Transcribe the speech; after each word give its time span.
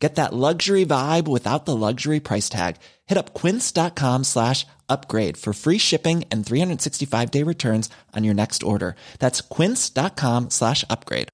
Get 0.00 0.14
that 0.14 0.32
luxury 0.32 0.86
vibe 0.86 1.28
without 1.28 1.66
the 1.66 1.76
luxury 1.76 2.20
price 2.20 2.48
tag. 2.48 2.76
Hit 3.06 3.18
up 3.18 3.34
quince.com 3.34 4.24
slash 4.24 4.66
upgrade 4.88 5.36
for 5.36 5.52
free 5.52 5.78
shipping 5.78 6.24
and 6.32 6.44
365 6.44 7.30
day 7.30 7.42
returns 7.44 7.90
on 8.16 8.24
your 8.24 8.34
next 8.34 8.62
order. 8.62 8.96
That's 9.18 9.42
quince.com 9.42 10.48
slash 10.50 10.84
upgrade. 10.88 11.28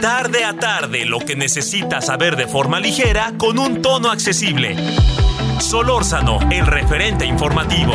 Tarde 0.00 0.44
a 0.44 0.52
tarde, 0.60 1.06
lo 1.06 1.18
que 1.20 1.34
necesitas 1.34 2.06
saber 2.06 2.36
de 2.36 2.46
forma 2.46 2.78
ligera 2.78 3.32
con 3.38 3.58
un 3.58 3.82
tono 3.82 4.10
accesible. 4.10 4.76
Solórzano, 5.58 6.38
el 6.52 6.66
referente 6.66 7.24
informativo. 7.24 7.94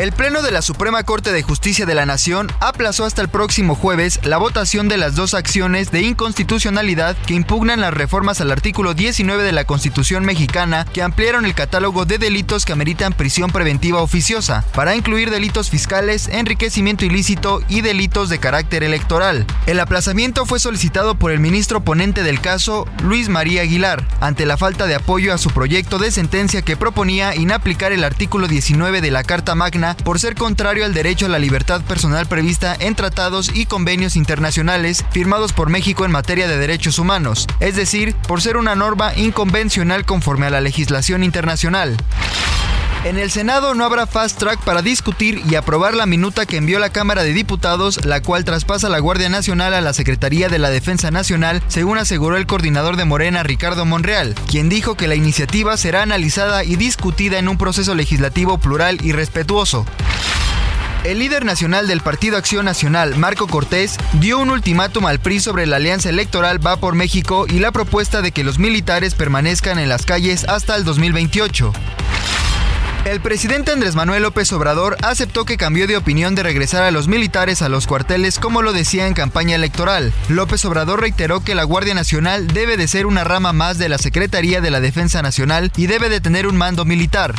El 0.00 0.12
Pleno 0.12 0.40
de 0.40 0.50
la 0.50 0.62
Suprema 0.62 1.02
Corte 1.02 1.30
de 1.30 1.42
Justicia 1.42 1.84
de 1.84 1.94
la 1.94 2.06
Nación 2.06 2.50
aplazó 2.60 3.04
hasta 3.04 3.20
el 3.20 3.28
próximo 3.28 3.74
jueves 3.74 4.18
la 4.24 4.38
votación 4.38 4.88
de 4.88 4.96
las 4.96 5.14
dos 5.14 5.34
acciones 5.34 5.90
de 5.90 6.00
inconstitucionalidad 6.00 7.18
que 7.26 7.34
impugnan 7.34 7.82
las 7.82 7.92
reformas 7.92 8.40
al 8.40 8.50
artículo 8.50 8.94
19 8.94 9.42
de 9.42 9.52
la 9.52 9.66
Constitución 9.66 10.24
mexicana 10.24 10.86
que 10.90 11.02
ampliaron 11.02 11.44
el 11.44 11.52
catálogo 11.52 12.06
de 12.06 12.16
delitos 12.16 12.64
que 12.64 12.72
ameritan 12.72 13.12
prisión 13.12 13.50
preventiva 13.50 14.00
oficiosa 14.00 14.64
para 14.74 14.96
incluir 14.96 15.28
delitos 15.28 15.68
fiscales, 15.68 16.28
enriquecimiento 16.28 17.04
ilícito 17.04 17.60
y 17.68 17.82
delitos 17.82 18.30
de 18.30 18.38
carácter 18.38 18.82
electoral. 18.82 19.44
El 19.66 19.80
aplazamiento 19.80 20.46
fue 20.46 20.60
solicitado 20.60 21.16
por 21.16 21.30
el 21.30 21.40
ministro 21.40 21.84
ponente 21.84 22.22
del 22.22 22.40
caso, 22.40 22.86
Luis 23.02 23.28
María 23.28 23.60
Aguilar, 23.60 24.08
ante 24.22 24.46
la 24.46 24.56
falta 24.56 24.86
de 24.86 24.94
apoyo 24.94 25.34
a 25.34 25.38
su 25.38 25.50
proyecto 25.50 25.98
de 25.98 26.10
sentencia 26.10 26.62
que 26.62 26.78
proponía 26.78 27.36
inaplicar 27.36 27.92
el 27.92 28.02
artículo 28.02 28.48
19 28.48 29.02
de 29.02 29.10
la 29.10 29.24
Carta 29.24 29.54
Magna 29.54 29.89
por 29.96 30.18
ser 30.18 30.34
contrario 30.34 30.84
al 30.84 30.94
derecho 30.94 31.26
a 31.26 31.28
la 31.28 31.38
libertad 31.38 31.82
personal 31.82 32.26
prevista 32.26 32.76
en 32.78 32.94
tratados 32.94 33.50
y 33.54 33.66
convenios 33.66 34.16
internacionales 34.16 35.04
firmados 35.10 35.52
por 35.52 35.70
México 35.70 36.04
en 36.04 36.10
materia 36.10 36.48
de 36.48 36.58
derechos 36.58 36.98
humanos, 36.98 37.46
es 37.60 37.76
decir, 37.76 38.14
por 38.28 38.42
ser 38.42 38.56
una 38.56 38.74
norma 38.74 39.12
inconvencional 39.16 40.04
conforme 40.04 40.46
a 40.46 40.50
la 40.50 40.60
legislación 40.60 41.22
internacional. 41.24 41.96
En 43.02 43.18
el 43.18 43.30
Senado 43.30 43.74
no 43.74 43.86
habrá 43.86 44.06
fast 44.06 44.38
track 44.38 44.60
para 44.60 44.82
discutir 44.82 45.42
y 45.48 45.54
aprobar 45.54 45.94
la 45.94 46.04
minuta 46.04 46.44
que 46.44 46.58
envió 46.58 46.78
la 46.78 46.90
Cámara 46.90 47.22
de 47.22 47.32
Diputados, 47.32 48.04
la 48.04 48.20
cual 48.20 48.44
traspasa 48.44 48.90
la 48.90 48.98
Guardia 48.98 49.30
Nacional 49.30 49.72
a 49.72 49.80
la 49.80 49.94
Secretaría 49.94 50.50
de 50.50 50.58
la 50.58 50.68
Defensa 50.68 51.10
Nacional, 51.10 51.62
según 51.66 51.96
aseguró 51.96 52.36
el 52.36 52.46
coordinador 52.46 52.98
de 52.98 53.06
Morena, 53.06 53.42
Ricardo 53.42 53.86
Monreal, 53.86 54.34
quien 54.46 54.68
dijo 54.68 54.96
que 54.96 55.08
la 55.08 55.14
iniciativa 55.14 55.78
será 55.78 56.02
analizada 56.02 56.62
y 56.62 56.76
discutida 56.76 57.38
en 57.38 57.48
un 57.48 57.56
proceso 57.56 57.94
legislativo 57.94 58.58
plural 58.58 58.98
y 59.02 59.12
respetuoso. 59.12 59.86
El 61.02 61.20
líder 61.20 61.46
nacional 61.46 61.86
del 61.86 62.02
Partido 62.02 62.36
Acción 62.36 62.66
Nacional, 62.66 63.16
Marco 63.16 63.46
Cortés, 63.46 63.96
dio 64.12 64.38
un 64.38 64.50
ultimátum 64.50 65.06
al 65.06 65.20
PRI 65.20 65.40
sobre 65.40 65.66
la 65.66 65.76
alianza 65.76 66.10
electoral 66.10 66.64
Va 66.64 66.76
por 66.76 66.94
México 66.94 67.46
y 67.48 67.60
la 67.60 67.72
propuesta 67.72 68.20
de 68.20 68.32
que 68.32 68.44
los 68.44 68.58
militares 68.58 69.14
permanezcan 69.14 69.78
en 69.78 69.88
las 69.88 70.04
calles 70.04 70.44
hasta 70.46 70.76
el 70.76 70.84
2028. 70.84 71.72
El 73.06 73.20
presidente 73.20 73.72
Andrés 73.72 73.94
Manuel 73.94 74.22
López 74.22 74.52
Obrador 74.52 74.98
aceptó 75.02 75.46
que 75.46 75.56
cambió 75.56 75.86
de 75.86 75.96
opinión 75.96 76.34
de 76.34 76.42
regresar 76.42 76.82
a 76.82 76.90
los 76.90 77.08
militares 77.08 77.62
a 77.62 77.70
los 77.70 77.86
cuarteles 77.86 78.38
como 78.38 78.60
lo 78.60 78.74
decía 78.74 79.06
en 79.06 79.14
campaña 79.14 79.56
electoral. 79.56 80.12
López 80.28 80.64
Obrador 80.66 81.00
reiteró 81.00 81.42
que 81.42 81.54
la 81.54 81.64
Guardia 81.64 81.94
Nacional 81.94 82.48
debe 82.48 82.76
de 82.76 82.88
ser 82.88 83.06
una 83.06 83.24
rama 83.24 83.54
más 83.54 83.78
de 83.78 83.88
la 83.88 83.96
Secretaría 83.96 84.60
de 84.60 84.70
la 84.70 84.80
Defensa 84.80 85.22
Nacional 85.22 85.72
y 85.76 85.86
debe 85.86 86.10
de 86.10 86.20
tener 86.20 86.46
un 86.46 86.56
mando 86.56 86.84
militar. 86.84 87.34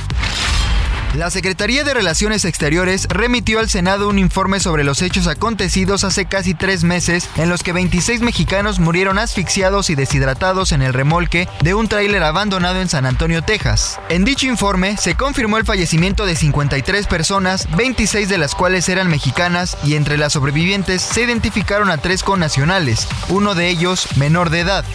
La 1.13 1.29
Secretaría 1.29 1.83
de 1.83 1.94
Relaciones 1.94 2.45
Exteriores 2.45 3.05
remitió 3.09 3.59
al 3.59 3.69
Senado 3.69 4.07
un 4.07 4.17
informe 4.17 4.61
sobre 4.61 4.85
los 4.85 5.01
hechos 5.01 5.27
acontecidos 5.27 6.05
hace 6.05 6.23
casi 6.23 6.53
tres 6.53 6.85
meses 6.85 7.29
en 7.35 7.49
los 7.49 7.63
que 7.63 7.73
26 7.73 8.22
mexicanos 8.22 8.79
murieron 8.79 9.19
asfixiados 9.19 9.89
y 9.89 9.95
deshidratados 9.95 10.72
en 10.72 10.81
el 10.81 10.94
remolque 10.94 11.49
de 11.63 11.73
un 11.73 11.89
tráiler 11.89 12.23
abandonado 12.23 12.79
en 12.79 12.88
San 12.88 13.05
Antonio, 13.05 13.41
Texas. 13.41 13.99
En 14.07 14.23
dicho 14.23 14.47
informe 14.47 14.95
se 14.95 15.16
confirmó 15.16 15.57
el 15.57 15.66
fallecimiento 15.66 16.25
de 16.25 16.38
53 16.38 17.07
personas, 17.07 17.67
26 17.75 18.29
de 18.29 18.38
las 18.38 18.55
cuales 18.55 18.88
eran 18.88 19.09
mexicanas 19.09 19.78
y 19.83 19.95
entre 19.95 20.17
las 20.17 20.31
sobrevivientes 20.31 21.01
se 21.01 21.23
identificaron 21.23 21.91
a 21.91 21.97
tres 21.97 22.23
connacionales, 22.23 23.05
uno 23.28 23.53
de 23.53 23.67
ellos 23.67 24.07
menor 24.16 24.49
de 24.49 24.61
edad. 24.61 24.85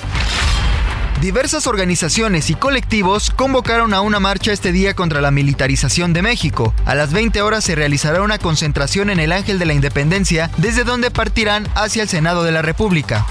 Diversas 1.21 1.67
organizaciones 1.67 2.51
y 2.51 2.55
colectivos 2.55 3.31
convocaron 3.31 3.95
a 3.95 4.03
una 4.03 4.21
marcha 4.21 4.53
este 4.53 4.71
día 4.71 4.95
contra 4.95 5.23
la 5.23 5.31
militarización 5.31 6.13
de 6.13 6.21
México. 6.21 6.75
A 6.85 6.95
las 6.95 7.13
20 7.13 7.41
horas 7.41 7.65
se 7.65 7.75
realizará 7.75 8.21
una 8.21 8.39
concentración 8.39 9.09
en 9.09 9.19
el 9.19 9.33
Ángel 9.33 9.59
de 9.59 9.65
la 9.65 9.73
Independencia, 9.73 10.51
desde 10.59 10.85
donde 10.85 11.11
partirán 11.11 11.67
hacia 11.75 12.03
el 12.03 12.11
Senado 12.11 12.45
de 12.45 12.53
la 12.53 12.61
República. 12.61 13.25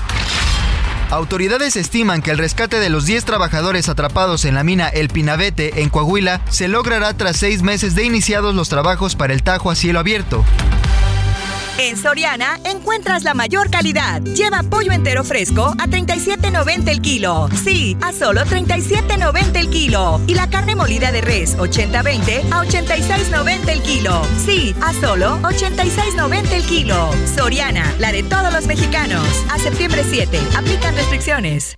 Autoridades 1.11 1.75
estiman 1.75 2.23
que 2.23 2.31
el 2.31 2.39
rescate 2.39 2.79
de 2.79 2.89
los 2.89 3.05
10 3.05 3.23
trabajadores 3.23 3.87
atrapados 3.87 4.45
en 4.45 4.55
la 4.55 4.63
mina 4.63 4.87
El 4.89 5.09
Pinabete, 5.09 5.83
en 5.83 5.89
Coahuila, 5.89 6.41
se 6.49 6.67
logrará 6.67 7.13
tras 7.13 7.37
seis 7.37 7.61
meses 7.61 7.93
de 7.93 8.03
iniciados 8.03 8.55
los 8.55 8.67
trabajos 8.67 9.15
para 9.15 9.33
el 9.33 9.43
Tajo 9.43 9.69
a 9.69 9.75
cielo 9.75 9.99
abierto. 9.99 10.43
En 11.77 11.97
Soriana 11.97 12.57
encuentras 12.63 13.23
la 13.23 13.33
mayor 13.33 13.69
calidad. 13.69 14.21
Lleva 14.21 14.63
pollo 14.63 14.93
entero 14.93 15.23
fresco 15.25 15.75
a 15.77 15.87
37.90 15.87 16.87
el 16.87 17.01
kilo. 17.01 17.49
Sí, 17.63 17.97
a 18.01 18.13
solo 18.13 18.41
37.90 18.41 19.57
el 19.57 19.69
kilo. 19.69 20.21
Y 20.25 20.35
la 20.35 20.49
carne 20.49 20.75
molida 20.75 21.11
de 21.11 21.21
res 21.21 21.57
80-20 21.57 22.51
a 22.51 22.63
86.90 22.63 23.69
el 23.69 23.81
kilo. 23.81 24.21
Sí, 24.45 24.73
a 24.81 24.93
solo 24.93 25.37
86.90 25.41 26.51
el 26.53 26.63
kilo. 26.63 27.09
Soriana, 27.35 27.93
la 27.99 28.13
de 28.13 28.23
todos 28.23 28.53
los 28.53 28.67
mexicanos. 28.67 29.27
A 29.49 29.59
septiembre 29.59 30.03
7. 30.09 30.39
Aplican 30.55 30.95
restricciones. 30.95 31.77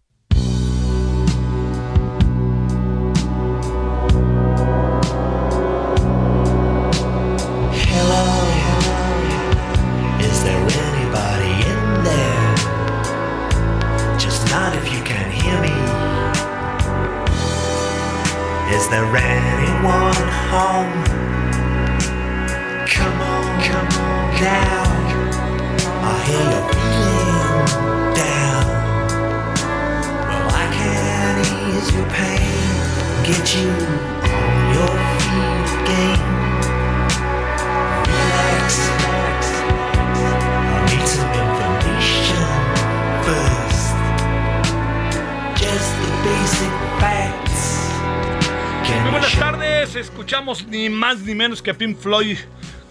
Más 51.08 51.20
ni 51.20 51.36
menos 51.36 51.62
que 51.62 51.72
a 51.72 51.74
Pink 51.74 51.98
Floyd 51.98 52.38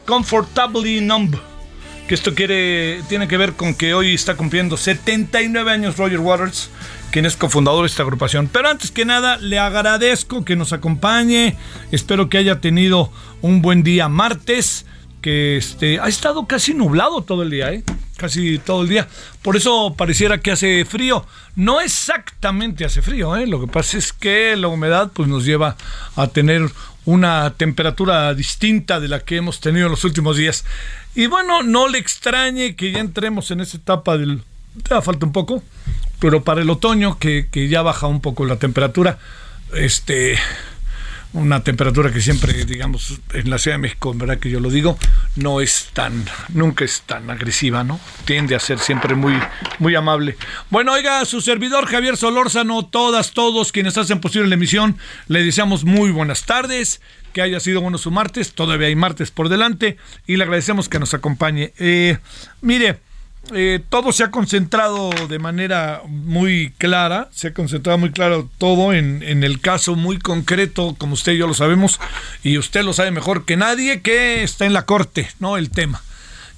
Comfortably 0.06 1.02
Numb. 1.02 1.36
Que 2.08 2.14
esto 2.14 2.34
quiere, 2.34 3.02
tiene 3.10 3.28
que 3.28 3.36
ver 3.36 3.52
con 3.52 3.74
que 3.74 3.92
hoy 3.92 4.14
está 4.14 4.38
cumpliendo 4.38 4.78
79 4.78 5.70
años 5.70 5.98
Roger 5.98 6.20
Waters, 6.20 6.70
quien 7.10 7.26
es 7.26 7.36
cofundador 7.36 7.82
de 7.82 7.88
esta 7.88 8.04
agrupación. 8.04 8.48
Pero 8.50 8.70
antes 8.70 8.90
que 8.90 9.04
nada, 9.04 9.36
le 9.36 9.58
agradezco 9.58 10.46
que 10.46 10.56
nos 10.56 10.72
acompañe. 10.72 11.58
Espero 11.92 12.30
que 12.30 12.38
haya 12.38 12.58
tenido 12.62 13.12
un 13.42 13.60
buen 13.60 13.82
día 13.82 14.08
martes. 14.08 14.86
que 15.20 15.58
este, 15.58 16.00
ha 16.00 16.08
estado 16.08 16.46
casi 16.46 16.72
nublado 16.72 17.20
todo 17.20 17.42
el 17.42 17.50
día, 17.50 17.70
¿eh? 17.70 17.84
casi 18.16 18.58
todo 18.58 18.80
el 18.80 18.88
día. 18.88 19.08
Por 19.42 19.56
eso 19.56 19.94
pareciera 19.94 20.38
que 20.38 20.52
hace 20.52 20.86
frío. 20.86 21.26
No 21.54 21.82
exactamente 21.82 22.86
hace 22.86 23.02
frío, 23.02 23.36
¿eh? 23.36 23.46
lo 23.46 23.60
que 23.60 23.66
pasa 23.66 23.98
es 23.98 24.14
que 24.14 24.56
la 24.56 24.68
humedad 24.68 25.10
pues, 25.12 25.28
nos 25.28 25.44
lleva 25.44 25.76
a 26.14 26.28
tener 26.28 26.70
una 27.06 27.54
temperatura 27.56 28.34
distinta 28.34 29.00
de 29.00 29.08
la 29.08 29.20
que 29.20 29.36
hemos 29.36 29.60
tenido 29.60 29.86
en 29.86 29.92
los 29.92 30.04
últimos 30.04 30.36
días. 30.36 30.64
Y 31.14 31.26
bueno, 31.26 31.62
no 31.62 31.88
le 31.88 31.98
extrañe 31.98 32.76
que 32.76 32.92
ya 32.92 32.98
entremos 32.98 33.50
en 33.50 33.60
esa 33.60 33.78
etapa 33.78 34.18
del... 34.18 34.42
Ya 34.90 35.00
falta 35.00 35.24
un 35.24 35.32
poco, 35.32 35.62
pero 36.20 36.44
para 36.44 36.60
el 36.60 36.68
otoño 36.68 37.18
que, 37.18 37.48
que 37.50 37.68
ya 37.68 37.80
baja 37.80 38.08
un 38.08 38.20
poco 38.20 38.44
la 38.44 38.56
temperatura, 38.56 39.18
este 39.74 40.36
una 41.36 41.62
temperatura 41.62 42.10
que 42.10 42.20
siempre, 42.20 42.64
digamos, 42.64 43.20
en 43.34 43.50
la 43.50 43.58
Ciudad 43.58 43.76
de 43.76 43.82
México, 43.82 44.10
en 44.10 44.18
verdad 44.18 44.38
que 44.38 44.50
yo 44.50 44.58
lo 44.58 44.70
digo, 44.70 44.98
no 45.36 45.60
es 45.60 45.90
tan, 45.92 46.24
nunca 46.48 46.84
es 46.84 47.02
tan 47.02 47.30
agresiva, 47.30 47.84
¿no? 47.84 48.00
Tiende 48.24 48.54
a 48.54 48.60
ser 48.60 48.78
siempre 48.78 49.14
muy, 49.14 49.34
muy 49.78 49.94
amable. 49.94 50.36
Bueno, 50.70 50.92
oiga, 50.92 51.24
su 51.26 51.40
servidor 51.40 51.86
Javier 51.86 52.16
Solórzano, 52.16 52.86
todas, 52.86 53.32
todos 53.32 53.70
quienes 53.70 53.98
hacen 53.98 54.20
posible 54.20 54.48
la 54.48 54.54
emisión, 54.54 54.96
le 55.28 55.44
deseamos 55.44 55.84
muy 55.84 56.10
buenas 56.10 56.44
tardes, 56.44 57.02
que 57.34 57.42
haya 57.42 57.60
sido 57.60 57.82
bueno 57.82 57.98
su 57.98 58.10
martes, 58.10 58.54
todavía 58.54 58.88
hay 58.88 58.96
martes 58.96 59.30
por 59.30 59.50
delante, 59.50 59.98
y 60.26 60.36
le 60.36 60.44
agradecemos 60.44 60.88
que 60.88 60.98
nos 60.98 61.12
acompañe. 61.12 61.74
Eh, 61.78 62.18
mire, 62.62 63.00
eh, 63.54 63.80
todo 63.88 64.12
se 64.12 64.24
ha 64.24 64.30
concentrado 64.30 65.10
de 65.28 65.38
manera 65.38 66.02
muy 66.06 66.72
clara, 66.78 67.28
se 67.32 67.48
ha 67.48 67.54
concentrado 67.54 67.98
muy 67.98 68.10
claro 68.10 68.48
todo 68.58 68.92
en, 68.92 69.22
el 69.22 69.60
caso 69.60 69.94
muy 69.94 70.18
concreto, 70.18 70.96
como 70.98 71.14
usted 71.14 71.32
y 71.32 71.38
yo 71.38 71.46
lo 71.46 71.54
sabemos, 71.54 72.00
y 72.42 72.58
usted 72.58 72.82
lo 72.82 72.92
sabe 72.92 73.10
mejor 73.10 73.44
que 73.44 73.56
nadie, 73.56 74.00
que 74.00 74.42
está 74.42 74.66
en 74.66 74.72
la 74.72 74.84
corte, 74.84 75.28
¿no? 75.38 75.56
El 75.56 75.70
tema. 75.70 76.02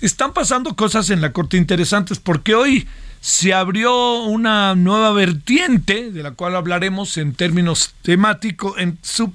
Están 0.00 0.32
pasando 0.32 0.76
cosas 0.76 1.11
en 1.11 1.20
la 1.20 1.32
corte 1.32 1.56
interesantes 1.56 2.19
porque 2.19 2.55
hoy 2.55 2.88
se 3.20 3.52
abrió 3.52 4.23
una 4.23 4.75
nueva 4.75 5.12
vertiente, 5.12 6.11
de 6.11 6.23
la 6.23 6.31
cual 6.31 6.56
hablaremos 6.56 7.17
en 7.19 7.35
términos 7.35 7.94
temáticos, 8.02 8.79
en 8.79 8.99
sub, 9.02 9.35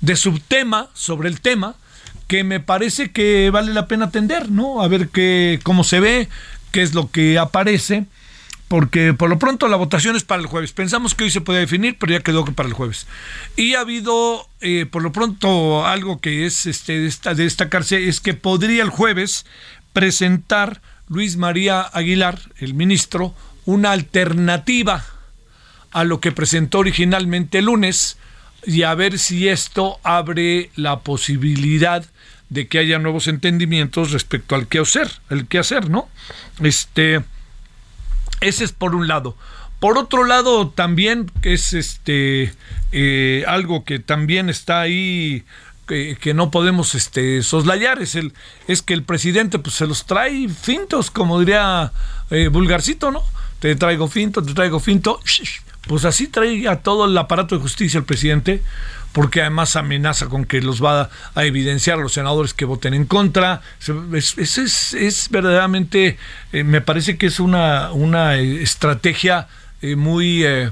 de 0.00 0.16
subtema 0.16 0.90
sobre 0.94 1.28
el 1.28 1.40
tema, 1.40 1.74
que 2.32 2.44
me 2.44 2.60
parece 2.60 3.10
que 3.10 3.50
vale 3.50 3.74
la 3.74 3.86
pena 3.88 4.06
atender, 4.06 4.50
¿no? 4.50 4.80
A 4.80 4.88
ver 4.88 5.08
qué, 5.08 5.60
cómo 5.62 5.84
se 5.84 6.00
ve, 6.00 6.30
qué 6.70 6.80
es 6.80 6.94
lo 6.94 7.10
que 7.10 7.38
aparece, 7.38 8.06
porque 8.68 9.12
por 9.12 9.28
lo 9.28 9.38
pronto 9.38 9.68
la 9.68 9.76
votación 9.76 10.16
es 10.16 10.24
para 10.24 10.40
el 10.40 10.46
jueves. 10.46 10.72
Pensamos 10.72 11.14
que 11.14 11.24
hoy 11.24 11.30
se 11.30 11.42
podía 11.42 11.60
definir, 11.60 11.98
pero 12.00 12.14
ya 12.14 12.20
quedó 12.20 12.46
que 12.46 12.52
para 12.52 12.70
el 12.70 12.74
jueves. 12.74 13.06
Y 13.54 13.74
ha 13.74 13.80
habido, 13.80 14.48
eh, 14.62 14.86
por 14.90 15.02
lo 15.02 15.12
pronto, 15.12 15.84
algo 15.84 16.22
que 16.22 16.46
es 16.46 16.64
este, 16.64 17.00
de, 17.00 17.06
esta, 17.06 17.34
de 17.34 17.44
destacarse, 17.44 18.08
es 18.08 18.20
que 18.20 18.32
podría 18.32 18.82
el 18.82 18.88
jueves 18.88 19.44
presentar 19.92 20.80
Luis 21.08 21.36
María 21.36 21.82
Aguilar, 21.82 22.38
el 22.56 22.72
ministro, 22.72 23.34
una 23.66 23.92
alternativa 23.92 25.04
a 25.90 26.04
lo 26.04 26.20
que 26.20 26.32
presentó 26.32 26.78
originalmente 26.78 27.58
el 27.58 27.66
lunes 27.66 28.16
y 28.64 28.84
a 28.84 28.94
ver 28.94 29.18
si 29.18 29.50
esto 29.50 29.98
abre 30.02 30.70
la 30.76 31.00
posibilidad 31.00 32.06
de 32.52 32.68
que 32.68 32.78
haya 32.78 32.98
nuevos 32.98 33.28
entendimientos 33.28 34.12
respecto 34.12 34.54
al 34.54 34.66
qué 34.66 34.78
hacer, 34.78 35.10
el 35.30 35.46
qué 35.46 35.58
hacer, 35.58 35.88
¿no? 35.88 36.08
Este, 36.60 37.22
ese 38.40 38.64
es 38.64 38.72
por 38.72 38.94
un 38.94 39.08
lado. 39.08 39.36
Por 39.80 39.98
otro 39.98 40.24
lado, 40.24 40.68
también 40.68 41.30
es 41.42 41.72
este 41.72 42.52
eh, 42.92 43.44
algo 43.48 43.84
que 43.84 43.98
también 43.98 44.48
está 44.48 44.80
ahí 44.80 45.44
que, 45.86 46.32
no 46.34 46.50
podemos 46.50 46.94
este, 46.94 47.42
soslayar 47.42 48.00
es 48.00 48.16
es 48.66 48.82
que 48.82 48.94
el 48.94 49.02
presidente 49.02 49.58
pues 49.58 49.74
se 49.74 49.86
los 49.86 50.06
trae 50.06 50.48
fintos, 50.48 51.10
como 51.10 51.38
diría 51.38 51.92
eh, 52.30 52.48
Vulgarcito, 52.48 53.10
¿no? 53.10 53.22
Te 53.58 53.74
traigo 53.76 54.08
finto, 54.08 54.42
te 54.42 54.54
traigo 54.54 54.80
finto. 54.80 55.20
Pues 55.86 56.04
así 56.04 56.28
trae 56.28 56.68
a 56.68 56.76
todo 56.76 57.06
el 57.06 57.18
aparato 57.18 57.56
de 57.56 57.60
justicia 57.60 57.98
el 57.98 58.04
presidente 58.04 58.62
porque 59.12 59.42
además 59.42 59.76
amenaza 59.76 60.26
con 60.26 60.44
que 60.44 60.60
los 60.60 60.82
va 60.82 61.10
a 61.34 61.44
evidenciar 61.44 61.98
los 61.98 62.14
senadores 62.14 62.54
que 62.54 62.64
voten 62.64 62.94
en 62.94 63.04
contra. 63.04 63.60
Es, 64.12 64.38
es, 64.38 64.94
es, 64.94 65.28
verdaderamente, 65.30 66.18
eh, 66.52 66.64
me 66.64 66.80
parece 66.80 67.16
que 67.16 67.26
es 67.26 67.40
una, 67.40 67.92
una 67.92 68.36
estrategia 68.36 69.48
eh, 69.80 69.96
muy... 69.96 70.44
Eh, 70.44 70.70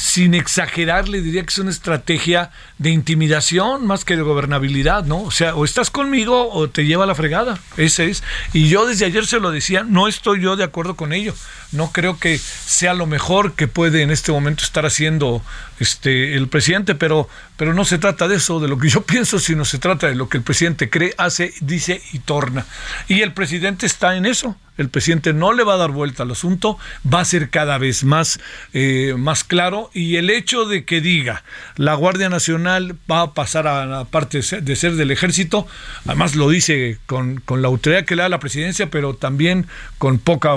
sin 0.00 0.32
exagerar, 0.32 1.10
le 1.10 1.20
diría 1.20 1.42
que 1.42 1.50
es 1.50 1.58
una 1.58 1.70
estrategia 1.70 2.50
de 2.78 2.88
intimidación 2.88 3.86
más 3.86 4.06
que 4.06 4.16
de 4.16 4.22
gobernabilidad, 4.22 5.04
¿no? 5.04 5.22
O 5.24 5.30
sea, 5.30 5.54
o 5.54 5.66
estás 5.66 5.90
conmigo 5.90 6.50
o 6.50 6.70
te 6.70 6.86
lleva 6.86 7.04
a 7.04 7.06
la 7.06 7.14
fregada. 7.14 7.58
Ese 7.76 8.08
es. 8.08 8.22
Y 8.54 8.68
yo 8.70 8.86
desde 8.86 9.04
ayer 9.04 9.26
se 9.26 9.40
lo 9.40 9.50
decía, 9.50 9.82
no 9.82 10.08
estoy 10.08 10.40
yo 10.40 10.56
de 10.56 10.64
acuerdo 10.64 10.96
con 10.96 11.12
ello. 11.12 11.34
No 11.72 11.92
creo 11.92 12.18
que 12.18 12.38
sea 12.38 12.94
lo 12.94 13.04
mejor 13.04 13.52
que 13.52 13.68
puede 13.68 14.00
en 14.00 14.10
este 14.10 14.32
momento 14.32 14.64
estar 14.64 14.86
haciendo 14.86 15.42
este 15.80 16.34
el 16.34 16.48
presidente, 16.48 16.94
pero, 16.94 17.28
pero 17.58 17.74
no 17.74 17.84
se 17.84 17.98
trata 17.98 18.26
de 18.26 18.36
eso, 18.36 18.58
de 18.58 18.68
lo 18.68 18.78
que 18.78 18.88
yo 18.88 19.02
pienso, 19.06 19.38
sino 19.38 19.66
se 19.66 19.78
trata 19.78 20.06
de 20.06 20.14
lo 20.14 20.30
que 20.30 20.38
el 20.38 20.42
presidente 20.42 20.88
cree, 20.88 21.14
hace, 21.18 21.52
dice 21.60 22.00
y 22.14 22.20
torna. 22.20 22.64
Y 23.06 23.20
el 23.20 23.34
presidente 23.34 23.84
está 23.84 24.16
en 24.16 24.24
eso 24.24 24.56
el 24.80 24.88
presidente 24.88 25.32
no 25.32 25.52
le 25.52 25.62
va 25.62 25.74
a 25.74 25.76
dar 25.76 25.90
vuelta 25.90 26.22
al 26.22 26.30
asunto, 26.30 26.78
va 27.12 27.20
a 27.20 27.24
ser 27.24 27.50
cada 27.50 27.78
vez 27.78 28.02
más, 28.04 28.40
eh, 28.72 29.14
más 29.16 29.44
claro 29.44 29.90
y 29.92 30.16
el 30.16 30.30
hecho 30.30 30.64
de 30.64 30.84
que 30.84 31.00
diga 31.00 31.44
la 31.76 31.94
Guardia 31.94 32.28
Nacional 32.28 32.96
va 33.10 33.22
a 33.22 33.34
pasar 33.34 33.66
a 33.66 33.84
la 33.86 34.04
parte 34.04 34.40
de 34.40 34.76
ser 34.76 34.94
del 34.94 35.10
ejército, 35.10 35.66
además 36.06 36.34
lo 36.34 36.48
dice 36.48 36.98
con, 37.06 37.40
con 37.40 37.62
la 37.62 37.68
autoridad 37.68 38.04
que 38.04 38.16
le 38.16 38.22
da 38.22 38.28
la 38.28 38.40
presidencia, 38.40 38.90
pero 38.90 39.14
también 39.14 39.66
con 39.98 40.18
poca, 40.18 40.54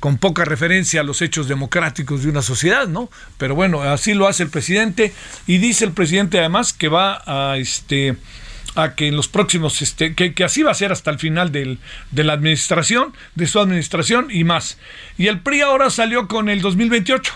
con 0.00 0.18
poca 0.18 0.44
referencia 0.44 1.00
a 1.00 1.04
los 1.04 1.20
hechos 1.20 1.48
democráticos 1.48 2.22
de 2.22 2.30
una 2.30 2.42
sociedad, 2.42 2.86
¿no? 2.86 3.10
Pero 3.38 3.54
bueno, 3.54 3.82
así 3.82 4.14
lo 4.14 4.28
hace 4.28 4.44
el 4.44 4.50
presidente 4.50 5.12
y 5.46 5.58
dice 5.58 5.84
el 5.84 5.92
presidente 5.92 6.38
además 6.38 6.72
que 6.72 6.88
va 6.88 7.22
a 7.26 7.56
este 7.58 8.16
a 8.74 8.94
que 8.94 9.08
en 9.08 9.16
los 9.16 9.28
próximos, 9.28 9.82
este, 9.82 10.14
que, 10.14 10.44
así 10.44 10.62
va 10.62 10.70
a 10.70 10.74
ser 10.74 10.92
hasta 10.92 11.10
el 11.10 11.18
final 11.18 11.52
del, 11.52 11.78
de 12.10 12.24
la 12.24 12.32
administración, 12.32 13.12
de 13.34 13.46
su 13.46 13.60
administración 13.60 14.28
y 14.30 14.44
más. 14.44 14.78
Y 15.16 15.28
el 15.28 15.40
PRI 15.40 15.60
ahora 15.62 15.90
salió 15.90 16.28
con 16.28 16.48
el 16.48 16.60
2028. 16.60 17.32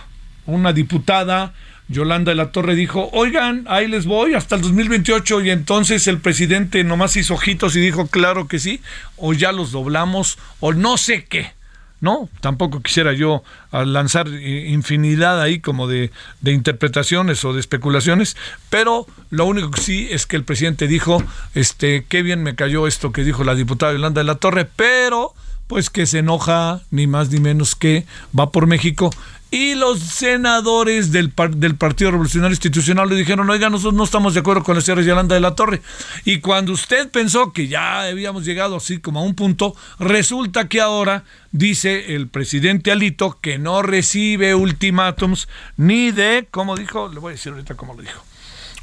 Una 0.46 0.72
diputada, 0.72 1.52
Yolanda 1.88 2.32
de 2.32 2.36
la 2.36 2.52
Torre, 2.52 2.74
dijo, 2.74 3.08
oigan, 3.12 3.64
ahí 3.68 3.86
les 3.86 4.06
voy 4.06 4.34
hasta 4.34 4.56
el 4.56 4.62
2028 4.62 5.42
y 5.42 5.50
entonces 5.50 6.06
el 6.06 6.18
presidente 6.18 6.84
nomás 6.84 7.16
hizo 7.16 7.34
ojitos 7.34 7.76
y 7.76 7.80
dijo, 7.80 8.06
claro 8.06 8.48
que 8.48 8.58
sí, 8.58 8.80
o 9.16 9.32
ya 9.32 9.52
los 9.52 9.72
doblamos, 9.72 10.38
o 10.60 10.72
no 10.72 10.96
sé 10.96 11.24
qué. 11.24 11.57
No, 12.00 12.28
tampoco 12.40 12.80
quisiera 12.80 13.12
yo 13.12 13.42
lanzar 13.72 14.28
infinidad 14.28 15.40
ahí 15.40 15.58
como 15.58 15.88
de, 15.88 16.12
de, 16.40 16.52
interpretaciones 16.52 17.44
o 17.44 17.52
de 17.52 17.60
especulaciones, 17.60 18.36
pero 18.70 19.06
lo 19.30 19.46
único 19.46 19.72
que 19.72 19.80
sí 19.80 20.08
es 20.10 20.26
que 20.26 20.36
el 20.36 20.44
presidente 20.44 20.86
dijo, 20.86 21.22
este, 21.54 22.04
qué 22.08 22.22
bien 22.22 22.42
me 22.42 22.54
cayó 22.54 22.86
esto 22.86 23.10
que 23.10 23.24
dijo 23.24 23.42
la 23.42 23.56
diputada 23.56 23.92
Yolanda 23.92 24.20
de 24.20 24.26
la 24.26 24.36
Torre, 24.36 24.64
pero 24.64 25.34
pues 25.66 25.90
que 25.90 26.06
se 26.06 26.20
enoja 26.20 26.80
ni 26.90 27.06
más 27.06 27.30
ni 27.30 27.40
menos 27.40 27.74
que 27.74 28.06
va 28.36 28.50
por 28.50 28.66
México 28.66 29.10
y 29.50 29.74
los 29.74 30.00
senadores 30.00 31.10
del, 31.10 31.32
del, 31.56 31.76
Partido 31.76 32.10
Revolucionario 32.10 32.52
Institucional 32.52 33.08
le 33.08 33.16
dijeron, 33.16 33.48
oiga, 33.48 33.70
nosotros 33.70 33.94
no 33.94 34.04
estamos 34.04 34.34
de 34.34 34.40
acuerdo 34.40 34.62
con 34.62 34.74
la 34.74 34.82
señora 34.82 35.02
Yolanda 35.02 35.34
de 35.34 35.40
la 35.40 35.54
Torre. 35.54 35.80
Y 36.24 36.40
cuando 36.40 36.72
usted 36.72 37.10
pensó 37.10 37.52
que 37.52 37.66
ya 37.66 38.02
habíamos 38.02 38.44
llegado 38.44 38.76
así 38.76 38.98
como 38.98 39.20
a 39.20 39.22
un 39.22 39.34
punto, 39.34 39.74
resulta 39.98 40.68
que 40.68 40.80
ahora 40.80 41.24
dice 41.50 42.14
el 42.14 42.28
presidente 42.28 42.92
Alito 42.92 43.38
que 43.40 43.58
no 43.58 43.80
recibe 43.80 44.54
ultimátums 44.54 45.48
ni 45.76 46.10
de, 46.10 46.46
como 46.50 46.76
dijo, 46.76 47.08
le 47.08 47.18
voy 47.18 47.30
a 47.30 47.36
decir 47.36 47.52
ahorita 47.52 47.74
cómo 47.74 47.94
lo 47.94 48.02
dijo, 48.02 48.22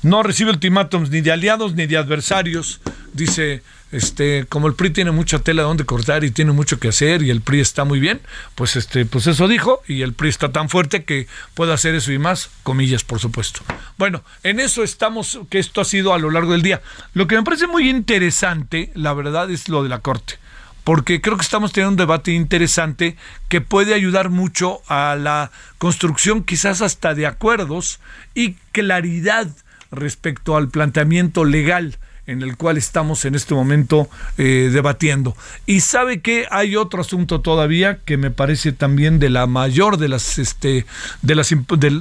no 0.01 0.23
recibe 0.23 0.51
ultimátums 0.51 1.11
ni 1.11 1.21
de 1.21 1.31
aliados 1.31 1.75
ni 1.75 1.85
de 1.85 1.97
adversarios, 1.97 2.81
dice 3.13 3.61
este, 3.95 4.45
como 4.49 4.67
el 4.67 4.73
PRI 4.73 4.89
tiene 4.89 5.11
mucha 5.11 5.39
tela 5.39 5.63
donde 5.63 5.85
cortar 5.85 6.23
y 6.25 6.31
tiene 6.31 6.51
mucho 6.51 6.79
que 6.79 6.89
hacer 6.89 7.21
y 7.23 7.29
el 7.29 7.41
PRI 7.41 7.61
está 7.61 7.85
muy 7.85 7.99
bien, 7.99 8.19
pues 8.55 8.75
este, 8.75 9.05
pues 9.05 9.25
eso 9.27 9.47
dijo 9.47 9.81
y 9.87 10.01
el 10.01 10.13
PRI 10.13 10.29
está 10.29 10.51
tan 10.51 10.67
fuerte 10.67 11.05
que 11.05 11.27
puede 11.53 11.71
hacer 11.71 11.95
eso 11.95 12.11
y 12.11 12.19
más, 12.19 12.49
comillas, 12.63 13.03
por 13.05 13.19
supuesto. 13.19 13.61
Bueno, 13.97 14.23
en 14.43 14.59
eso 14.59 14.83
estamos, 14.83 15.39
que 15.49 15.59
esto 15.59 15.79
ha 15.79 15.85
sido 15.85 16.13
a 16.13 16.19
lo 16.19 16.29
largo 16.29 16.51
del 16.51 16.61
día. 16.61 16.81
Lo 17.13 17.27
que 17.27 17.35
me 17.35 17.43
parece 17.43 17.67
muy 17.67 17.89
interesante, 17.89 18.91
la 18.95 19.13
verdad, 19.13 19.49
es 19.49 19.69
lo 19.69 19.81
de 19.81 19.89
la 19.89 19.99
Corte 19.99 20.39
porque 20.83 21.19
creo 21.19 21.35
que 21.35 21.41
estamos 21.41 21.71
teniendo 21.71 21.93
un 21.93 21.97
debate 21.97 22.31
interesante 22.31 23.17
que 23.49 23.59
puede 23.59 23.95
ayudar 23.95 24.29
mucho 24.29 24.81
a 24.87 25.15
la 25.15 25.49
construcción 25.79 26.43
quizás 26.43 26.83
hasta 26.83 27.15
de 27.15 27.25
acuerdos 27.25 27.99
y 28.35 28.53
claridad 28.71 29.47
respecto 29.89 30.55
al 30.55 30.69
planteamiento 30.69 31.43
legal 31.43 31.97
en 32.27 32.41
el 32.41 32.57
cual 32.57 32.77
estamos 32.77 33.25
en 33.25 33.35
este 33.35 33.53
momento 33.53 34.09
eh, 34.37 34.69
debatiendo. 34.71 35.35
Y 35.65 35.81
sabe 35.81 36.21
que 36.21 36.45
hay 36.49 36.75
otro 36.75 37.01
asunto 37.01 37.41
todavía 37.41 37.99
que 38.03 38.17
me 38.17 38.31
parece 38.31 38.71
también 38.71 39.19
de 39.19 39.29
la 39.29 39.47
mayor 39.47 39.97
de 39.97 40.09
las, 40.09 40.37
este, 40.37 40.85
de 41.21 41.35
las, 41.35 41.53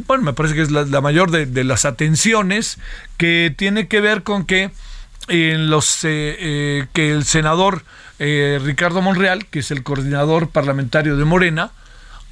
bueno, 0.06 0.22
me 0.22 0.32
parece 0.32 0.54
que 0.54 0.62
es 0.62 0.70
la, 0.70 1.00
mayor 1.00 1.30
de, 1.30 1.64
las 1.64 1.84
atenciones, 1.84 2.78
que 3.16 3.54
tiene 3.56 3.88
que 3.88 4.00
ver 4.00 4.22
con 4.22 4.44
que 4.44 4.70
en 5.28 5.70
los 5.70 6.04
eh, 6.04 6.36
eh, 6.38 6.86
que 6.92 7.10
el 7.12 7.24
senador 7.24 7.84
eh, 8.18 8.60
Ricardo 8.62 9.02
Monreal, 9.02 9.46
que 9.46 9.60
es 9.60 9.70
el 9.70 9.82
coordinador 9.82 10.50
parlamentario 10.50 11.16
de 11.16 11.24
Morena, 11.24 11.72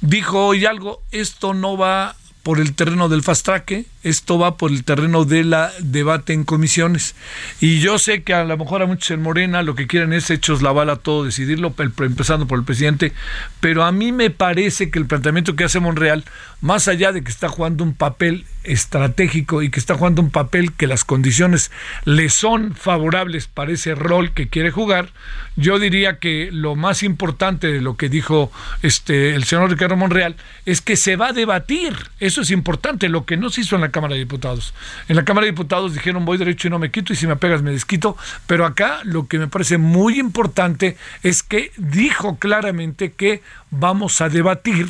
dijo 0.01 0.47
hoy 0.47 0.65
algo, 0.65 1.01
esto 1.11 1.53
no 1.53 1.77
va 1.77 2.15
por 2.41 2.59
el 2.59 2.73
terreno 2.73 3.09
del 3.09 3.23
fast 3.23 3.45
track, 3.45 3.85
esto 4.03 4.37
va 4.37 4.57
por 4.57 4.71
el 4.71 4.83
terreno 4.83 5.25
de 5.25 5.43
la 5.43 5.71
debate 5.79 6.33
en 6.33 6.43
comisiones. 6.43 7.15
Y 7.59 7.79
yo 7.79 7.97
sé 7.97 8.23
que 8.23 8.33
a 8.33 8.43
lo 8.43 8.57
mejor 8.57 8.81
a 8.81 8.85
muchos 8.85 9.11
en 9.11 9.21
Morena 9.21 9.63
lo 9.63 9.75
que 9.75 9.87
quieren 9.87 10.13
es 10.13 10.29
hechos 10.29 10.61
la 10.61 10.71
bala 10.71 10.97
todo, 10.97 11.25
decidirlo, 11.25 11.73
empezando 11.77 12.47
por 12.47 12.59
el 12.59 12.65
presidente, 12.65 13.13
pero 13.59 13.83
a 13.83 13.91
mí 13.91 14.11
me 14.11 14.29
parece 14.29 14.91
que 14.91 14.99
el 14.99 15.05
planteamiento 15.05 15.55
que 15.55 15.63
hace 15.63 15.79
Monreal, 15.79 16.23
más 16.61 16.87
allá 16.87 17.11
de 17.11 17.23
que 17.23 17.31
está 17.31 17.49
jugando 17.49 17.83
un 17.83 17.93
papel 17.93 18.45
estratégico 18.63 19.61
y 19.61 19.69
que 19.69 19.79
está 19.79 19.95
jugando 19.95 20.21
un 20.21 20.29
papel 20.29 20.71
que 20.73 20.87
las 20.87 21.03
condiciones 21.03 21.71
le 22.05 22.29
son 22.29 22.75
favorables 22.75 23.47
para 23.47 23.73
ese 23.73 23.95
rol 23.95 24.31
que 24.31 24.47
quiere 24.47 24.71
jugar, 24.71 25.09
yo 25.55 25.79
diría 25.79 26.19
que 26.19 26.49
lo 26.51 26.75
más 26.75 27.03
importante 27.03 27.67
de 27.67 27.81
lo 27.81 27.97
que 27.97 28.09
dijo 28.09 28.51
este 28.81 29.35
el 29.35 29.43
señor 29.43 29.69
Ricardo 29.69 29.95
Monreal 29.95 30.35
es 30.65 30.81
que 30.81 30.95
se 30.95 31.15
va 31.15 31.27
a 31.27 31.33
debatir. 31.33 31.93
Eso 32.19 32.41
es 32.41 32.51
importante, 32.51 33.09
lo 33.09 33.25
que 33.25 33.37
no 33.37 33.49
se 33.49 33.61
hizo 33.61 33.75
en 33.75 33.81
la 33.81 33.91
Cámara 33.93 34.15
de 34.15 34.19
Diputados. 34.19 34.73
En 35.07 35.15
la 35.15 35.23
Cámara 35.23 35.45
de 35.45 35.51
Diputados 35.51 35.93
dijeron 35.93 36.25
voy 36.25 36.37
derecho 36.37 36.67
y 36.67 36.71
no 36.71 36.79
me 36.79 36.91
quito 36.91 37.13
y 37.13 37.15
si 37.15 37.25
me 37.25 37.37
pegas 37.37 37.61
me 37.61 37.71
desquito, 37.71 38.17
pero 38.45 38.65
acá 38.65 38.99
lo 39.05 39.27
que 39.29 39.39
me 39.39 39.47
parece 39.47 39.77
muy 39.77 40.19
importante 40.19 40.97
es 41.23 41.41
que 41.43 41.71
dijo 41.77 42.37
claramente 42.37 43.13
que 43.13 43.41
vamos 43.71 44.19
a 44.19 44.27
debatir 44.27 44.89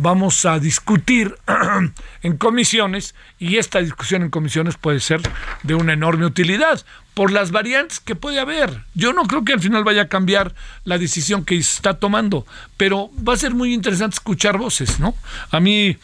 vamos 0.00 0.46
a 0.46 0.58
discutir 0.58 1.36
en 2.22 2.36
comisiones 2.36 3.14
y 3.38 3.56
esta 3.56 3.80
discusión 3.80 4.22
en 4.22 4.30
comisiones 4.30 4.76
puede 4.76 5.00
ser 5.00 5.20
de 5.62 5.74
una 5.74 5.92
enorme 5.92 6.24
utilidad 6.26 6.84
por 7.14 7.30
las 7.30 7.50
variantes 7.50 8.00
que 8.00 8.14
puede 8.14 8.40
haber. 8.40 8.84
Yo 8.94 9.12
no 9.12 9.24
creo 9.24 9.44
que 9.44 9.52
al 9.52 9.60
final 9.60 9.84
vaya 9.84 10.02
a 10.02 10.08
cambiar 10.08 10.54
la 10.84 10.96
decisión 10.96 11.44
que 11.44 11.56
está 11.56 11.94
tomando, 11.94 12.46
pero 12.76 13.10
va 13.16 13.34
a 13.34 13.36
ser 13.36 13.54
muy 13.54 13.74
interesante 13.74 14.14
escuchar 14.14 14.56
voces, 14.56 15.00
¿no? 15.00 15.14
A 15.50 15.60
mí 15.60 15.98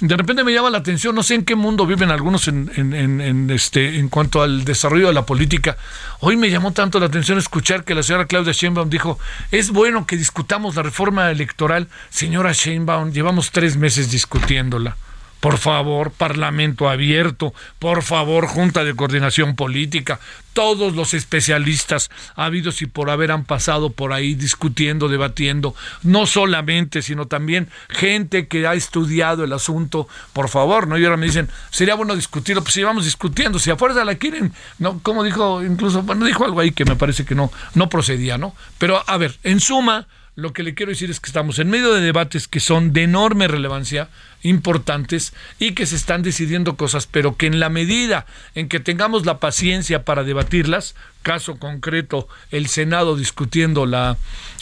de 0.00 0.16
repente 0.16 0.42
me 0.42 0.52
llama 0.52 0.70
la 0.70 0.78
atención, 0.78 1.14
no 1.14 1.22
sé 1.22 1.34
en 1.34 1.44
qué 1.44 1.54
mundo 1.54 1.86
viven 1.86 2.10
algunos 2.10 2.48
en, 2.48 2.70
en, 2.74 3.50
este, 3.50 3.98
en 3.98 4.08
cuanto 4.08 4.42
al 4.42 4.64
desarrollo 4.64 5.06
de 5.06 5.14
la 5.14 5.24
política. 5.24 5.76
Hoy 6.20 6.36
me 6.36 6.50
llamó 6.50 6.72
tanto 6.72 6.98
la 6.98 7.06
atención 7.06 7.38
escuchar 7.38 7.84
que 7.84 7.94
la 7.94 8.02
señora 8.02 8.26
Claudia 8.26 8.52
Sheinbaum 8.52 8.90
dijo, 8.90 9.18
es 9.52 9.70
bueno 9.70 10.06
que 10.06 10.16
discutamos 10.16 10.74
la 10.74 10.82
reforma 10.82 11.30
electoral. 11.30 11.88
Señora 12.10 12.52
Sheinbaum, 12.52 13.12
llevamos 13.12 13.52
tres 13.52 13.76
meses 13.76 14.10
discutiéndola. 14.10 14.96
Por 15.44 15.58
favor, 15.58 16.10
Parlamento 16.10 16.88
abierto, 16.88 17.52
por 17.78 18.02
favor, 18.02 18.46
Junta 18.46 18.82
de 18.82 18.96
Coordinación 18.96 19.56
Política, 19.56 20.18
todos 20.54 20.94
los 20.94 21.12
especialistas 21.12 22.10
habidos 22.34 22.80
y 22.80 22.86
por 22.86 23.10
haber 23.10 23.30
han 23.30 23.44
pasado 23.44 23.90
por 23.90 24.14
ahí 24.14 24.34
discutiendo, 24.34 25.10
debatiendo, 25.10 25.74
no 26.02 26.24
solamente, 26.24 27.02
sino 27.02 27.26
también 27.26 27.68
gente 27.90 28.48
que 28.48 28.66
ha 28.66 28.72
estudiado 28.72 29.44
el 29.44 29.52
asunto, 29.52 30.08
por 30.32 30.48
favor, 30.48 30.88
¿no? 30.88 30.96
Y 30.96 31.04
ahora 31.04 31.18
me 31.18 31.26
dicen, 31.26 31.50
sería 31.70 31.94
bueno 31.94 32.16
discutirlo, 32.16 32.62
pues 32.62 32.72
si 32.72 32.82
vamos 32.82 33.04
discutiendo, 33.04 33.58
si 33.58 33.70
a 33.70 33.76
fuerza 33.76 34.02
la 34.06 34.14
quieren, 34.14 34.54
¿no? 34.78 35.00
Como 35.02 35.22
dijo, 35.24 35.62
incluso, 35.62 36.00
bueno, 36.04 36.24
dijo 36.24 36.46
algo 36.46 36.60
ahí 36.60 36.70
que 36.70 36.86
me 36.86 36.96
parece 36.96 37.26
que 37.26 37.34
no, 37.34 37.52
no 37.74 37.90
procedía, 37.90 38.38
¿no? 38.38 38.54
Pero, 38.78 39.04
a 39.06 39.18
ver, 39.18 39.36
en 39.42 39.60
suma, 39.60 40.06
lo 40.36 40.52
que 40.52 40.64
le 40.64 40.74
quiero 40.74 40.90
decir 40.90 41.10
es 41.10 41.20
que 41.20 41.28
estamos 41.28 41.58
en 41.58 41.70
medio 41.70 41.92
de 41.92 42.00
debates 42.00 42.48
que 42.48 42.58
son 42.58 42.92
de 42.92 43.04
enorme 43.04 43.46
relevancia, 43.46 44.08
importantes 44.42 45.32
y 45.58 45.72
que 45.72 45.86
se 45.86 45.96
están 45.96 46.22
decidiendo 46.22 46.76
cosas, 46.76 47.06
pero 47.06 47.36
que 47.36 47.46
en 47.46 47.60
la 47.60 47.68
medida 47.68 48.26
en 48.54 48.68
que 48.68 48.80
tengamos 48.80 49.26
la 49.26 49.38
paciencia 49.38 50.04
para 50.04 50.24
debatirlas, 50.24 50.96
caso 51.22 51.58
concreto, 51.58 52.28
el 52.50 52.66
Senado 52.66 53.16
discutiendo 53.16 53.86
la, 53.86 54.16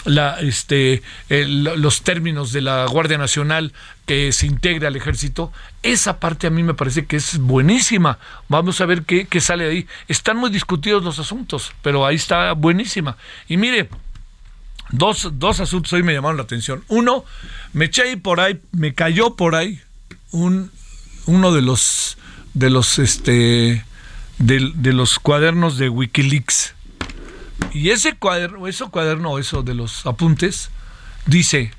la, 0.05 0.39
este, 0.41 1.03
los 1.29 2.03
términos 2.03 2.53
de 2.53 2.61
la 2.61 2.87
Guardia 2.87 3.19
Nacional 3.19 3.73
que 4.07 4.31
se 4.33 4.47
integre 4.47 4.87
al 4.87 4.97
ejército, 4.97 5.53
esa 5.83 6.21
parte 6.21 6.47
a 6.47 6.51
mí 6.51 6.63
me 6.63 6.75
parece 6.75 7.07
que 7.07 7.17
es 7.17 7.39
buenísima. 7.39 8.19
Vamos 8.49 8.81
a 8.81 8.87
ver 8.87 9.03
qué, 9.03 9.27
qué 9.27 9.41
sale 9.41 9.65
de 9.65 9.71
ahí. 9.71 9.87
Están 10.07 10.37
muy 10.37 10.51
discutidos 10.51 11.03
los 11.03 11.19
asuntos, 11.19 11.73
pero 11.83 12.05
ahí 12.07 12.17
está 12.17 12.53
buenísima. 12.53 13.17
Y 13.49 13.57
mire, 13.57 13.89
Dos, 14.93 15.31
dos 15.35 15.61
asuntos 15.61 15.93
hoy 15.93 16.03
me 16.03 16.13
llamaron 16.13 16.37
la 16.37 16.43
atención. 16.45 16.85
Uno, 16.89 17.25
me 17.73 17.87
eché 17.87 18.17
por 18.17 18.41
ahí, 18.41 18.61
me 18.73 18.95
cayó 18.95 19.37
por 19.37 19.55
ahí 19.55 19.81
un, 20.31 20.71
uno 21.27 21.53
de 21.53 21.63
los 21.63 22.19
de 22.55 22.69
los 22.69 22.99
este 22.99 23.85
de, 24.39 24.73
de 24.75 24.93
los 24.93 25.19
cuadernos 25.19 25.79
de 25.79 25.89
Wikileaks. 25.89 26.75
Y 27.73 27.91
ese 27.91 28.15
cuaderno, 28.15 28.67
eso 28.69 28.91
cuaderno, 28.91 29.39
eso 29.39 29.63
de 29.63 29.75
los 29.75 30.05
apuntes, 30.05 30.71
dice 31.27 31.73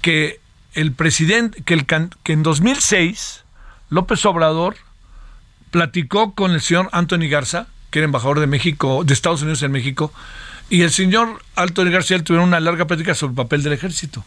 que 0.00 0.40
el 0.74 0.92
presidente, 0.92 1.62
que, 1.62 1.74
el, 1.74 1.86
que 1.86 2.32
en 2.32 2.42
2006 2.42 3.44
López 3.90 4.24
Obrador 4.26 4.76
platicó 5.70 6.34
con 6.34 6.52
el 6.52 6.60
señor 6.60 6.88
Anthony 6.92 7.28
Garza, 7.28 7.66
que 7.90 7.98
era 7.98 8.06
embajador 8.06 8.40
de 8.40 8.46
México, 8.46 9.02
de 9.04 9.12
Estados 9.12 9.42
Unidos 9.42 9.62
en 9.62 9.72
México, 9.72 10.12
y 10.72 10.80
el 10.80 10.90
señor 10.90 11.42
Alto 11.54 11.84
García 11.84 12.24
tuvieron 12.24 12.48
una 12.48 12.58
larga 12.58 12.86
plática 12.86 13.14
sobre 13.14 13.32
el 13.32 13.36
papel 13.36 13.62
del 13.62 13.74
ejército. 13.74 14.24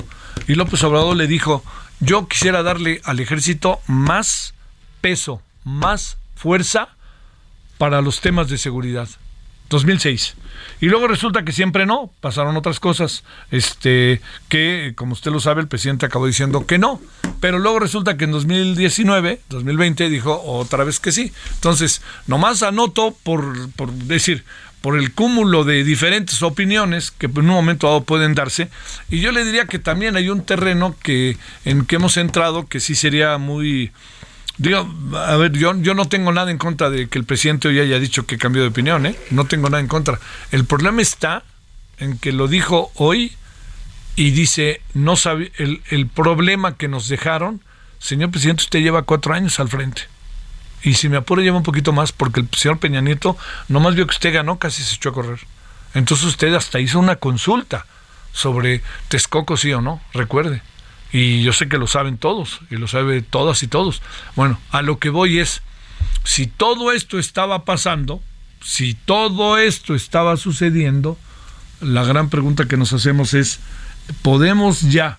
Y 0.47 0.53
López 0.53 0.83
Obrador 0.83 1.17
le 1.17 1.25
dijo, 1.25 1.63
yo 1.99 2.27
quisiera 2.27 2.61
darle 2.61 3.01
al 3.03 3.19
ejército 3.19 3.79
más 3.87 4.53
peso, 5.01 5.41
más 5.63 6.19
fuerza 6.35 6.89
para 7.79 8.03
los 8.03 8.21
temas 8.21 8.47
de 8.47 8.59
seguridad. 8.59 9.09
2006. 9.69 10.35
Y 10.81 10.85
luego 10.85 11.07
resulta 11.07 11.43
que 11.43 11.51
siempre 11.51 11.87
no, 11.87 12.11
pasaron 12.21 12.55
otras 12.57 12.79
cosas, 12.79 13.23
este, 13.49 14.21
que 14.47 14.93
como 14.95 15.13
usted 15.13 15.31
lo 15.31 15.39
sabe, 15.39 15.61
el 15.61 15.67
presidente 15.67 16.05
acabó 16.05 16.27
diciendo 16.27 16.67
que 16.67 16.77
no, 16.77 17.01
pero 17.39 17.57
luego 17.59 17.79
resulta 17.79 18.17
que 18.17 18.25
en 18.25 18.31
2019, 18.31 19.41
2020 19.49 20.09
dijo 20.09 20.41
otra 20.45 20.83
vez 20.83 20.99
que 20.99 21.11
sí. 21.11 21.33
Entonces, 21.55 22.01
nomás 22.27 22.61
anoto 22.61 23.15
por, 23.23 23.71
por 23.71 23.91
decir, 23.91 24.45
por 24.85 24.99
el 24.99 25.13
cúmulo 25.13 25.63
de 25.63 25.83
diferentes 25.83 26.43
opiniones 26.43 27.09
que 27.09 27.25
en 27.25 27.39
un 27.39 27.47
momento 27.47 27.87
dado 27.87 28.03
pueden 28.03 28.35
darse. 28.35 28.69
Y 29.09 29.19
yo 29.19 29.31
le 29.31 29.43
diría 29.43 29.65
que 29.65 29.79
también 29.79 30.15
hay 30.15 30.29
un 30.29 30.45
terreno 30.45 30.95
que 31.01 31.37
en 31.63 31.87
que 31.87 31.95
hemos 31.95 32.17
entrado 32.17 32.67
que 32.67 32.79
sí 32.79 32.93
sería 32.93 33.39
muy 33.39 33.91
Digo, 34.59 34.87
a 35.15 35.37
ver, 35.37 35.53
yo, 35.53 35.75
yo 35.81 35.95
no 35.95 36.07
tengo 36.07 36.31
nada 36.31 36.51
en 36.51 36.59
contra 36.59 36.91
de 36.91 37.09
que 37.09 37.17
el 37.17 37.25
presidente 37.25 37.67
hoy 37.67 37.79
haya 37.79 37.97
dicho 37.97 38.27
que 38.27 38.37
cambió 38.37 38.61
de 38.61 38.67
opinión, 38.67 39.07
¿eh? 39.07 39.15
No 39.31 39.45
tengo 39.45 39.71
nada 39.71 39.81
en 39.81 39.87
contra. 39.87 40.19
El 40.51 40.65
problema 40.65 41.01
está 41.01 41.41
en 41.97 42.19
que 42.19 42.31
lo 42.31 42.47
dijo 42.47 42.91
hoy 42.93 43.31
y 44.15 44.29
dice, 44.29 44.81
no 44.93 45.15
sabe, 45.15 45.51
el, 45.57 45.81
el 45.89 46.05
problema 46.05 46.77
que 46.77 46.87
nos 46.87 47.07
dejaron, 47.07 47.59
señor 47.97 48.29
presidente, 48.29 48.61
usted 48.61 48.81
lleva 48.81 49.01
cuatro 49.01 49.33
años 49.33 49.59
al 49.59 49.67
frente. 49.67 50.03
Y 50.85 50.93
si 50.93 51.09
me 51.09 51.17
apuro 51.17 51.41
lleva 51.41 51.57
un 51.57 51.63
poquito 51.63 51.93
más, 51.93 52.11
porque 52.11 52.41
el 52.41 52.49
señor 52.55 52.77
Peña 52.77 53.01
Nieto 53.01 53.35
nomás 53.69 53.95
vio 53.95 54.05
que 54.05 54.13
usted 54.13 54.31
ganó, 54.31 54.59
casi 54.59 54.83
se 54.83 54.95
echó 54.95 55.09
a 55.09 55.13
correr. 55.13 55.39
Entonces 55.95 56.27
usted 56.27 56.53
hasta 56.53 56.79
hizo 56.79 56.99
una 56.99 57.15
consulta 57.15 57.87
sobre 58.31 58.83
Texcoco, 59.07 59.57
sí 59.57 59.73
o 59.73 59.81
no, 59.81 59.99
recuerde. 60.13 60.61
Y 61.11 61.41
yo 61.41 61.53
sé 61.53 61.67
que 61.67 61.79
lo 61.79 61.87
saben 61.87 62.19
todos, 62.19 62.59
y 62.69 62.75
lo 62.75 62.87
saben 62.87 63.23
todas 63.23 63.63
y 63.63 63.67
todos. 63.67 64.03
Bueno, 64.35 64.59
a 64.69 64.83
lo 64.83 64.99
que 64.99 65.09
voy 65.09 65.39
es, 65.39 65.63
si 66.23 66.45
todo 66.45 66.91
esto 66.91 67.17
estaba 67.17 67.65
pasando, 67.65 68.21
si 68.63 68.93
todo 68.93 69.57
esto 69.57 69.95
estaba 69.95 70.37
sucediendo, 70.37 71.17
la 71.81 72.03
gran 72.03 72.29
pregunta 72.29 72.67
que 72.67 72.77
nos 72.77 72.93
hacemos 72.93 73.33
es, 73.33 73.59
¿podemos 74.21 74.81
ya 74.81 75.17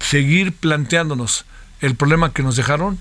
seguir 0.00 0.52
planteándonos 0.52 1.44
el 1.80 1.94
problema 1.94 2.32
que 2.32 2.42
nos 2.42 2.56
dejaron? 2.56 2.98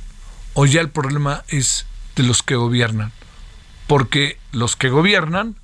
¿O 0.54 0.68
ya 0.68 0.82
el 0.82 0.90
problema 0.90 1.44
es 1.48 1.88
de 2.16 2.24
los 2.24 2.44
que 2.44 2.56
gobiernan, 2.56 3.12
porque 3.88 4.38
los 4.52 4.76
que 4.76 4.90
gobiernan 4.90 5.56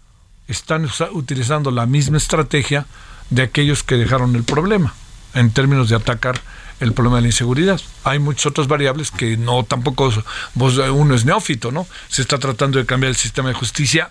están 0.48 0.88
utilizando 1.12 1.72
la 1.72 1.86
misma 1.86 2.18
estrategia 2.18 2.86
de 3.30 3.44
aquellos 3.44 3.84
que 3.84 3.96
dejaron 3.96 4.36
el 4.36 4.44
problema 4.44 4.94
en 5.34 5.52
términos 5.52 5.90
de 5.90 5.96
atacar 5.96 6.42
el 6.82 6.94
problema 6.94 7.18
de 7.18 7.22
la 7.22 7.28
inseguridad. 7.30 7.80
Hay 8.04 8.20
muchas 8.20 8.48
otras 8.48 8.68
variables 8.68 9.12
que 9.12 9.38
no 9.38 9.64
tampoco 9.64 10.12
uno 10.56 11.16
es 11.16 11.26
neófito, 11.26 11.72
¿no? 11.72 11.88
Se 12.10 12.22
está 12.22 12.38
tratando 12.38 12.80
de 12.80 12.86
cambiar 12.86 13.12
el 13.12 13.16
sistema 13.16 13.50
de 13.50 13.56
justicia. 13.56 14.10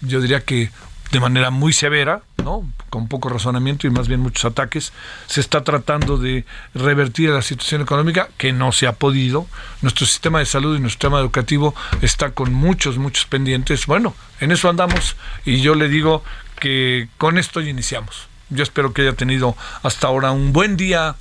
Yo 0.00 0.20
diría 0.20 0.44
que 0.44 0.70
de 1.10 1.20
manera 1.20 1.50
muy 1.50 1.72
severa, 1.72 2.22
¿no? 2.44 2.70
con 2.88 3.08
poco 3.08 3.28
razonamiento 3.28 3.86
y 3.86 3.90
más 3.90 4.08
bien 4.08 4.20
muchos 4.20 4.44
ataques. 4.44 4.92
Se 5.26 5.40
está 5.40 5.64
tratando 5.64 6.16
de 6.18 6.44
revertir 6.74 7.30
la 7.30 7.42
situación 7.42 7.82
económica 7.82 8.28
que 8.36 8.52
no 8.52 8.72
se 8.72 8.86
ha 8.86 8.92
podido. 8.92 9.46
Nuestro 9.82 10.06
sistema 10.06 10.38
de 10.38 10.46
salud 10.46 10.76
y 10.76 10.80
nuestro 10.80 11.08
sistema 11.08 11.20
educativo 11.20 11.74
está 12.02 12.30
con 12.30 12.52
muchos, 12.52 12.98
muchos 12.98 13.24
pendientes. 13.26 13.86
Bueno, 13.86 14.14
en 14.40 14.52
eso 14.52 14.68
andamos 14.68 15.16
y 15.44 15.60
yo 15.60 15.74
le 15.74 15.88
digo 15.88 16.22
que 16.60 17.08
con 17.18 17.38
esto 17.38 17.60
iniciamos. 17.60 18.28
Yo 18.50 18.62
espero 18.62 18.92
que 18.92 19.02
haya 19.02 19.14
tenido 19.14 19.56
hasta 19.82 20.08
ahora 20.08 20.32
un 20.32 20.52
buen 20.52 20.76
día 20.76 21.16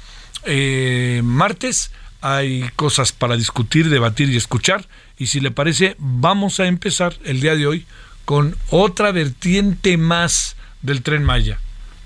eh, 0.46 1.22
martes. 1.24 1.92
Hay 2.22 2.70
cosas 2.76 3.12
para 3.12 3.38
discutir, 3.38 3.90
debatir 3.90 4.30
y 4.30 4.38
escuchar. 4.38 4.88
Y 5.18 5.28
si 5.28 5.40
le 5.40 5.52
parece, 5.52 5.96
vamos 6.00 6.60
a 6.60 6.66
empezar 6.66 7.14
el 7.24 7.40
día 7.40 7.56
de 7.56 7.68
hoy 7.68 7.86
con 8.30 8.56
otra 8.70 9.12
vertiente 9.12 9.98
más 9.98 10.56
del 10.84 11.02
tren 11.02 11.24
Maya. 11.24 11.58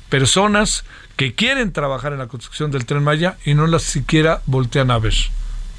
Personas 0.07 0.85
que 1.17 1.35
quieren 1.35 1.73
trabajar 1.73 2.13
en 2.13 2.19
la 2.19 2.29
construcción 2.29 2.71
del 2.71 2.85
tren 2.85 3.03
Maya 3.03 3.35
y 3.43 3.55
no 3.55 3.67
las 3.67 3.83
siquiera 3.83 4.41
voltean 4.45 4.89
a 4.89 4.99
ver. 4.99 5.13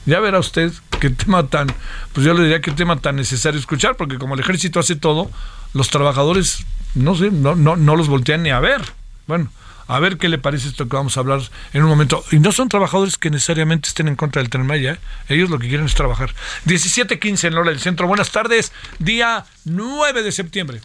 Ya 0.05 0.21
verá 0.21 0.39
usted 0.39 0.71
qué 1.01 1.09
tema 1.09 1.47
tan, 1.47 1.69
pues 2.13 2.27
yo 2.27 2.35
le 2.35 2.43
diría 2.43 2.61
qué 2.61 2.73
tema 2.73 2.99
tan 2.99 3.17
necesario 3.17 3.59
escuchar, 3.59 3.97
porque 3.97 4.19
como 4.19 4.35
el 4.35 4.41
ejército 4.41 4.79
hace 4.79 4.97
todo, 4.97 5.31
los 5.73 5.89
trabajadores, 5.89 6.67
no 6.95 7.15
sé, 7.15 7.31
no, 7.31 7.55
no, 7.55 7.77
no 7.77 7.97
los 7.97 8.09
voltean 8.09 8.43
ni 8.43 8.51
a 8.51 8.61
ver. 8.61 8.83
Bueno, 9.27 9.49
a 9.87 10.01
ver 10.01 10.17
qué 10.17 10.29
le 10.29 10.39
parece 10.39 10.69
esto 10.69 10.89
que 10.89 10.97
vamos 10.97 11.17
a 11.17 11.21
hablar 11.21 11.41
en 11.73 11.83
un 11.83 11.89
momento. 11.89 12.25
Y 12.31 12.39
no 12.39 12.53
son 12.53 12.69
trabajadores 12.69 13.19
que 13.19 13.31
necesariamente 13.31 13.89
estén 13.89 14.09
en 14.09 14.17
contra 14.17 14.43
del 14.43 14.51
Tren 14.51 14.67
Maya, 14.67 14.93
¿eh? 14.93 14.99
ellos 15.29 15.51
lo 15.51 15.59
que 15.59 15.69
quieren 15.69 15.87
es 15.87 15.95
trabajar. 15.95 16.35
17.15 16.67 17.49
en 17.49 17.55
Lola 17.55 17.71
del 17.71 17.81
Centro. 17.81 18.07
Buenas 18.07 18.31
tardes, 18.31 18.73
día 18.99 19.45
9 19.65 20.23
de 20.23 20.33
septiembre. 20.33 20.81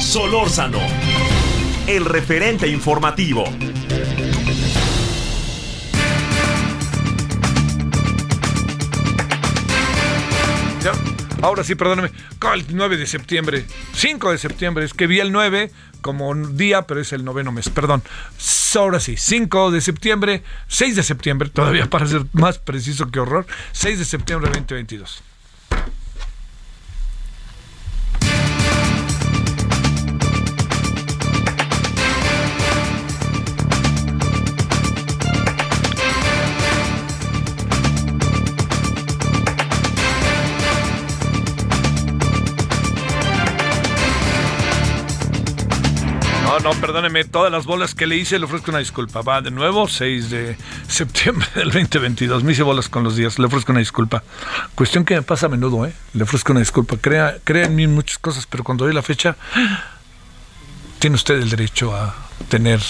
Solórzano, 0.00 0.80
el 1.86 2.04
referente 2.04 2.68
informativo. 2.68 3.44
Ya, 10.82 10.92
Ahora 11.44 11.62
sí, 11.62 11.74
perdóneme. 11.74 12.10
¿Cuál? 12.40 12.64
9 12.70 12.96
de 12.96 13.06
septiembre. 13.06 13.66
5 13.92 14.30
de 14.30 14.38
septiembre. 14.38 14.84
Es 14.86 14.94
que 14.94 15.06
vi 15.06 15.20
el 15.20 15.30
9 15.30 15.70
como 16.04 16.34
día, 16.34 16.82
pero 16.82 17.00
es 17.00 17.14
el 17.14 17.24
noveno 17.24 17.50
mes. 17.50 17.70
Perdón. 17.70 18.02
Ahora 18.76 19.00
sí, 19.00 19.16
5 19.16 19.70
de 19.70 19.80
septiembre, 19.80 20.42
6 20.68 20.96
de 20.96 21.02
septiembre, 21.02 21.48
todavía 21.48 21.88
para 21.88 22.06
ser 22.06 22.26
más 22.32 22.58
preciso 22.58 23.10
que 23.10 23.20
horror. 23.20 23.46
6 23.72 23.98
de 24.00 24.04
septiembre 24.04 24.50
de 24.50 24.58
2022. 24.58 25.22
No, 46.64 46.70
perdóneme, 46.80 47.24
todas 47.24 47.52
las 47.52 47.66
bolas 47.66 47.94
que 47.94 48.06
le 48.06 48.16
hice 48.16 48.38
le 48.38 48.46
ofrezco 48.46 48.70
una 48.70 48.78
disculpa. 48.78 49.20
Va 49.20 49.42
de 49.42 49.50
nuevo, 49.50 49.86
6 49.86 50.30
de 50.30 50.56
septiembre 50.88 51.46
del 51.54 51.70
2022. 51.70 52.42
Me 52.42 52.52
hice 52.52 52.62
bolas 52.62 52.88
con 52.88 53.04
los 53.04 53.16
días, 53.16 53.38
le 53.38 53.44
ofrezco 53.44 53.72
una 53.72 53.80
disculpa. 53.80 54.24
Cuestión 54.74 55.04
que 55.04 55.14
me 55.14 55.20
pasa 55.20 55.44
a 55.44 55.48
menudo, 55.50 55.84
¿eh? 55.84 55.92
Le 56.14 56.22
ofrezco 56.22 56.52
una 56.52 56.60
disculpa. 56.60 56.96
Crea, 56.96 57.36
crea 57.44 57.66
en 57.66 57.74
mí 57.76 57.86
muchas 57.86 58.16
cosas, 58.16 58.46
pero 58.46 58.64
cuando 58.64 58.86
doy 58.86 58.94
la 58.94 59.02
fecha, 59.02 59.36
tiene 61.00 61.16
usted 61.16 61.34
el 61.34 61.50
derecho 61.50 61.94
a 61.94 62.14
tener 62.48 62.80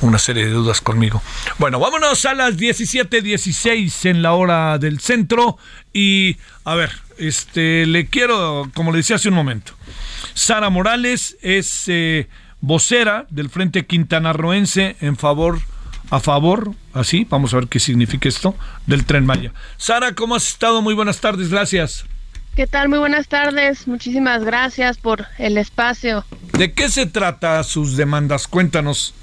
una 0.00 0.18
serie 0.18 0.46
de 0.46 0.52
dudas 0.52 0.80
conmigo. 0.80 1.20
Bueno, 1.58 1.78
vámonos 1.78 2.24
a 2.24 2.32
las 2.32 2.56
17:16 2.56 4.06
en 4.06 4.22
la 4.22 4.32
hora 4.32 4.78
del 4.78 5.00
centro. 5.00 5.58
Y, 5.92 6.38
a 6.64 6.74
ver, 6.76 6.92
este, 7.18 7.84
le 7.84 8.06
quiero, 8.06 8.70
como 8.72 8.90
le 8.90 8.96
decía 8.96 9.16
hace 9.16 9.28
un 9.28 9.34
momento, 9.34 9.74
Sara 10.32 10.70
Morales 10.70 11.36
es 11.42 11.84
eh, 11.88 12.26
vocera 12.60 13.26
del 13.30 13.50
Frente 13.50 13.86
Quintanarroense 13.86 14.96
en 15.00 15.16
favor, 15.16 15.60
a 16.10 16.20
favor, 16.20 16.72
así, 16.92 17.26
vamos 17.28 17.52
a 17.52 17.58
ver 17.58 17.68
qué 17.68 17.80
significa 17.80 18.28
esto, 18.28 18.54
del 18.86 19.04
Tren 19.04 19.26
Maya. 19.26 19.52
Sara, 19.76 20.14
¿cómo 20.14 20.34
has 20.34 20.48
estado? 20.48 20.82
Muy 20.82 20.94
buenas 20.94 21.20
tardes, 21.20 21.50
gracias. 21.50 22.04
¿Qué 22.56 22.66
tal? 22.66 22.88
Muy 22.88 22.98
buenas 22.98 23.28
tardes. 23.28 23.86
Muchísimas 23.86 24.42
gracias 24.42 24.98
por 24.98 25.26
el 25.38 25.58
espacio. 25.58 26.24
¿De 26.54 26.72
qué 26.72 26.88
se 26.88 27.06
trata 27.06 27.62
sus 27.62 27.96
demandas? 27.96 28.48
Cuéntanos. 28.48 29.14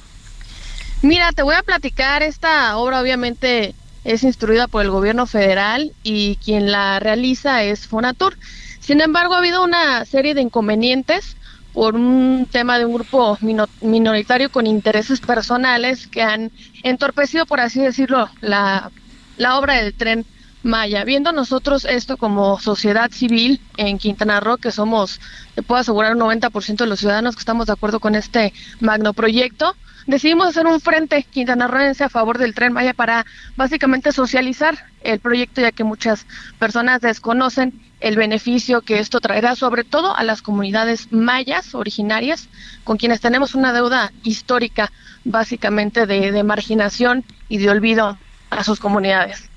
Mira, 1.01 1.33
te 1.33 1.43
voy 1.43 1.55
a 1.55 1.63
platicar. 1.63 2.23
Esta 2.23 2.77
obra 2.77 3.01
obviamente 3.01 3.75
es 4.05 4.23
instruida 4.23 4.69
por 4.69 4.83
el 4.83 4.89
gobierno 4.89 5.25
federal 5.25 5.91
y 6.01 6.37
quien 6.37 6.71
la 6.71 7.01
realiza 7.01 7.63
es 7.63 7.87
Fonatur. 7.87 8.37
Sin 8.79 9.01
embargo, 9.01 9.33
ha 9.33 9.39
habido 9.39 9.63
una 9.65 10.05
serie 10.05 10.33
de 10.33 10.41
inconvenientes 10.41 11.35
por 11.75 11.95
un 11.95 12.47
tema 12.49 12.79
de 12.79 12.85
un 12.85 12.93
grupo 12.93 13.37
mino- 13.41 13.67
minoritario 13.81 14.49
con 14.49 14.65
intereses 14.65 15.19
personales 15.19 16.07
que 16.07 16.21
han 16.23 16.49
entorpecido, 16.83 17.45
por 17.45 17.59
así 17.59 17.81
decirlo, 17.81 18.29
la, 18.39 18.89
la 19.35 19.59
obra 19.59 19.75
del 19.75 19.93
tren 19.93 20.25
Maya. 20.63 21.03
Viendo 21.03 21.33
nosotros 21.33 21.83
esto 21.85 22.15
como 22.17 22.59
sociedad 22.59 23.11
civil 23.11 23.59
en 23.77 23.97
Quintana 23.99 24.39
Roo, 24.39 24.57
que 24.57 24.71
somos, 24.71 25.19
te 25.53 25.61
puedo 25.63 25.81
asegurar, 25.81 26.13
un 26.13 26.19
90% 26.21 26.85
de 26.85 26.89
los 26.89 26.99
ciudadanos 27.01 27.35
que 27.35 27.41
estamos 27.41 27.67
de 27.67 27.73
acuerdo 27.73 27.99
con 27.99 28.15
este 28.15 28.53
magno 28.79 29.13
proyecto, 29.13 29.75
decidimos 30.07 30.47
hacer 30.47 30.65
un 30.67 30.79
frente 30.79 31.23
quintanarroense 31.23 32.05
a 32.05 32.09
favor 32.09 32.37
del 32.37 32.55
tren 32.55 32.71
Maya 32.71 32.93
para 32.93 33.25
básicamente 33.57 34.13
socializar 34.13 34.77
el 35.01 35.19
proyecto, 35.19 35.59
ya 35.61 35.73
que 35.73 35.83
muchas 35.83 36.25
personas 36.57 37.01
desconocen 37.01 37.73
el 37.99 38.15
beneficio 38.15 38.81
que 38.81 38.99
esto 38.99 39.19
traerá, 39.19 39.55
sobre 39.55 39.83
todo 39.83 40.15
a 40.15 40.23
las 40.23 40.41
comunidades 40.41 41.11
mayas 41.11 41.73
originarias, 41.73 42.49
con 42.83 42.97
quienes 42.97 43.21
tenemos 43.21 43.55
una 43.55 43.73
deuda 43.73 44.11
histórica, 44.23 44.91
básicamente 45.23 46.05
de, 46.05 46.31
de 46.31 46.43
marginación 46.43 47.23
y 47.49 47.57
de 47.57 47.69
olvido 47.69 48.17
a 48.49 48.63
sus 48.63 48.79
comunidades. 48.79 49.49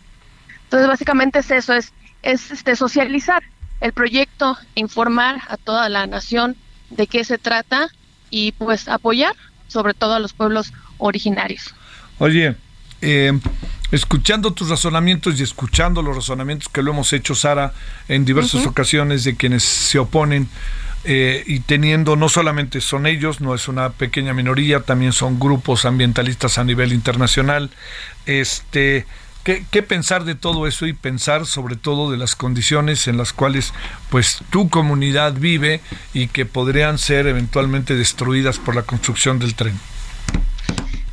Entonces, 0.65 0.89
básicamente 0.89 1.39
es 1.41 1.51
eso, 1.51 1.73
es, 1.73 1.93
es 2.23 2.51
este, 2.51 2.77
socializar 2.77 3.43
el 3.81 3.93
proyecto, 3.93 4.57
informar 4.75 5.41
a 5.49 5.57
toda 5.57 5.89
la 5.89 6.07
nación 6.07 6.57
de 6.91 7.07
qué 7.07 7.25
se 7.25 7.39
trata 7.39 7.89
y 8.31 8.53
pues 8.53 8.89
apoyar 8.89 9.35
sobre 9.69 9.95
todo 9.95 10.15
a 10.15 10.19
los 10.19 10.33
pueblos 10.33 10.73
originarios. 10.99 11.75
Oye, 12.19 12.57
eh, 13.01 13.39
escuchando 13.91 14.53
tus 14.53 14.69
razonamientos 14.69 15.39
y 15.39 15.43
escuchando 15.43 16.03
los 16.03 16.17
razonamientos 16.17 16.69
que 16.69 16.83
lo 16.83 16.93
hemos 16.93 17.13
hecho, 17.13 17.35
Sara, 17.35 17.73
en 18.09 18.25
diversas 18.25 18.67
ocasiones 18.67 19.25
de 19.25 19.37
quienes 19.37 19.65
se 19.65 19.99
oponen 19.99 20.49
eh, 21.05 21.43
y 21.47 21.61
teniendo, 21.61 22.17
no 22.17 22.29
solamente 22.29 22.81
son 22.81 23.07
ellos, 23.07 23.41
no 23.41 23.55
es 23.55 23.69
una 23.69 23.91
pequeña 23.91 24.35
minoría, 24.35 24.81
también 24.81 25.13
son 25.13 25.39
grupos 25.39 25.85
ambientalistas 25.85 26.59
a 26.59 26.65
nivel 26.65 26.93
internacional. 26.93 27.71
Este, 28.27 29.07
¿qué, 29.43 29.65
qué 29.71 29.83
pensar 29.83 30.25
de 30.25 30.35
todo 30.35 30.67
eso 30.67 30.87
y 30.87 30.93
pensar 30.93 31.47
sobre 31.47 31.77
todo 31.77 32.11
de 32.11 32.19
las 32.19 32.37
condiciones 32.37 33.09
en 33.09 33.17
las 33.17 33.33
cuales 33.33 33.73
pues 34.11 34.41
tu 34.51 34.69
comunidad 34.69 35.33
vive 35.35 35.81
y 36.13 36.27
que 36.27 36.45
podrían 36.45 36.99
ser 36.99 37.27
eventualmente 37.27 37.95
destruidas 37.95 38.59
por 38.59 38.75
la 38.75 38.83
construcción 38.83 39.39
del 39.39 39.55
tren? 39.55 39.79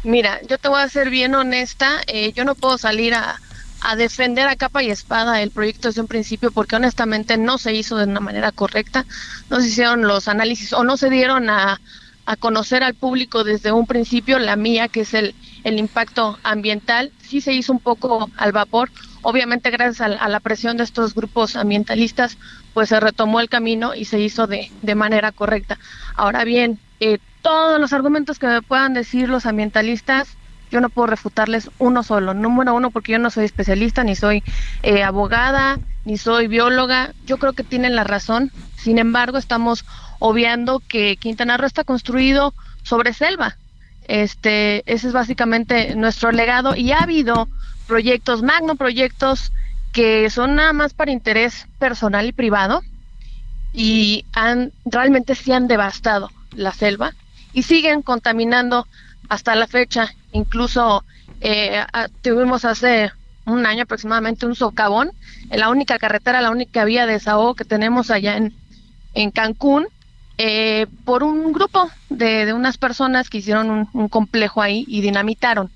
Mira, 0.05 0.39
yo 0.47 0.59
te 0.59 0.67
voy 0.67 0.81
a 0.81 0.87
ser 0.87 1.09
bien 1.09 1.33
honesta, 1.33 1.99
eh, 2.05 2.31
yo 2.33 2.45
no 2.45 2.53
puedo 2.53 2.77
salir 2.77 3.15
a, 3.15 3.39
defender 3.97 4.47
a 4.47 4.55
capa 4.55 4.83
y 4.83 4.91
espada 4.91 5.41
el 5.41 5.49
proyecto 5.49 5.87
desde 5.87 6.01
un 6.01 6.07
principio 6.07 6.51
porque 6.51 6.75
honestamente 6.75 7.37
no 7.37 7.57
se 7.57 7.73
hizo 7.73 7.97
de 7.97 8.05
una 8.05 8.19
manera 8.19 8.51
correcta, 8.51 9.05
no 9.49 9.59
se 9.59 9.67
hicieron 9.67 10.03
los 10.03 10.27
análisis 10.27 10.73
o 10.73 10.83
no 10.83 10.95
se 10.95 11.09
dieron 11.09 11.49
a, 11.49 11.79
conocer 12.39 12.83
al 12.83 12.93
público 12.93 13.43
desde 13.43 13.71
un 13.71 13.87
principio, 13.87 14.37
la 14.37 14.55
mía, 14.55 14.87
que 14.87 15.01
es 15.01 15.13
el, 15.15 15.35
el 15.63 15.79
impacto 15.79 16.37
ambiental, 16.43 17.11
sí 17.21 17.41
se 17.41 17.53
hizo 17.53 17.71
un 17.73 17.79
poco 17.79 18.29
al 18.37 18.51
vapor, 18.51 18.91
obviamente 19.23 19.71
gracias 19.71 20.01
a, 20.01 20.05
a 20.23 20.29
la 20.29 20.39
presión 20.39 20.77
de 20.77 20.83
estos 20.83 21.15
grupos 21.15 21.55
ambientalistas, 21.55 22.37
pues 22.73 22.89
se 22.89 22.99
retomó 22.99 23.39
el 23.39 23.49
camino 23.49 23.95
y 23.95 24.05
se 24.05 24.19
hizo 24.19 24.45
de, 24.45 24.71
de 24.83 24.95
manera 24.95 25.31
correcta. 25.31 25.79
Ahora 26.15 26.43
bien, 26.43 26.79
eh, 26.99 27.19
todos 27.45 27.79
los 27.79 27.93
argumentos 27.93 28.39
que 28.39 28.47
me 28.47 28.63
puedan 28.63 28.95
decir 28.95 29.29
los 29.29 29.45
ambientalistas, 29.45 30.35
yo 30.71 30.81
no 30.81 30.89
puedo 30.89 31.05
refutarles 31.05 31.69
uno 31.77 32.01
solo. 32.01 32.33
Número 32.33 32.73
uno, 32.73 32.89
porque 32.89 33.11
yo 33.11 33.19
no 33.19 33.29
soy 33.29 33.45
especialista, 33.45 34.03
ni 34.03 34.15
soy 34.15 34.43
eh, 34.81 35.03
abogada, 35.03 35.77
ni 36.05 36.17
soy 36.17 36.47
bióloga. 36.47 37.13
Yo 37.27 37.37
creo 37.37 37.53
que 37.53 37.63
tienen 37.63 37.95
la 37.95 38.03
razón. 38.03 38.51
Sin 38.77 38.97
embargo, 38.97 39.37
estamos 39.37 39.85
obviando 40.17 40.81
que 40.87 41.17
Quintana 41.17 41.55
Roo 41.57 41.67
está 41.67 41.83
construido 41.83 42.55
sobre 42.81 43.13
selva. 43.13 43.57
Este, 44.07 44.81
ese 44.91 45.09
es 45.09 45.13
básicamente 45.13 45.93
nuestro 45.95 46.31
legado 46.31 46.75
y 46.75 46.93
ha 46.93 47.03
habido 47.03 47.47
proyectos, 47.85 48.41
magno 48.41 48.75
proyectos 48.75 49.51
que 49.93 50.31
son 50.31 50.55
nada 50.55 50.73
más 50.73 50.95
para 50.95 51.11
interés 51.11 51.67
personal 51.77 52.25
y 52.25 52.31
privado 52.31 52.81
y 53.71 54.25
han 54.33 54.71
realmente 54.83 55.35
sí 55.35 55.51
han 55.51 55.67
devastado 55.67 56.31
la 56.51 56.71
selva 56.71 57.13
y 57.55 57.63
siguen 57.63 58.03
contaminando 58.03 58.85
hasta 59.29 59.55
la 59.55 59.65
fecha. 59.65 60.13
Incluso 60.33 61.03
eh, 61.41 61.83
tuvimos 62.21 62.65
hace 62.65 63.11
un 63.45 63.65
año 63.65 63.83
aproximadamente 63.83 64.45
un 64.45 64.55
socavón 64.55 65.11
en 65.49 65.59
la 65.59 65.69
única 65.69 65.97
carretera, 65.97 66.41
la 66.41 66.51
única 66.51 66.83
vía 66.83 67.05
de 67.05 67.13
desahogo 67.13 67.55
que 67.55 67.63
tenemos 67.63 68.11
allá 68.11 68.35
en, 68.35 68.53
en 69.13 69.31
Cancún, 69.31 69.87
eh, 70.37 70.87
por 71.05 71.23
un 71.23 71.53
grupo 71.53 71.89
de, 72.09 72.45
de 72.45 72.53
unas 72.53 72.77
personas 72.77 73.29
que 73.29 73.37
hicieron 73.37 73.87
un, 73.93 74.09
complejo 74.09 74.61
ahí 74.61 74.83
y 74.87 74.99
dinamitaron. 74.99 75.71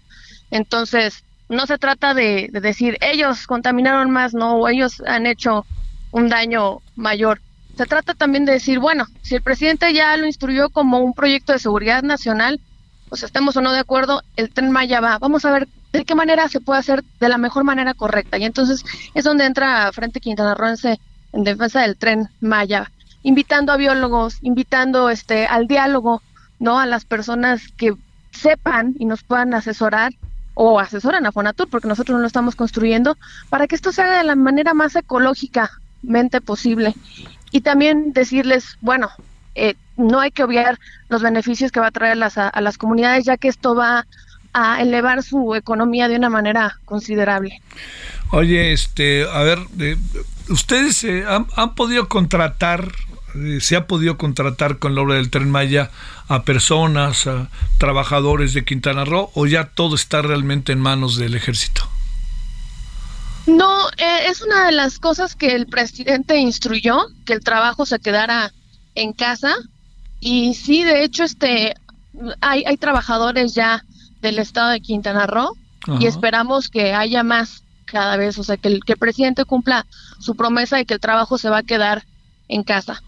Entonces, 0.51 1.23
no 1.47 1.65
se 1.65 1.77
trata 1.77 2.13
de 2.13 2.49
decir 2.51 2.97
ellos 2.99 3.47
contaminaron 3.47 4.11
más, 4.11 4.33
no, 4.33 4.57
o 4.57 4.67
ellos 4.67 5.01
han 5.07 5.25
hecho 5.27 5.65
un 6.11 6.27
daño 6.27 6.81
mayor. 6.97 7.39
Se 7.79 7.85
trata 7.85 8.13
también 8.13 8.43
de 8.43 8.51
decir, 8.51 8.77
bueno, 8.77 9.05
si 9.21 9.35
el 9.35 9.41
presidente 9.41 9.93
ya 9.93 10.17
lo 10.17 10.25
instruyó 10.25 10.69
como 10.69 10.99
un 10.99 11.13
proyecto 11.13 11.53
de 11.53 11.59
seguridad 11.59 12.03
nacional, 12.03 12.59
pues 13.07 13.23
estemos 13.23 13.55
o 13.55 13.61
no 13.61 13.71
de 13.71 13.79
acuerdo, 13.79 14.21
el 14.35 14.49
tren 14.49 14.69
Maya 14.69 14.99
va. 14.99 15.17
Vamos 15.17 15.45
a 15.45 15.51
ver 15.53 15.69
de 15.93 16.03
qué 16.03 16.13
manera 16.13 16.49
se 16.49 16.59
puede 16.59 16.81
hacer 16.81 17.05
de 17.21 17.29
la 17.29 17.37
mejor 17.37 17.63
manera 17.63 17.93
correcta. 17.93 18.37
Y 18.37 18.43
entonces 18.43 18.83
es 19.13 19.23
donde 19.23 19.45
entra 19.45 19.93
Frente 19.93 20.19
Quintana 20.19 20.55
Rooense 20.55 20.99
en 21.31 21.45
defensa 21.45 21.79
del 21.83 21.95
tren 21.95 22.27
Maya, 22.41 22.91
invitando 23.23 23.71
a 23.71 23.77
biólogos, 23.77 24.39
invitando 24.41 25.09
este 25.09 25.47
al 25.47 25.67
diálogo, 25.67 26.21
¿no? 26.59 26.81
A 26.81 26.85
las 26.85 27.05
personas 27.05 27.61
que 27.77 27.93
sepan 28.31 28.93
y 28.99 29.05
nos 29.05 29.23
puedan 29.23 29.53
asesorar 29.53 30.11
o 30.53 30.81
asesoran 30.81 31.25
a 31.25 31.31
Fonatur, 31.31 31.69
porque 31.69 31.87
nosotros 31.87 32.13
no 32.17 32.19
lo 32.19 32.27
estamos 32.27 32.57
construyendo, 32.57 33.15
para 33.49 33.67
que 33.67 33.75
esto 33.75 33.93
se 33.93 34.01
haga 34.01 34.17
de 34.17 34.25
la 34.25 34.35
manera 34.35 34.73
más 34.73 34.97
ecológicamente 34.97 36.41
posible. 36.41 36.93
Y 37.51 37.62
también 37.62 38.13
decirles, 38.13 38.77
bueno, 38.81 39.09
eh, 39.55 39.75
no 39.97 40.19
hay 40.19 40.31
que 40.31 40.43
obviar 40.43 40.79
los 41.09 41.21
beneficios 41.21 41.71
que 41.71 41.79
va 41.79 41.88
a 41.88 41.91
traer 41.91 42.17
las, 42.17 42.38
a, 42.38 42.51
las 42.62 42.77
comunidades, 42.77 43.25
ya 43.25 43.38
que 43.38 43.47
esto 43.47 43.75
va 43.75 44.05
a 44.53 44.81
elevar 44.81 45.23
su 45.23 45.55
economía 45.55 46.07
de 46.07 46.15
una 46.15 46.29
manera 46.29 46.79
considerable. 46.85 47.62
Oye, 48.31 48.73
este, 48.73 49.25
a 49.29 49.41
ver, 49.41 49.59
eh, 49.79 49.97
ustedes 50.49 51.03
han, 51.03 51.47
han, 51.55 51.75
podido 51.75 52.07
contratar, 52.07 52.91
eh, 53.35 53.59
se 53.62 53.75
ha 53.75 53.88
podido 53.88 54.17
contratar 54.17 54.77
con 54.77 54.95
la 54.95 55.01
obra 55.01 55.15
del 55.15 55.29
Tren 55.29 55.49
Maya 55.51 55.91
a 56.27 56.43
personas, 56.43 57.27
a 57.27 57.49
trabajadores 57.79 58.53
de 58.53 58.63
Quintana 58.63 59.03
Roo, 59.03 59.31
o 59.33 59.47
ya 59.47 59.65
todo 59.65 59.95
está 59.95 60.21
realmente 60.21 60.71
en 60.71 60.79
manos 60.79 61.17
del 61.17 61.35
ejército? 61.35 61.89
No, 63.49 63.89
eh, 63.97 64.27
es 64.29 64.41
una 64.41 64.65
de 64.65 64.71
las 64.71 64.99
cosas 64.99 65.35
que 65.35 65.55
el 65.55 65.65
presidente 65.65 66.38
instruyó, 66.38 67.07
que 67.25 67.33
el 67.33 67.43
trabajo 67.43 67.85
se 67.85 67.99
quedara 67.99 68.53
en 68.95 69.13
casa. 69.13 69.55
Y 70.19 70.53
sí, 70.53 70.83
de 70.83 71.03
hecho, 71.03 71.23
este, 71.23 71.73
hay, 72.41 72.63
hay 72.65 72.77
trabajadores 72.77 73.55
ya 73.55 73.83
del 74.21 74.39
estado 74.39 74.69
de 74.69 74.81
Quintana 74.81 75.25
Roo 75.25 75.55
y 75.99 76.05
esperamos 76.05 76.69
que 76.69 76.93
haya 76.93 77.23
más 77.23 77.63
cada 77.85 78.17
vez, 78.17 78.38
o 78.38 78.43
sea, 78.43 78.57
que 78.57 78.67
el, 78.67 78.83
que 78.83 78.93
el 78.93 78.99
presidente 78.99 79.45
cumpla 79.45 79.85
su 80.19 80.35
promesa 80.35 80.77
de 80.77 80.85
que 80.85 80.93
el 80.93 80.99
trabajo 80.99 81.38
se 81.38 81.49
va 81.49 81.59
a 81.59 81.63
quedar 81.63 82.05
en 82.47 82.63
casa. 82.63 83.01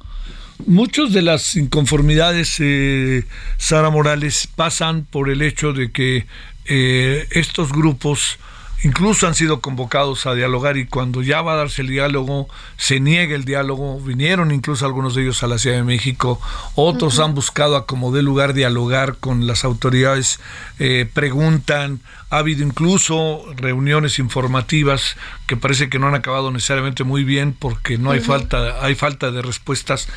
Muchos 0.65 1.11
de 1.11 1.21
las 1.21 1.55
inconformidades, 1.55 2.55
eh, 2.59 3.25
Sara 3.57 3.89
Morales, 3.89 4.47
pasan 4.55 5.05
por 5.05 5.29
el 5.29 5.41
hecho 5.41 5.73
de 5.73 5.91
que 5.91 6.27
eh, 6.65 7.27
estos 7.31 7.71
grupos 7.71 8.39
incluso 8.83 9.27
han 9.27 9.35
sido 9.35 9.61
convocados 9.61 10.25
a 10.25 10.33
dialogar 10.33 10.77
y 10.77 10.85
cuando 10.85 11.21
ya 11.21 11.41
va 11.41 11.53
a 11.53 11.57
darse 11.57 11.81
el 11.81 11.87
diálogo, 11.87 12.47
se 12.77 12.99
niega 12.99 13.35
el 13.35 13.45
diálogo, 13.45 13.99
vinieron 13.99 14.51
incluso 14.51 14.85
algunos 14.85 15.15
de 15.15 15.23
ellos 15.23 15.43
a 15.43 15.47
la 15.47 15.57
Ciudad 15.57 15.77
de 15.77 15.83
México, 15.83 16.41
otros 16.75 17.19
han 17.19 17.33
buscado 17.35 17.75
a 17.75 17.85
como 17.85 18.11
de 18.11 18.23
lugar 18.23 18.53
dialogar 18.53 19.17
con 19.17 19.45
las 19.47 19.63
autoridades, 19.63 20.39
eh, 20.79 21.07
preguntan, 21.11 21.99
ha 22.29 22.37
habido 22.37 22.63
incluso 22.63 23.45
reuniones 23.55 24.17
informativas 24.19 25.15
que 25.47 25.57
parece 25.57 25.89
que 25.89 25.99
no 25.99 26.07
han 26.07 26.15
acabado 26.15 26.51
necesariamente 26.51 27.03
muy 27.03 27.23
bien 27.23 27.53
porque 27.57 27.97
no 27.97 28.11
hay 28.11 28.19
falta, 28.19 28.83
hay 28.83 28.95
falta 28.95 29.31
de 29.31 29.41
respuestas. 29.41 30.07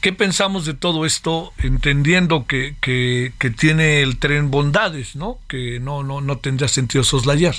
¿Qué 0.00 0.12
pensamos 0.12 0.66
de 0.66 0.74
todo 0.74 1.06
esto, 1.06 1.54
entendiendo 1.56 2.46
que, 2.46 2.76
que, 2.82 3.32
que 3.38 3.48
tiene 3.48 4.02
el 4.02 4.18
tren 4.18 4.50
bondades, 4.50 5.16
¿no? 5.16 5.38
que 5.48 5.80
no, 5.80 6.02
no, 6.02 6.20
no 6.20 6.36
tendría 6.36 6.68
sentido 6.68 7.04
soslayar? 7.04 7.54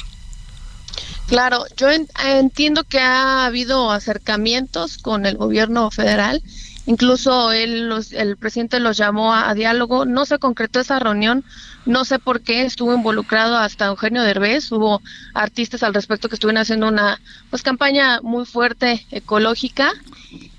Claro, 1.28 1.66
yo 1.76 1.90
en, 1.90 2.08
entiendo 2.24 2.84
que 2.84 3.00
ha 3.00 3.46
habido 3.46 3.92
acercamientos 3.92 4.98
con 4.98 5.26
el 5.26 5.38
gobierno 5.38 5.90
federal, 5.92 6.44
incluso 6.86 7.52
él, 7.52 7.90
los, 7.90 8.12
el 8.12 8.38
presidente 8.38 8.80
los 8.80 8.98
llamó 8.98 9.34
a, 9.34 9.54
diálogo, 9.54 10.06
no 10.06 10.26
se 10.26 10.40
concretó 10.40 10.80
esa 10.80 11.00
reunión, 11.00 11.44
no 11.86 12.06
sé 12.06 12.20
por 12.20 12.42
qué 12.42 12.64
estuvo 12.64 12.94
involucrado 12.94 13.58
hasta 13.58 13.86
Eugenio 13.86 14.24
Derbez, 14.24 14.72
hubo 14.72 15.02
artistas 15.34 15.84
al 15.84 15.94
respecto 15.94 16.30
que 16.30 16.36
estuvieron 16.36 16.62
haciendo 16.62 16.88
una 16.88 17.20
pues 17.50 17.64
campaña 17.64 18.22
muy 18.22 18.46
fuerte 18.46 19.06
ecológica, 19.12 19.92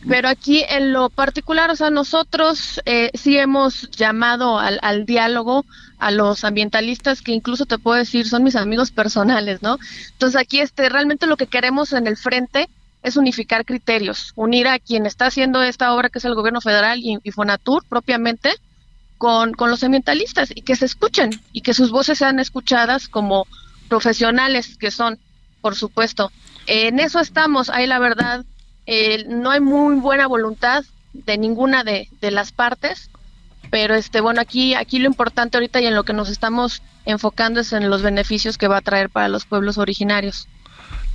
pero 0.09 0.29
aquí 0.29 0.65
en 0.69 0.93
lo 0.93 1.11
particular, 1.11 1.71
o 1.71 1.77
sea, 1.77 1.91
nosotros 1.91 2.81
eh, 2.85 3.11
sí 3.15 3.37
hemos 3.37 3.91
llamado 3.91 4.59
al, 4.59 4.79
al 4.83 5.05
diálogo 5.05 5.65
a 5.99 6.11
los 6.11 6.45
ambientalistas 6.45 7.23
que 7.23 7.33
incluso 7.33 7.67
te 7.67 7.79
puedo 7.79 7.99
decir 7.99 8.29
son 8.29 8.45
mis 8.45 8.57
amigos 8.57 8.91
personales, 8.91 9.62
¿no? 9.62 9.79
Entonces 10.12 10.41
aquí 10.41 10.61
este 10.61 10.89
realmente 10.89 11.27
lo 11.27 11.37
que 11.37 11.47
queremos 11.47 11.93
en 11.93 12.07
el 12.07 12.17
frente 12.17 12.69
es 13.07 13.16
unificar 13.16 13.64
criterios, 13.64 14.33
unir 14.35 14.66
a 14.66 14.81
quien 14.81 15.07
está 15.07 15.27
haciendo 15.27 15.62
esta 15.62 15.95
obra 15.95 16.09
que 16.09 16.19
es 16.19 16.25
el 16.25 16.35
gobierno 16.35 16.61
federal 16.61 16.99
y, 17.01 17.31
Fonatur 17.31 17.85
propiamente 17.88 18.51
con, 19.16 19.53
con 19.55 19.71
los 19.71 19.85
ambientalistas 19.85 20.51
y 20.53 20.62
que 20.62 20.75
se 20.75 20.87
escuchen 20.87 21.31
y 21.53 21.61
que 21.61 21.73
sus 21.73 21.92
voces 21.92 22.19
sean 22.19 22.40
escuchadas 22.40 23.09
como 23.09 23.47
profesionales 23.88 24.77
que 24.77 24.90
son, 24.90 25.21
por 25.61 25.77
supuesto. 25.77 26.33
en 26.66 26.99
eso 26.99 27.21
estamos, 27.21 27.71
hay 27.71 27.87
la 27.87 28.01
verdad, 28.01 28.45
eh, 28.87 29.25
no 29.29 29.53
hay 29.53 29.61
muy 29.61 29.95
buena 30.01 30.27
voluntad 30.27 30.85
de 31.12 31.38
ninguna 31.38 31.85
de, 31.85 32.09
de 32.21 32.33
las 32.33 32.51
partes 32.51 33.09
pero 33.71 33.95
este 33.95 34.21
bueno 34.21 34.40
aquí 34.40 34.75
aquí 34.75 34.99
lo 34.99 35.07
importante 35.07 35.57
ahorita 35.57 35.81
y 35.81 35.87
en 35.87 35.95
lo 35.95 36.05
que 36.05 36.12
nos 36.12 36.29
estamos 36.29 36.83
enfocando 37.05 37.61
es 37.61 37.73
en 37.73 37.88
los 37.88 38.03
beneficios 38.03 38.59
que 38.59 38.69
va 38.69 38.79
a 38.79 38.83
traer 38.83 39.11
para 39.11 39.29
los 39.29 39.45
pueblos 39.45 39.79
originarios. 39.79 40.49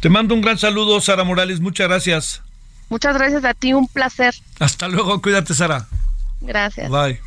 Te 0.02 0.10
mando 0.10 0.34
un 0.34 0.42
gran 0.42 0.58
saludo, 0.58 1.00
Sara 1.00 1.24
Morales, 1.24 1.60
muchas 1.60 1.88
gracias. 1.88 2.42
Muchas 2.90 3.14
gracias 3.14 3.46
a 3.46 3.54
ti, 3.54 3.72
un 3.72 3.88
placer. 3.88 4.34
Hasta 4.60 4.88
luego, 4.88 5.22
cuídate, 5.22 5.54
Sara. 5.54 5.88
Gracias. 6.42 6.90
Bye. 6.90 7.22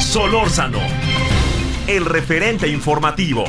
Solórzano, 0.00 0.78
el 1.88 2.04
referente 2.04 2.68
informativo. 2.68 3.44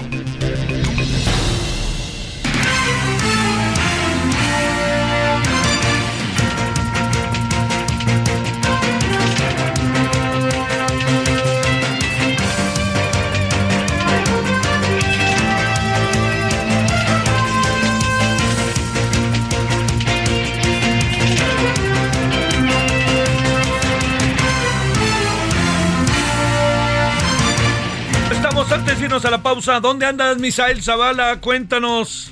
Irnos 29.04 29.26
a 29.26 29.32
la 29.32 29.44
pausa, 29.44 29.80
¿dónde 29.80 30.06
andas, 30.06 30.38
Misael 30.38 30.82
Zavala? 30.82 31.39
Cuéntanos. 31.42 32.32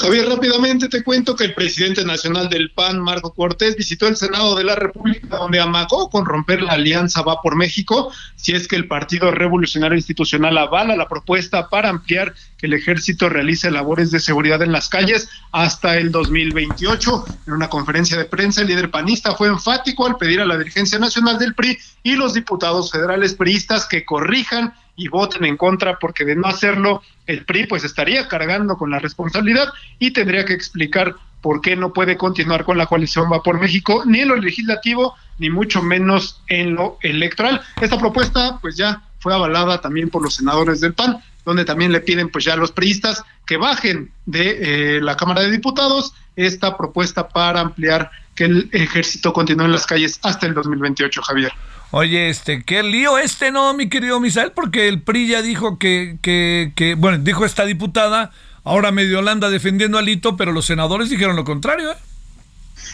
Javier, 0.00 0.30
rápidamente 0.30 0.88
te 0.88 1.04
cuento 1.04 1.36
que 1.36 1.44
el 1.44 1.54
presidente 1.54 2.06
nacional 2.06 2.48
del 2.48 2.70
PAN, 2.70 3.00
Marco 3.00 3.34
Cortés, 3.34 3.76
visitó 3.76 4.08
el 4.08 4.16
Senado 4.16 4.54
de 4.54 4.64
la 4.64 4.74
República, 4.74 5.36
donde 5.36 5.60
amagó 5.60 6.08
con 6.08 6.24
romper 6.24 6.62
la 6.62 6.72
alianza 6.72 7.20
Va 7.20 7.42
por 7.42 7.54
México, 7.54 8.10
si 8.34 8.52
es 8.54 8.66
que 8.66 8.76
el 8.76 8.88
Partido 8.88 9.30
Revolucionario 9.30 9.98
Institucional 9.98 10.56
avala 10.56 10.96
la 10.96 11.06
propuesta 11.06 11.68
para 11.68 11.90
ampliar 11.90 12.32
que 12.56 12.66
el 12.66 12.72
ejército 12.72 13.28
realice 13.28 13.70
labores 13.70 14.10
de 14.10 14.20
seguridad 14.20 14.62
en 14.62 14.72
las 14.72 14.88
calles 14.88 15.28
hasta 15.52 15.98
el 15.98 16.10
2028. 16.10 17.24
En 17.46 17.52
una 17.52 17.68
conferencia 17.68 18.16
de 18.16 18.24
prensa, 18.24 18.62
el 18.62 18.68
líder 18.68 18.90
panista 18.90 19.34
fue 19.34 19.48
enfático 19.48 20.06
al 20.06 20.16
pedir 20.16 20.40
a 20.40 20.46
la 20.46 20.56
dirigencia 20.56 20.98
nacional 20.98 21.38
del 21.38 21.54
PRI 21.54 21.76
y 22.02 22.14
los 22.16 22.32
diputados 22.32 22.90
federales 22.90 23.34
priistas 23.34 23.86
que 23.86 24.06
corrijan 24.06 24.72
y 25.00 25.08
voten 25.08 25.46
en 25.46 25.56
contra 25.56 25.98
porque 25.98 26.26
de 26.26 26.36
no 26.36 26.46
hacerlo 26.46 27.02
el 27.26 27.46
PRI 27.46 27.66
pues 27.66 27.84
estaría 27.84 28.28
cargando 28.28 28.76
con 28.76 28.90
la 28.90 28.98
responsabilidad 28.98 29.72
y 29.98 30.10
tendría 30.10 30.44
que 30.44 30.52
explicar 30.52 31.14
por 31.40 31.62
qué 31.62 31.74
no 31.74 31.94
puede 31.94 32.18
continuar 32.18 32.66
con 32.66 32.76
la 32.76 32.84
coalición 32.84 33.32
Va 33.32 33.42
por 33.42 33.58
México 33.58 34.02
ni 34.04 34.20
en 34.20 34.28
lo 34.28 34.36
legislativo 34.36 35.14
ni 35.38 35.48
mucho 35.48 35.80
menos 35.80 36.42
en 36.48 36.74
lo 36.74 36.98
electoral. 37.00 37.62
Esta 37.80 37.98
propuesta 37.98 38.58
pues 38.60 38.76
ya 38.76 39.02
fue 39.20 39.32
avalada 39.32 39.80
también 39.80 40.10
por 40.10 40.22
los 40.22 40.34
senadores 40.34 40.80
del 40.80 40.92
PAN, 40.92 41.16
donde 41.46 41.64
también 41.64 41.92
le 41.92 42.00
piden 42.00 42.28
pues 42.28 42.44
ya 42.44 42.52
a 42.52 42.56
los 42.56 42.72
priistas 42.72 43.22
que 43.46 43.56
bajen 43.56 44.12
de 44.26 44.96
eh, 44.96 45.00
la 45.00 45.16
Cámara 45.16 45.40
de 45.40 45.50
Diputados 45.50 46.12
esta 46.36 46.76
propuesta 46.76 47.26
para 47.26 47.60
ampliar 47.60 48.10
que 48.34 48.44
el 48.44 48.68
ejército 48.72 49.32
continúe 49.32 49.64
en 49.64 49.72
las 49.72 49.86
calles 49.86 50.20
hasta 50.22 50.46
el 50.46 50.52
2028, 50.52 51.22
Javier. 51.22 51.52
Oye, 51.92 52.28
este, 52.30 52.62
qué 52.62 52.82
lío 52.82 53.18
este, 53.18 53.50
¿no, 53.50 53.74
mi 53.74 53.88
querido 53.88 54.20
Misael? 54.20 54.52
Porque 54.52 54.88
el 54.88 55.02
PRI 55.02 55.26
ya 55.28 55.42
dijo 55.42 55.78
que, 55.78 56.18
que, 56.22 56.72
que 56.76 56.94
bueno, 56.94 57.18
dijo 57.18 57.44
esta 57.44 57.64
diputada, 57.64 58.30
ahora 58.62 58.92
medio 58.92 59.18
Holanda 59.18 59.50
defendiendo 59.50 59.98
a 59.98 60.02
Lito, 60.02 60.36
pero 60.36 60.52
los 60.52 60.66
senadores 60.66 61.10
dijeron 61.10 61.34
lo 61.34 61.44
contrario, 61.44 61.90
¿eh? 61.90 61.96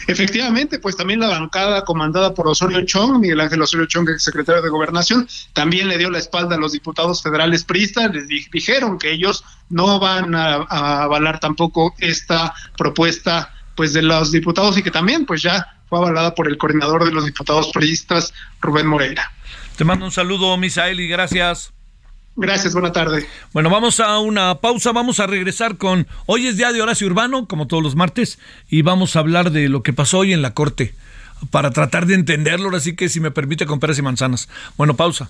Efectivamente, 0.07 0.79
pues 0.79 0.95
también 0.95 1.19
la 1.19 1.27
bancada 1.27 1.83
comandada 1.83 2.33
por 2.33 2.47
Osorio 2.47 2.83
Chong, 2.85 3.19
Miguel 3.19 3.39
Ángel 3.39 3.61
Osorio 3.61 3.85
Chong, 3.87 4.09
ex 4.09 4.23
secretario 4.23 4.61
de 4.61 4.69
Gobernación, 4.69 5.27
también 5.53 5.87
le 5.87 5.97
dio 5.97 6.09
la 6.09 6.17
espalda 6.19 6.55
a 6.55 6.59
los 6.59 6.71
diputados 6.71 7.21
federales 7.21 7.63
priistas, 7.63 8.13
les 8.13 8.27
di- 8.27 8.47
dijeron 8.51 8.97
que 8.97 9.11
ellos 9.11 9.43
no 9.69 9.99
van 9.99 10.33
a, 10.33 10.65
a 10.69 11.03
avalar 11.03 11.39
tampoco 11.39 11.93
esta 11.99 12.53
propuesta 12.77 13.53
pues 13.75 13.93
de 13.93 14.01
los 14.01 14.31
diputados 14.31 14.77
y 14.77 14.83
que 14.83 14.91
también 14.91 15.25
pues 15.25 15.41
ya 15.41 15.76
fue 15.89 15.99
avalada 15.99 16.35
por 16.35 16.47
el 16.47 16.57
coordinador 16.57 17.05
de 17.05 17.11
los 17.11 17.25
diputados 17.25 17.71
priistas, 17.73 18.33
Rubén 18.61 18.87
Moreira. 18.87 19.31
Te 19.77 19.83
mando 19.83 20.05
un 20.05 20.11
saludo, 20.11 20.57
Misael, 20.57 20.99
y 20.99 21.07
gracias. 21.07 21.71
Gracias, 22.35 22.73
buena 22.73 22.91
tarde. 22.91 23.27
Bueno, 23.51 23.69
vamos 23.69 23.99
a 23.99 24.19
una 24.19 24.55
pausa, 24.55 24.91
vamos 24.91 25.19
a 25.19 25.25
regresar 25.25 25.77
con... 25.77 26.07
Hoy 26.27 26.45
es 26.47 26.57
día 26.57 26.71
de 26.71 26.81
Horacio 26.81 27.07
Urbano, 27.07 27.47
como 27.47 27.67
todos 27.67 27.81
los 27.81 27.95
martes, 27.95 28.37
y 28.69 28.83
vamos 28.83 29.15
a 29.15 29.19
hablar 29.19 29.51
de 29.51 29.69
lo 29.69 29.81
que 29.81 29.93
pasó 29.93 30.19
hoy 30.19 30.33
en 30.33 30.43
la 30.43 30.53
Corte, 30.53 30.93
para 31.49 31.71
tratar 31.71 32.05
de 32.05 32.13
entenderlo, 32.15 32.75
así 32.75 32.95
que 32.95 33.09
si 33.09 33.19
me 33.19 33.31
permite 33.31 33.65
con 33.65 33.79
peras 33.79 33.97
y 33.97 34.03
manzanas. 34.03 34.49
Bueno, 34.77 34.95
pausa. 34.95 35.29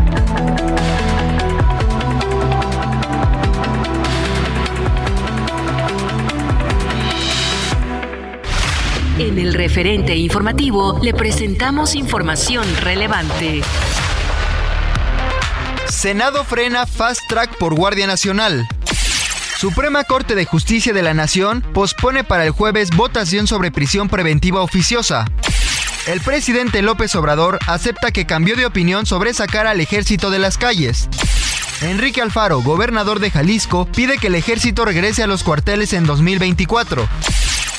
En 9.21 9.37
el 9.37 9.53
referente 9.53 10.15
informativo 10.15 10.97
le 10.99 11.13
presentamos 11.13 11.93
información 11.93 12.65
relevante. 12.77 13.61
Senado 15.87 16.43
frena 16.43 16.87
Fast 16.87 17.21
Track 17.29 17.55
por 17.59 17.75
Guardia 17.75 18.07
Nacional. 18.07 18.67
Suprema 19.59 20.05
Corte 20.05 20.33
de 20.33 20.45
Justicia 20.45 20.91
de 20.91 21.03
la 21.03 21.13
Nación 21.13 21.61
pospone 21.61 22.23
para 22.23 22.47
el 22.47 22.49
jueves 22.49 22.89
votación 22.95 23.45
sobre 23.45 23.69
prisión 23.69 24.09
preventiva 24.09 24.63
oficiosa. 24.63 25.25
El 26.07 26.19
presidente 26.21 26.81
López 26.81 27.13
Obrador 27.13 27.59
acepta 27.67 28.09
que 28.09 28.25
cambió 28.25 28.55
de 28.55 28.65
opinión 28.65 29.05
sobre 29.05 29.35
sacar 29.35 29.67
al 29.67 29.81
ejército 29.81 30.31
de 30.31 30.39
las 30.39 30.57
calles. 30.57 31.07
Enrique 31.81 32.23
Alfaro, 32.23 32.63
gobernador 32.63 33.19
de 33.19 33.29
Jalisco, 33.29 33.85
pide 33.85 34.17
que 34.17 34.27
el 34.27 34.35
ejército 34.35 34.83
regrese 34.83 35.21
a 35.21 35.27
los 35.27 35.43
cuarteles 35.43 35.93
en 35.93 36.07
2024. 36.07 37.07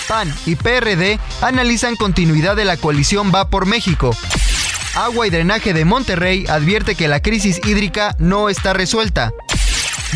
PAN 0.09 0.33
y 0.47 0.57
PRD 0.57 1.19
analizan 1.41 1.97
continuidad 1.97 2.57
de 2.57 2.65
la 2.65 2.77
coalición 2.77 3.33
Va 3.35 3.49
por 3.49 3.67
México. 3.67 4.17
Agua 4.95 5.27
y 5.27 5.31
Drenaje 5.31 5.73
de 5.73 5.85
Monterrey 5.85 6.45
advierte 6.49 6.95
que 6.95 7.09
la 7.09 7.21
crisis 7.21 7.61
hídrica 7.65 8.15
no 8.19 8.49
está 8.49 8.73
resuelta. 8.73 9.33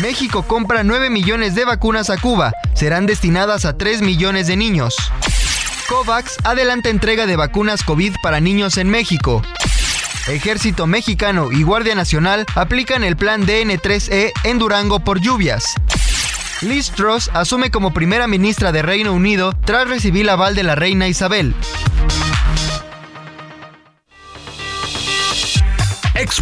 México 0.01 0.43
compra 0.43 0.83
9 0.83 1.09
millones 1.09 1.55
de 1.55 1.65
vacunas 1.65 2.09
a 2.09 2.17
Cuba, 2.17 2.53
serán 2.75 3.07
destinadas 3.07 3.65
a 3.65 3.77
3 3.77 4.01
millones 4.01 4.45
de 4.47 4.55
niños. 4.55 4.95
COVAX 5.89 6.37
adelanta 6.43 6.89
entrega 6.89 7.25
de 7.25 7.35
vacunas 7.35 7.83
COVID 7.83 8.15
para 8.21 8.39
niños 8.39 8.77
en 8.77 8.89
México. 8.89 9.41
Ejército 10.27 10.85
Mexicano 10.85 11.51
y 11.51 11.63
Guardia 11.63 11.95
Nacional 11.95 12.45
aplican 12.55 13.03
el 13.03 13.15
plan 13.15 13.47
DN3E 13.47 14.33
en 14.43 14.59
Durango 14.59 14.99
por 14.99 15.21
lluvias. 15.21 15.75
Liz 16.61 16.89
Truss 16.89 17.29
asume 17.33 17.69
como 17.69 17.93
primera 17.93 18.25
ministra 18.25 18.71
de 18.71 18.81
Reino 18.81 19.13
Unido 19.13 19.53
tras 19.63 19.87
recibir 19.87 20.23
el 20.23 20.29
aval 20.29 20.55
de 20.55 20.63
la 20.63 20.73
reina 20.73 21.07
Isabel. 21.07 21.53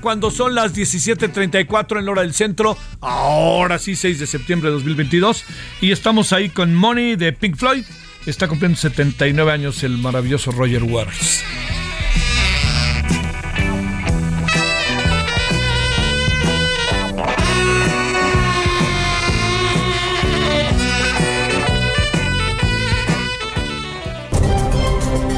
Cuando 0.00 0.30
son 0.30 0.54
las 0.54 0.74
17:34 0.74 1.98
en 1.98 2.04
la 2.06 2.12
hora 2.12 2.22
del 2.22 2.34
centro. 2.34 2.76
Ahora 3.00 3.78
sí, 3.78 3.96
6 3.96 4.18
de 4.18 4.26
septiembre 4.26 4.70
de 4.70 4.74
2022. 4.74 5.44
Y 5.80 5.92
estamos 5.92 6.32
ahí 6.32 6.48
con 6.48 6.74
Money 6.74 7.16
de 7.16 7.32
Pink 7.32 7.56
Floyd. 7.56 7.84
Está 8.26 8.48
cumpliendo 8.48 8.76
79 8.78 9.50
años 9.50 9.82
el 9.82 9.96
maravilloso 9.98 10.50
Roger 10.52 10.82
Waters. 10.82 11.42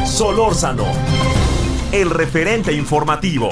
Solórzano, 0.07 0.87
el 1.91 2.11
referente 2.11 2.73
informativo. 2.73 3.49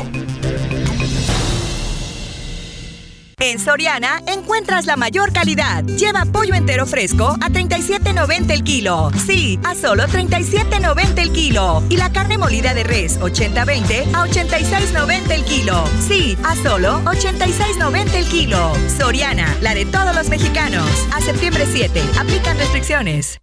En 3.40 3.58
Soriana 3.58 4.22
encuentras 4.26 4.84
la 4.84 4.96
mayor 4.96 5.32
calidad. 5.32 5.82
Lleva 5.84 6.26
pollo 6.26 6.54
entero 6.54 6.84
fresco 6.84 7.36
a 7.40 7.48
37.90 7.48 8.50
el 8.50 8.62
kilo. 8.62 9.10
Sí, 9.26 9.58
a 9.64 9.74
solo 9.74 10.04
37.90 10.04 11.18
el 11.18 11.32
kilo. 11.32 11.82
Y 11.88 11.96
la 11.96 12.12
carne 12.12 12.36
molida 12.36 12.74
de 12.74 12.84
res 12.84 13.18
80-20 13.18 14.14
a 14.14 14.26
86.90 14.26 15.30
el 15.30 15.44
kilo. 15.44 15.84
Sí, 16.06 16.36
a 16.44 16.54
solo 16.54 17.00
86.90 17.04 18.14
el 18.14 18.26
kilo. 18.26 18.72
Soriana, 18.98 19.56
la 19.62 19.74
de 19.74 19.86
todos 19.86 20.14
los 20.14 20.28
mexicanos. 20.28 20.86
A 21.14 21.22
septiembre 21.22 21.64
7, 21.66 21.98
aplican 22.18 22.58
restricciones. 22.58 23.40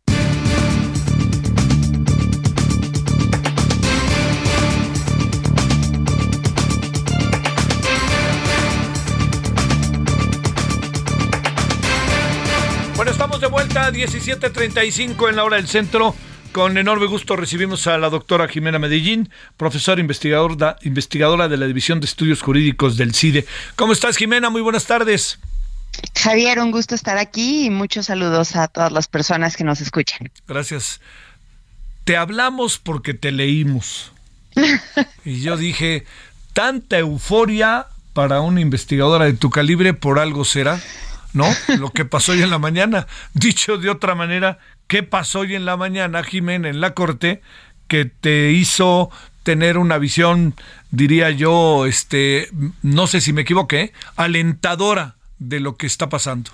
Estamos 13.37 13.41
de 13.41 13.47
vuelta 13.47 13.85
a 13.85 13.91
17:35 13.91 15.29
en 15.29 15.35
la 15.35 15.43
hora 15.43 15.57
del 15.57 15.67
centro. 15.67 16.15
Con 16.51 16.77
enorme 16.77 17.05
gusto 17.05 17.35
recibimos 17.35 17.85
a 17.87 17.97
la 17.99 18.09
doctora 18.09 18.47
Jimena 18.47 18.79
Medellín, 18.79 19.29
profesora 19.57 20.01
investigador, 20.01 20.57
da- 20.57 20.77
investigadora 20.83 21.47
de 21.47 21.57
la 21.57 21.67
División 21.67 21.99
de 21.99 22.05
Estudios 22.07 22.41
Jurídicos 22.41 22.97
del 22.97 23.13
CIDE. 23.13 23.45
¿Cómo 23.75 23.93
estás, 23.93 24.17
Jimena? 24.17 24.49
Muy 24.49 24.61
buenas 24.61 24.85
tardes. 24.85 25.39
Javier, 26.19 26.59
un 26.59 26.71
gusto 26.71 26.95
estar 26.95 27.17
aquí 27.17 27.65
y 27.65 27.69
muchos 27.69 28.07
saludos 28.07 28.55
a 28.55 28.67
todas 28.67 28.91
las 28.91 29.07
personas 29.07 29.55
que 29.55 29.63
nos 29.63 29.81
escuchan. 29.81 30.31
Gracias. 30.47 30.99
Te 32.05 32.17
hablamos 32.17 32.79
porque 32.79 33.13
te 33.13 33.31
leímos. 33.31 34.11
Y 35.25 35.41
yo 35.41 35.57
dije, 35.57 36.05
tanta 36.53 36.97
euforia 36.97 37.85
para 38.13 38.41
una 38.41 38.61
investigadora 38.61 39.25
de 39.25 39.33
tu 39.33 39.49
calibre 39.51 39.93
por 39.93 40.17
algo 40.17 40.43
será, 40.45 40.81
¿no? 41.37 41.47
Lo 41.77 41.91
que 41.91 42.03
pasó 42.03 42.33
hoy 42.33 42.41
en 42.41 42.49
la 42.49 42.59
mañana. 42.59 43.07
Dicho 43.33 43.77
de 43.77 43.89
otra 43.89 44.15
manera, 44.15 44.59
¿qué 44.87 45.03
pasó 45.03 45.39
hoy 45.39 45.55
en 45.55 45.65
la 45.65 45.77
mañana, 45.77 46.23
Jimena, 46.23 46.67
en 46.67 46.81
la 46.81 46.93
corte, 46.93 47.41
que 47.87 48.05
te 48.05 48.51
hizo 48.51 49.09
tener 49.43 49.77
una 49.77 49.97
visión, 49.97 50.55
diría 50.91 51.29
yo, 51.29 51.85
este, 51.85 52.49
no 52.81 53.07
sé 53.07 53.21
si 53.21 53.31
me 53.31 53.43
equivoqué, 53.43 53.93
alentadora 54.17 55.15
de 55.39 55.61
lo 55.61 55.77
que 55.77 55.87
está 55.87 56.09
pasando? 56.09 56.51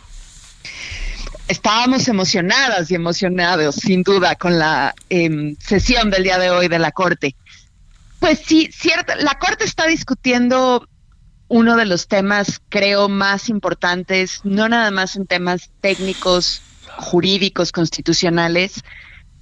Estábamos 1.48 2.08
emocionadas 2.08 2.92
y 2.92 2.96
emocionados, 2.96 3.76
sin 3.76 4.04
duda, 4.04 4.36
con 4.36 4.60
la 4.60 4.94
em, 5.10 5.56
sesión 5.60 6.10
del 6.10 6.24
día 6.24 6.38
de 6.38 6.52
hoy 6.52 6.68
de 6.68 6.80
la 6.80 6.92
Corte. 6.92 7.36
Pues 8.20 8.42
sí, 8.46 8.70
cierto, 8.72 9.14
la 9.20 9.38
Corte 9.40 9.66
está 9.66 9.88
discutiendo 9.88 10.88
uno 11.48 11.76
de 11.76 11.86
los 11.86 12.08
temas, 12.08 12.62
creo, 12.70 13.10
más 13.10 13.50
importantes, 13.50 14.42
no 14.44 14.70
nada 14.70 14.92
más 14.92 15.16
en 15.16 15.28
temas 15.28 15.72
técnicos, 15.82 16.62
jurídicos, 16.98 17.72
constitucionales, 17.72 18.84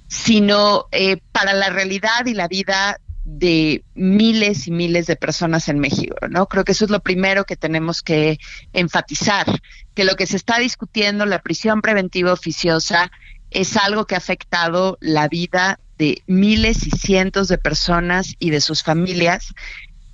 sino 0.08 0.86
eh, 0.92 1.18
para 1.32 1.54
la 1.54 1.70
realidad 1.70 2.26
y 2.26 2.34
la 2.34 2.48
vida 2.48 2.98
de 3.24 3.84
miles 3.94 4.66
y 4.66 4.72
miles 4.72 5.06
de 5.06 5.16
personas 5.16 5.68
en 5.68 5.78
México, 5.78 6.16
¿no? 6.28 6.46
Creo 6.46 6.64
que 6.64 6.72
eso 6.72 6.84
es 6.84 6.90
lo 6.90 7.00
primero 7.00 7.44
que 7.44 7.56
tenemos 7.56 8.02
que 8.02 8.38
enfatizar, 8.72 9.46
que 9.94 10.04
lo 10.04 10.16
que 10.16 10.26
se 10.26 10.36
está 10.36 10.58
discutiendo, 10.58 11.24
la 11.24 11.40
prisión 11.40 11.82
preventiva 11.82 12.32
oficiosa, 12.32 13.10
es 13.50 13.76
algo 13.76 14.06
que 14.06 14.14
ha 14.14 14.18
afectado 14.18 14.98
la 15.00 15.28
vida 15.28 15.78
de 15.98 16.22
miles 16.26 16.86
y 16.86 16.90
cientos 16.90 17.48
de 17.48 17.58
personas 17.58 18.34
y 18.38 18.50
de 18.50 18.60
sus 18.60 18.82
familias, 18.82 19.54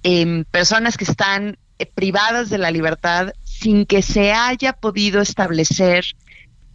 em, 0.03 0.45
personas 0.45 0.97
que 0.97 1.05
están 1.05 1.57
privadas 1.87 2.51
de 2.51 2.59
la 2.59 2.71
libertad 2.71 3.33
sin 3.45 3.87
que 3.87 4.03
se 4.03 4.33
haya 4.33 4.73
podido 4.73 5.21
establecer 5.21 6.05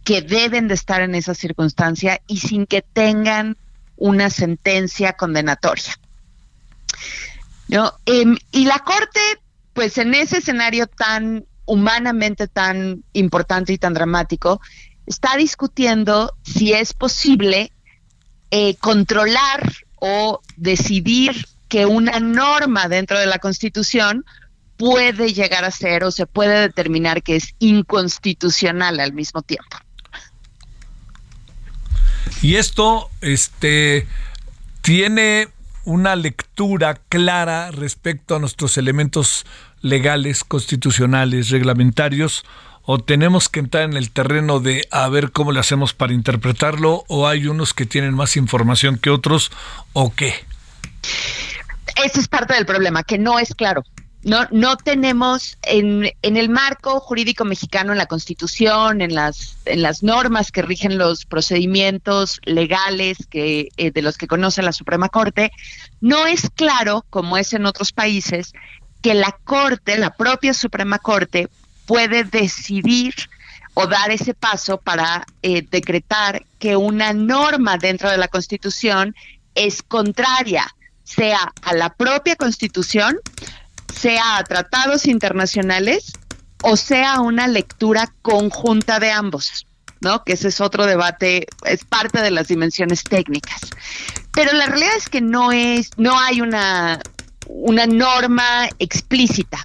que 0.04 0.22
deben 0.22 0.68
de 0.68 0.74
estar 0.74 1.00
en 1.00 1.14
esa 1.14 1.34
circunstancia 1.34 2.20
y 2.26 2.38
sin 2.38 2.66
que 2.66 2.82
tengan 2.82 3.56
una 3.96 4.30
sentencia 4.30 5.14
condenatoria. 5.14 5.98
¿no? 7.68 7.94
Em, 8.04 8.36
y 8.52 8.66
la 8.66 8.80
Corte, 8.80 9.20
pues 9.72 9.96
en 9.98 10.14
ese 10.14 10.38
escenario 10.38 10.86
tan 10.86 11.46
humanamente 11.66 12.46
tan 12.46 13.04
importante 13.12 13.72
y 13.72 13.78
tan 13.78 13.94
dramático, 13.94 14.60
está 15.06 15.36
discutiendo 15.36 16.34
si 16.42 16.72
es 16.72 16.92
posible 16.92 17.72
eh, 18.50 18.76
controlar 18.76 19.72
o 19.96 20.40
decidir 20.56 21.46
que 21.68 21.86
una 21.86 22.20
norma 22.20 22.88
dentro 22.88 23.18
de 23.18 23.26
la 23.26 23.38
Constitución 23.38 24.24
puede 24.76 25.32
llegar 25.32 25.64
a 25.64 25.70
ser 25.70 26.04
o 26.04 26.10
se 26.10 26.26
puede 26.26 26.60
determinar 26.60 27.22
que 27.22 27.36
es 27.36 27.54
inconstitucional 27.58 29.00
al 29.00 29.12
mismo 29.12 29.42
tiempo. 29.42 29.76
Y 32.42 32.56
esto 32.56 33.10
este, 33.20 34.06
tiene 34.82 35.48
una 35.84 36.16
lectura 36.16 37.00
clara 37.08 37.70
respecto 37.70 38.36
a 38.36 38.38
nuestros 38.38 38.76
elementos 38.76 39.46
legales, 39.80 40.44
constitucionales, 40.44 41.50
reglamentarios, 41.50 42.44
o 42.86 42.98
tenemos 42.98 43.48
que 43.48 43.60
entrar 43.60 43.84
en 43.84 43.96
el 43.96 44.10
terreno 44.10 44.60
de 44.60 44.86
a 44.90 45.08
ver 45.08 45.30
cómo 45.30 45.52
le 45.52 45.60
hacemos 45.60 45.94
para 45.94 46.12
interpretarlo, 46.12 47.04
o 47.08 47.28
hay 47.28 47.46
unos 47.46 47.72
que 47.72 47.86
tienen 47.86 48.14
más 48.14 48.36
información 48.36 48.98
que 48.98 49.10
otros, 49.10 49.50
o 49.92 50.12
qué. 50.14 50.34
Ese 52.04 52.20
es 52.20 52.28
parte 52.28 52.54
del 52.54 52.66
problema, 52.66 53.02
que 53.02 53.18
no 53.18 53.38
es 53.38 53.54
claro. 53.54 53.84
No, 54.24 54.46
no 54.50 54.78
tenemos 54.78 55.58
en, 55.62 56.10
el 56.22 56.48
marco 56.48 56.98
jurídico 56.98 57.44
mexicano, 57.44 57.92
en 57.92 57.98
la 57.98 58.06
Constitución, 58.06 59.02
en 59.02 59.14
las, 59.14 59.58
en 59.66 59.82
las 59.82 60.02
normas 60.02 60.50
que 60.50 60.62
rigen 60.62 60.96
los 60.96 61.26
procedimientos 61.26 62.40
legales 62.44 63.18
que, 63.28 63.68
eh, 63.76 63.90
de 63.90 64.02
los 64.02 64.16
que 64.16 64.26
conoce 64.26 64.62
la 64.62 64.72
Suprema 64.72 65.10
Corte, 65.10 65.52
no 66.00 66.26
es 66.26 66.48
claro, 66.54 67.04
como 67.10 67.36
es 67.36 67.52
en 67.52 67.66
otros 67.66 67.92
países, 67.92 68.54
que 69.02 69.12
la 69.12 69.36
Corte, 69.44 69.98
la 69.98 70.14
propia 70.14 70.54
Suprema 70.54 70.98
Corte, 70.98 71.48
puede 71.84 72.24
decidir 72.24 73.14
o 73.74 73.86
dar 73.86 74.10
ese 74.10 74.32
paso 74.32 74.78
para 74.78 75.26
eh, 75.42 75.66
decretar 75.70 76.46
que 76.58 76.76
una 76.76 77.12
norma 77.12 77.76
dentro 77.76 78.10
de 78.10 78.16
la 78.16 78.28
Constitución 78.28 79.14
es 79.54 79.82
contraria, 79.82 80.64
sea 81.02 81.52
a 81.60 81.74
la 81.74 81.92
propia 81.92 82.36
Constitución, 82.36 83.18
sea 83.94 84.38
a 84.38 84.44
tratados 84.44 85.06
internacionales 85.06 86.12
o 86.62 86.76
sea 86.76 87.20
una 87.20 87.46
lectura 87.46 88.12
conjunta 88.22 88.98
de 88.98 89.10
ambos, 89.10 89.66
¿no? 90.00 90.24
Que 90.24 90.32
ese 90.32 90.48
es 90.48 90.60
otro 90.60 90.86
debate, 90.86 91.46
es 91.64 91.84
parte 91.84 92.22
de 92.22 92.30
las 92.30 92.48
dimensiones 92.48 93.04
técnicas. 93.04 93.60
Pero 94.32 94.52
la 94.52 94.66
realidad 94.66 94.96
es 94.96 95.08
que 95.08 95.20
no 95.20 95.52
es, 95.52 95.90
no 95.98 96.18
hay 96.18 96.40
una, 96.40 97.00
una 97.46 97.86
norma 97.86 98.68
explícita. 98.78 99.62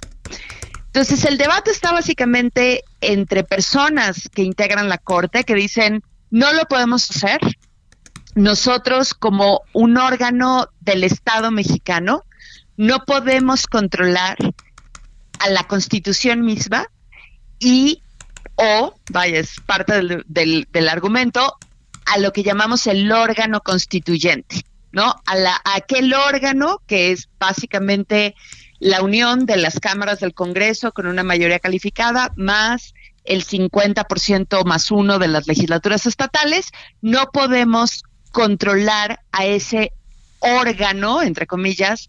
Entonces 0.86 1.24
el 1.24 1.38
debate 1.38 1.70
está 1.70 1.92
básicamente 1.92 2.84
entre 3.00 3.44
personas 3.44 4.28
que 4.32 4.42
integran 4.42 4.88
la 4.88 4.98
corte 4.98 5.44
que 5.44 5.54
dicen 5.54 6.02
no 6.30 6.52
lo 6.52 6.66
podemos 6.66 7.10
hacer. 7.10 7.40
Nosotros 8.34 9.14
como 9.14 9.62
un 9.72 9.96
órgano 9.96 10.68
del 10.80 11.04
Estado 11.04 11.50
mexicano 11.50 12.24
no 12.80 13.04
podemos 13.04 13.66
controlar 13.66 14.38
a 15.38 15.50
la 15.50 15.64
constitución 15.64 16.40
misma 16.40 16.86
y 17.58 18.02
o, 18.56 18.94
vaya, 19.10 19.38
es 19.38 19.60
parte 19.66 19.92
del, 20.26 20.66
del, 20.70 20.88
argumento, 20.88 21.58
a 22.06 22.16
lo 22.16 22.32
que 22.32 22.42
llamamos 22.42 22.86
el 22.86 23.12
órgano 23.12 23.60
constituyente, 23.60 24.64
¿no? 24.92 25.14
A, 25.26 25.34
la, 25.36 25.60
a 25.62 25.76
aquel 25.76 26.14
órgano 26.14 26.80
que 26.86 27.12
es 27.12 27.28
básicamente 27.38 28.34
la 28.78 29.02
unión 29.02 29.44
de 29.44 29.58
las 29.58 29.78
cámaras 29.78 30.20
del 30.20 30.32
Congreso 30.32 30.92
con 30.92 31.06
una 31.06 31.22
mayoría 31.22 31.58
calificada 31.58 32.32
más 32.36 32.94
el 33.24 33.44
50% 33.44 34.64
más 34.64 34.90
uno 34.90 35.18
de 35.18 35.28
las 35.28 35.46
legislaturas 35.46 36.06
estatales, 36.06 36.70
no 37.02 37.30
podemos 37.30 38.04
controlar 38.32 39.20
a 39.32 39.44
ese 39.44 39.92
órgano, 40.40 41.22
entre 41.22 41.46
comillas, 41.46 42.08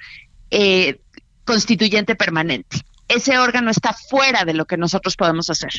eh, 0.51 1.01
constituyente 1.45 2.15
permanente. 2.15 2.81
Ese 3.07 3.37
órgano 3.37 3.71
está 3.71 3.93
fuera 3.93 4.45
de 4.45 4.53
lo 4.53 4.65
que 4.65 4.77
nosotros 4.77 5.17
podemos 5.17 5.49
hacer. 5.49 5.71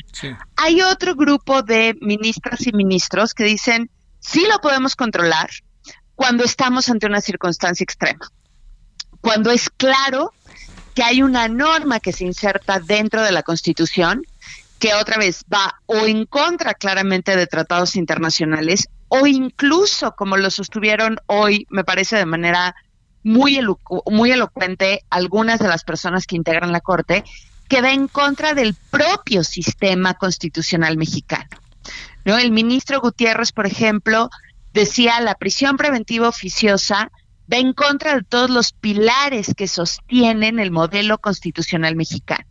Hay 0.57 0.83
otro 0.83 1.15
grupo 1.15 1.63
de 1.63 1.97
ministras 2.01 2.67
y 2.67 2.73
ministros 2.73 3.33
que 3.33 3.45
dicen, 3.45 3.91
sí 4.19 4.45
lo 4.51 4.59
podemos 4.59 4.97
controlar 4.97 5.49
cuando 6.15 6.45
estamos 6.45 6.89
ante 6.91 7.07
una 7.07 7.21
circunstancia 7.21 7.85
extrema. 7.85 8.29
Cuando 9.21 9.51
es 9.51 9.71
claro 9.71 10.33
que 10.95 11.03
hay 11.03 11.23
una 11.23 11.49
norma 11.49 12.01
que 12.01 12.13
se 12.13 12.25
inserta 12.25 12.81
dentro 12.81 13.23
de 13.23 13.33
la 13.33 13.43
Constitución 13.43 14.23
que 14.79 14.95
otra 14.95 15.17
vez 15.17 15.45
va 15.53 15.81
o 15.87 16.07
en 16.07 16.27
contra 16.27 16.75
claramente 16.75 17.37
de 17.37 17.47
tratados 17.47 17.97
internacionales 17.97 18.89
o 19.09 19.27
incluso, 19.27 20.15
como 20.17 20.37
lo 20.37 20.51
sostuvieron 20.51 21.19
hoy, 21.27 21.67
me 21.71 21.85
parece 21.85 22.17
de 22.17 22.27
manera 22.27 22.75
muy, 23.23 23.61
muy 24.07 24.33
elocuente 24.33 25.05
algunas 25.11 25.59
de 25.61 25.69
las 25.69 25.85
personas 25.85 26.27
que 26.27 26.37
integran 26.37 26.73
la 26.73 26.81
Corte, 26.81 27.25
que 27.69 27.81
va 27.81 27.93
en 27.93 28.09
contra 28.09 28.55
del 28.55 28.75
propio 28.91 29.45
sistema 29.45 30.15
constitucional 30.15 30.97
mexicano. 30.97 31.49
¿no? 32.25 32.39
El 32.39 32.51
ministro 32.51 33.01
Gutiérrez, 33.01 33.53
por 33.53 33.67
ejemplo, 33.67 34.31
decía 34.73 35.21
la 35.21 35.35
prisión 35.35 35.77
preventiva 35.77 36.29
oficiosa 36.29 37.11
va 37.53 37.57
en 37.59 37.73
contra 37.73 38.15
de 38.15 38.23
todos 38.23 38.51
los 38.51 38.73
pilares 38.73 39.55
que 39.57 39.69
sostienen 39.69 40.59
el 40.59 40.71
modelo 40.71 41.19
constitucional 41.19 41.97
mexicano. 41.97 42.47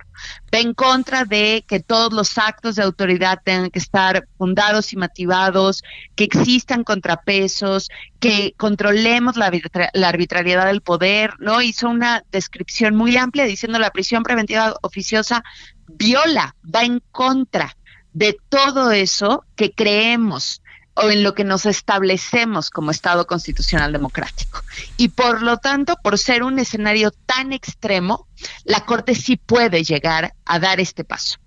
Va 0.53 0.59
en 0.59 0.73
contra 0.73 1.25
de 1.25 1.63
que 1.67 1.79
todos 1.79 2.13
los 2.13 2.37
actos 2.37 2.75
de 2.75 2.83
autoridad 2.83 3.39
tengan 3.43 3.69
que 3.69 3.79
estar 3.79 4.27
fundados 4.37 4.93
y 4.93 4.97
motivados, 4.97 5.83
que 6.15 6.25
existan 6.25 6.83
contrapesos, 6.83 7.89
que 8.19 8.53
controlemos 8.57 9.37
la, 9.37 9.51
la 9.93 10.09
arbitrariedad 10.09 10.65
del 10.65 10.81
poder, 10.81 11.33
¿no? 11.39 11.61
Hizo 11.61 11.89
una 11.89 12.23
descripción 12.31 12.95
muy 12.95 13.17
amplia 13.17 13.45
diciendo 13.45 13.79
la 13.79 13.91
prisión 13.91 14.23
preventiva 14.23 14.75
oficiosa 14.81 15.43
viola, 15.87 16.55
va 16.63 16.83
en 16.83 17.01
contra 17.11 17.75
de 18.13 18.37
todo 18.49 18.91
eso 18.91 19.45
que 19.55 19.71
creemos 19.71 20.61
o 20.93 21.09
en 21.09 21.23
lo 21.23 21.33
que 21.33 21.43
nos 21.43 21.65
establecemos 21.65 22.69
como 22.69 22.91
Estado 22.91 23.25
constitucional 23.25 23.93
democrático. 23.93 24.61
Y 24.97 25.09
por 25.09 25.41
lo 25.41 25.57
tanto, 25.57 25.95
por 26.03 26.17
ser 26.17 26.43
un 26.43 26.59
escenario 26.59 27.11
tan 27.11 27.53
extremo, 27.53 28.27
la 28.63 28.85
Corte 28.85 29.15
sí 29.15 29.37
puede 29.37 29.83
llegar 29.83 30.33
a 30.45 30.59
dar 30.59 30.79
este 30.79 31.03
paso. 31.03 31.37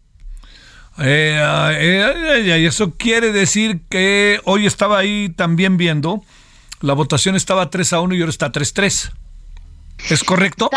Eh, 0.99 1.39
eh, 1.41 2.59
y 2.61 2.67
eso 2.67 2.93
quiere 2.93 3.33
decir 3.33 3.81
que 3.89 4.41
hoy 4.45 4.67
estaba 4.67 4.99
ahí 4.99 5.29
también 5.31 5.77
viendo, 5.77 6.23
la 6.81 6.95
votación 6.95 7.35
estaba 7.35 7.71
3 7.71 7.93
a 7.95 8.01
1 8.01 8.15
y 8.15 8.21
ahora 8.21 8.31
está 8.31 8.53
3-3. 8.53 9.11
¿Es 10.11 10.25
correcto? 10.25 10.71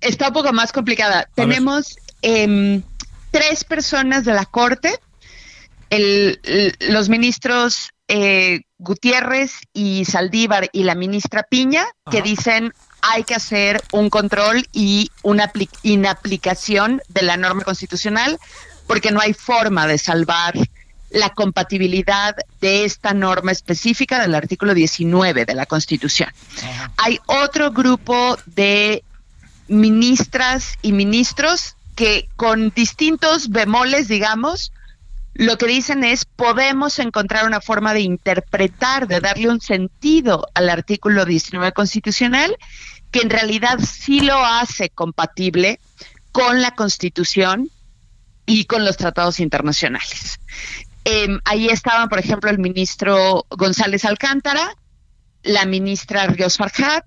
Está, 0.00 0.28
un 0.28 0.34
poco 0.34 0.52
más 0.52 0.72
complicada. 0.72 1.28
Tenemos 1.34 1.96
em, 2.22 2.82
tres 3.30 3.64
personas 3.64 4.24
de 4.24 4.32
la 4.32 4.46
Corte 4.46 4.98
los 6.88 7.08
ministros 7.08 7.90
eh, 8.08 8.62
Gutiérrez 8.78 9.60
y 9.72 10.04
Saldívar 10.04 10.68
y 10.72 10.84
la 10.84 10.94
ministra 10.94 11.42
Piña 11.42 11.84
que 12.10 12.22
dicen 12.22 12.72
hay 13.02 13.24
que 13.24 13.34
hacer 13.34 13.82
un 13.92 14.08
control 14.08 14.66
y 14.72 15.10
una 15.22 15.52
inaplicación 15.82 17.02
de 17.08 17.22
la 17.22 17.36
norma 17.36 17.64
constitucional 17.64 18.38
porque 18.86 19.10
no 19.10 19.20
hay 19.20 19.34
forma 19.34 19.86
de 19.86 19.98
salvar 19.98 20.54
la 21.10 21.30
compatibilidad 21.30 22.34
de 22.60 22.84
esta 22.84 23.12
norma 23.12 23.52
específica 23.52 24.20
del 24.20 24.34
artículo 24.34 24.72
19 24.72 25.44
de 25.44 25.54
la 25.54 25.66
Constitución. 25.66 26.30
Hay 26.96 27.20
otro 27.26 27.72
grupo 27.72 28.38
de 28.46 29.04
ministras 29.68 30.78
y 30.80 30.92
ministros 30.92 31.76
que 31.96 32.28
con 32.36 32.70
distintos 32.70 33.50
bemoles, 33.50 34.08
digamos, 34.08 34.72
lo 35.34 35.56
que 35.56 35.66
dicen 35.66 36.04
es 36.04 36.24
podemos 36.24 36.98
encontrar 36.98 37.46
una 37.46 37.60
forma 37.60 37.94
de 37.94 38.00
interpretar, 38.00 39.06
de 39.06 39.20
darle 39.20 39.48
un 39.48 39.60
sentido 39.60 40.46
al 40.54 40.68
artículo 40.68 41.24
19 41.24 41.72
constitucional 41.72 42.56
que 43.12 43.20
en 43.20 43.30
realidad 43.30 43.78
sí 43.78 44.20
lo 44.20 44.44
hace 44.44 44.90
compatible 44.90 45.78
con 46.32 46.62
la 46.62 46.74
Constitución 46.74 47.70
y 48.46 48.64
con 48.64 48.84
los 48.84 48.96
tratados 48.96 49.38
internacionales. 49.38 50.40
Em, 51.04 51.40
ahí 51.44 51.68
estaban, 51.68 52.08
por 52.08 52.18
ejemplo, 52.18 52.50
el 52.50 52.58
ministro 52.58 53.46
González 53.50 54.04
Alcántara, 54.04 54.74
la 55.42 55.66
ministra 55.66 56.26
Ríos 56.26 56.56
Farjat 56.56 57.04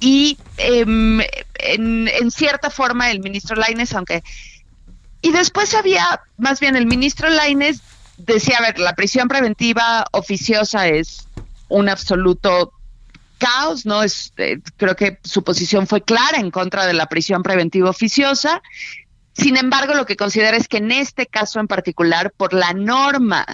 y 0.00 0.38
em, 0.56 1.20
en, 1.20 2.08
en, 2.08 2.30
cierta 2.30 2.70
forma 2.70 3.10
el 3.10 3.20
ministro 3.20 3.56
Laines, 3.56 3.92
aunque 3.94 4.22
y 5.22 5.32
después 5.32 5.74
había, 5.74 6.20
más 6.36 6.60
bien 6.60 6.76
el 6.76 6.86
ministro 6.86 7.28
Laines 7.28 7.80
decía, 8.16 8.58
a 8.58 8.62
ver, 8.62 8.78
la 8.78 8.94
prisión 8.94 9.28
preventiva 9.28 10.04
oficiosa 10.12 10.86
es 10.88 11.26
un 11.68 11.88
absoluto 11.88 12.72
caos, 13.38 13.86
¿no? 13.86 14.02
Es, 14.02 14.32
eh, 14.36 14.60
creo 14.76 14.96
que 14.96 15.18
su 15.22 15.42
posición 15.44 15.86
fue 15.86 16.02
clara 16.02 16.38
en 16.38 16.50
contra 16.50 16.86
de 16.86 16.94
la 16.94 17.06
prisión 17.06 17.42
preventiva 17.42 17.90
oficiosa. 17.90 18.62
Sin 19.32 19.56
embargo, 19.56 19.94
lo 19.94 20.06
que 20.06 20.16
considera 20.16 20.56
es 20.56 20.68
que 20.68 20.78
en 20.78 20.92
este 20.92 21.26
caso 21.26 21.60
en 21.60 21.68
particular, 21.68 22.32
por 22.36 22.54
la 22.54 22.72
norma 22.72 23.46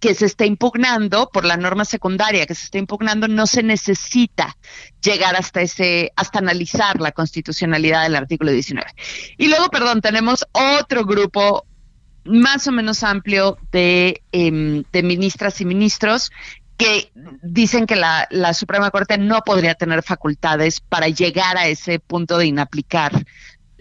que 0.00 0.14
se 0.14 0.26
está 0.26 0.44
impugnando, 0.44 1.30
por 1.32 1.46
la 1.46 1.56
norma 1.56 1.86
secundaria 1.86 2.44
que 2.44 2.54
se 2.54 2.64
está 2.64 2.78
impugnando, 2.78 3.26
no 3.26 3.46
se 3.46 3.62
necesita 3.62 4.54
llegar 5.02 5.34
hasta 5.34 5.62
ese, 5.62 6.12
hasta 6.14 6.40
analizar 6.40 7.00
la 7.00 7.12
constitucionalidad 7.12 8.02
del 8.02 8.16
artículo 8.16 8.50
19. 8.52 8.86
Y 9.38 9.48
luego, 9.48 9.70
perdón, 9.70 10.02
tenemos 10.02 10.44
otro 10.52 11.06
grupo 11.06 11.64
más 12.24 12.66
o 12.66 12.72
menos 12.72 13.02
amplio 13.02 13.56
de, 13.70 14.22
em, 14.32 14.84
de 14.92 15.02
ministras 15.02 15.60
y 15.60 15.64
ministros 15.64 16.30
que 16.76 17.12
dicen 17.42 17.86
que 17.86 17.96
la, 17.96 18.26
la, 18.30 18.52
Suprema 18.52 18.90
Corte 18.90 19.16
no 19.18 19.42
podría 19.42 19.74
tener 19.74 20.02
facultades 20.02 20.80
para 20.80 21.08
llegar 21.08 21.56
a 21.56 21.68
ese 21.68 22.00
punto 22.00 22.38
de 22.38 22.46
inaplicar 22.46 23.24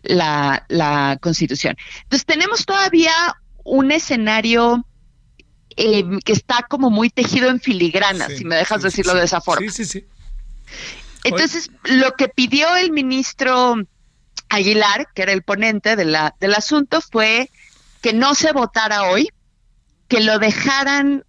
la, 0.03 0.65
la 0.67 1.17
Constitución. 1.21 1.75
Entonces 2.03 2.25
tenemos 2.25 2.65
todavía 2.65 3.13
un 3.63 3.91
escenario 3.91 4.85
eh, 5.75 6.03
que 6.23 6.33
está 6.33 6.65
como 6.69 6.91
muy 6.91 7.09
tejido 7.09 7.49
en 7.49 7.59
filigrana, 7.59 8.27
si 8.27 8.45
me 8.45 8.55
dejas 8.55 8.83
decirlo 8.83 9.15
de 9.15 9.25
esa 9.25 9.41
forma. 9.41 9.71
Sí, 9.71 9.85
sí, 9.85 9.85
sí. 9.85 10.07
Entonces, 11.23 11.71
lo 11.85 12.13
que 12.13 12.27
pidió 12.27 12.75
el 12.75 12.91
ministro 12.91 13.75
Aguilar, 14.49 15.07
que 15.15 15.23
era 15.23 15.31
el 15.31 15.41
ponente 15.41 15.95
de 15.95 16.05
la, 16.05 16.35
del 16.39 16.53
asunto, 16.53 17.01
fue 17.01 17.49
que 18.01 18.13
no 18.13 18.35
se 18.35 18.51
votara 18.51 19.03
hoy, 19.03 19.29
que 20.09 20.19
lo 20.19 20.37
dejaran 20.37 21.23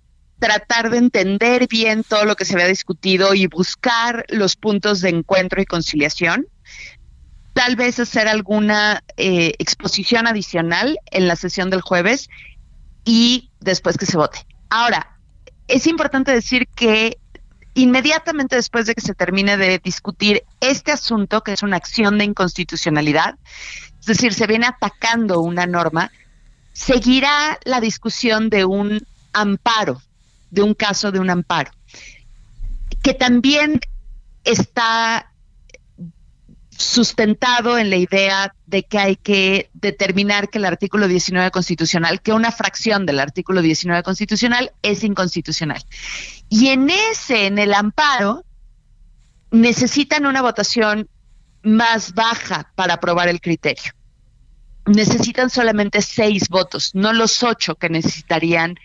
tratar 0.44 0.90
de 0.90 0.98
entender 0.98 1.66
bien 1.68 2.04
todo 2.04 2.26
lo 2.26 2.36
que 2.36 2.44
se 2.44 2.52
había 2.52 2.66
discutido 2.66 3.32
y 3.32 3.46
buscar 3.46 4.26
los 4.28 4.56
puntos 4.56 5.00
de 5.00 5.08
encuentro 5.08 5.62
y 5.62 5.64
conciliación. 5.64 6.46
Tal 7.54 7.76
vez 7.76 7.98
hacer 7.98 8.28
alguna 8.28 9.02
eh, 9.16 9.54
exposición 9.58 10.26
adicional 10.26 10.98
en 11.10 11.28
la 11.28 11.36
sesión 11.36 11.70
del 11.70 11.80
jueves 11.80 12.28
y 13.06 13.52
después 13.60 13.96
que 13.96 14.04
se 14.04 14.18
vote. 14.18 14.46
Ahora, 14.68 15.16
es 15.66 15.86
importante 15.86 16.30
decir 16.30 16.68
que 16.74 17.16
inmediatamente 17.72 18.56
después 18.56 18.84
de 18.84 18.94
que 18.94 19.00
se 19.00 19.14
termine 19.14 19.56
de 19.56 19.78
discutir 19.78 20.42
este 20.60 20.92
asunto, 20.92 21.40
que 21.40 21.54
es 21.54 21.62
una 21.62 21.78
acción 21.78 22.18
de 22.18 22.24
inconstitucionalidad, 22.24 23.36
es 23.98 24.06
decir, 24.06 24.34
se 24.34 24.46
viene 24.46 24.66
atacando 24.66 25.40
una 25.40 25.64
norma, 25.64 26.10
seguirá 26.74 27.58
la 27.64 27.80
discusión 27.80 28.50
de 28.50 28.66
un 28.66 29.06
amparo, 29.32 30.02
de 30.54 30.62
un 30.62 30.74
caso 30.74 31.12
de 31.12 31.18
un 31.18 31.30
amparo, 31.30 31.70
que 33.02 33.14
también 33.14 33.80
está 34.44 35.30
sustentado 36.76 37.78
en 37.78 37.90
la 37.90 37.96
idea 37.96 38.54
de 38.66 38.82
que 38.84 38.98
hay 38.98 39.16
que 39.16 39.70
determinar 39.74 40.48
que 40.48 40.58
el 40.58 40.64
artículo 40.64 41.08
19 41.08 41.50
constitucional, 41.50 42.20
que 42.20 42.32
una 42.32 42.50
fracción 42.50 43.06
del 43.06 43.20
artículo 43.20 43.62
19 43.62 44.02
constitucional 44.02 44.72
es 44.82 45.04
inconstitucional. 45.04 45.84
Y 46.48 46.68
en 46.68 46.90
ese, 46.90 47.46
en 47.46 47.58
el 47.58 47.74
amparo, 47.74 48.44
necesitan 49.50 50.26
una 50.26 50.42
votación 50.42 51.08
más 51.62 52.14
baja 52.14 52.72
para 52.74 52.94
aprobar 52.94 53.28
el 53.28 53.40
criterio. 53.40 53.92
Necesitan 54.86 55.48
solamente 55.48 56.02
seis 56.02 56.48
votos, 56.48 56.94
no 56.94 57.12
los 57.12 57.42
ocho 57.42 57.76
que 57.76 57.88
necesitarían 57.88 58.76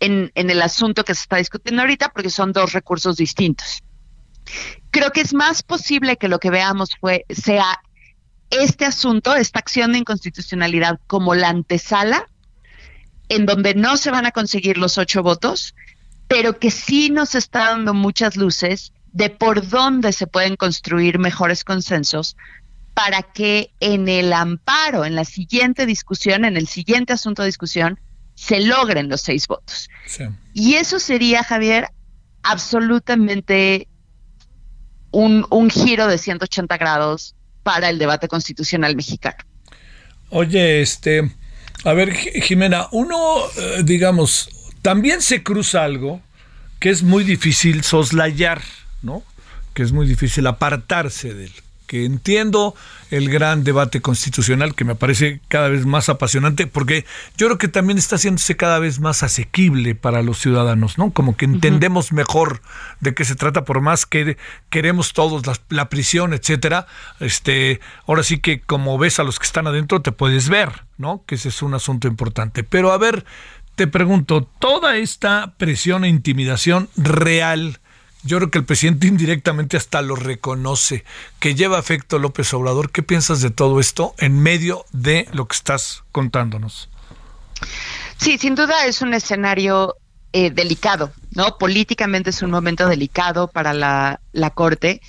en, 0.00 0.30
el 0.34 0.62
asunto 0.62 1.04
que 1.04 1.14
se 1.14 1.22
está 1.22 1.36
discutiendo 1.36 1.82
ahorita, 1.82 2.10
porque 2.10 2.30
son 2.30 2.52
dos 2.52 2.72
recursos 2.72 3.16
distintos. 3.16 3.82
Creo 4.90 5.10
que 5.10 5.20
es 5.20 5.34
más 5.34 5.62
posible 5.62 6.16
que 6.16 6.28
lo 6.28 6.38
que 6.38 6.50
veamos 6.50 6.90
fue, 7.00 7.24
sea 7.28 7.80
este 8.50 8.84
asunto, 8.84 9.34
esta 9.34 9.58
acción 9.58 9.92
de 9.92 9.98
inconstitucionalidad 9.98 11.00
como 11.06 11.34
la 11.34 11.48
antesala, 11.48 12.28
en 13.28 13.46
donde 13.46 13.74
no 13.74 13.96
se 13.96 14.10
van 14.10 14.26
a 14.26 14.30
conseguir 14.30 14.78
los 14.78 14.98
ocho 14.98 15.22
votos, 15.22 15.74
pero 16.28 16.58
que 16.58 16.70
sí 16.70 17.10
nos 17.10 17.34
está 17.34 17.70
dando 17.70 17.94
muchas 17.94 18.36
luces 18.36 18.92
de 19.12 19.30
por 19.30 19.68
dónde 19.68 20.12
se 20.12 20.26
pueden 20.26 20.56
construir 20.56 21.18
mejores 21.18 21.64
consensos 21.64 22.36
para 22.94 23.22
que 23.22 23.72
en 23.80 24.08
el 24.08 24.32
amparo, 24.32 25.04
en 25.04 25.14
la 25.14 25.24
siguiente 25.24 25.86
discusión, 25.86 26.44
en 26.44 26.56
el 26.56 26.66
siguiente 26.66 27.12
asunto 27.12 27.42
de 27.42 27.48
discusión, 27.48 28.00
se 28.36 28.60
logren 28.60 29.08
los 29.08 29.22
seis 29.22 29.48
votos. 29.48 29.88
Y 30.54 30.74
eso 30.74 31.00
sería, 31.00 31.42
Javier, 31.42 31.88
absolutamente 32.42 33.88
un, 35.10 35.44
un 35.50 35.70
giro 35.70 36.06
de 36.06 36.18
180 36.18 36.76
grados 36.76 37.34
para 37.64 37.88
el 37.88 37.98
debate 37.98 38.28
constitucional 38.28 38.94
mexicano. 38.94 39.38
Oye, 40.30 40.82
este, 40.82 41.32
a 41.84 41.92
ver, 41.94 42.14
Jimena, 42.14 42.86
uno, 42.92 43.38
eh, 43.56 43.82
digamos, 43.84 44.48
también 44.82 45.22
se 45.22 45.42
cruza 45.42 45.82
algo 45.82 46.20
que 46.78 46.90
es 46.90 47.02
muy 47.02 47.24
difícil 47.24 47.82
soslayar, 47.82 48.62
¿no? 49.02 49.24
Que 49.72 49.82
es 49.82 49.92
muy 49.92 50.06
difícil 50.06 50.46
apartarse 50.46 51.32
de 51.32 51.46
él 51.46 51.52
que 51.86 52.04
entiendo 52.04 52.74
el 53.10 53.30
gran 53.30 53.64
debate 53.64 54.00
constitucional 54.00 54.74
que 54.74 54.84
me 54.84 54.94
parece 54.94 55.40
cada 55.48 55.68
vez 55.68 55.86
más 55.86 56.08
apasionante 56.08 56.66
porque 56.66 57.04
yo 57.36 57.46
creo 57.46 57.58
que 57.58 57.68
también 57.68 57.98
está 57.98 58.16
haciéndose 58.16 58.56
cada 58.56 58.78
vez 58.78 59.00
más 59.00 59.22
asequible 59.22 59.94
para 59.94 60.22
los 60.22 60.38
ciudadanos, 60.38 60.98
¿no? 60.98 61.12
Como 61.12 61.36
que 61.36 61.44
entendemos 61.44 62.12
mejor 62.12 62.60
de 63.00 63.14
qué 63.14 63.24
se 63.24 63.36
trata 63.36 63.64
por 63.64 63.80
más 63.80 64.06
que 64.06 64.36
queremos 64.70 65.12
todos 65.12 65.42
la, 65.70 65.88
prisión, 65.88 66.34
etcétera. 66.34 66.86
Este, 67.20 67.80
ahora 68.06 68.22
sí 68.22 68.38
que 68.38 68.60
como 68.60 68.98
ves 68.98 69.20
a 69.20 69.24
los 69.24 69.38
que 69.38 69.46
están 69.46 69.66
adentro 69.66 70.02
te 70.02 70.12
puedes 70.12 70.48
ver, 70.48 70.84
¿no? 70.98 71.22
Que 71.26 71.36
ese 71.36 71.48
es 71.48 71.62
un 71.62 71.74
asunto 71.74 72.08
importante. 72.08 72.64
Pero 72.64 72.92
a 72.92 72.98
ver, 72.98 73.24
te 73.76 73.86
pregunto, 73.86 74.48
toda 74.58 74.96
esta 74.96 75.54
presión 75.58 76.04
e 76.04 76.08
intimidación 76.08 76.88
real 76.96 77.78
yo 78.26 78.38
creo 78.38 78.50
que 78.50 78.58
el 78.58 78.64
presidente 78.64 79.06
indirectamente 79.08 79.76
hasta 79.76 80.02
lo 80.02 80.16
reconoce, 80.16 81.04
que 81.40 81.54
lleva 81.54 81.78
afecto 81.78 82.18
López 82.18 82.52
Obrador. 82.54 82.90
¿Qué 82.90 83.02
piensas 83.02 83.40
de 83.40 83.50
todo 83.50 83.80
esto 83.80 84.14
en 84.18 84.40
medio 84.40 84.84
de 84.92 85.28
lo 85.32 85.46
que 85.48 85.56
estás 85.56 86.04
contándonos? 86.12 86.90
Sí, 88.18 88.38
sin 88.38 88.54
duda 88.54 88.86
es 88.86 89.02
un 89.02 89.14
escenario 89.14 89.96
eh, 90.32 90.50
delicado, 90.50 91.12
¿no? 91.34 91.58
Políticamente 91.58 92.30
es 92.30 92.42
un 92.42 92.50
momento 92.50 92.88
delicado 92.88 93.48
para 93.48 93.72
la, 93.72 94.20
la 94.32 94.50
Corte. 94.50 95.00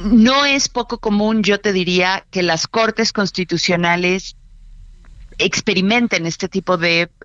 No 0.00 0.44
es 0.46 0.68
poco 0.68 0.98
común, 0.98 1.42
yo 1.42 1.60
te 1.60 1.72
diría, 1.72 2.24
que 2.30 2.42
las 2.42 2.66
Cortes 2.66 3.12
constitucionales 3.12 4.36
experimenten 5.40 6.26
este 6.26 6.48
tipo 6.48 6.78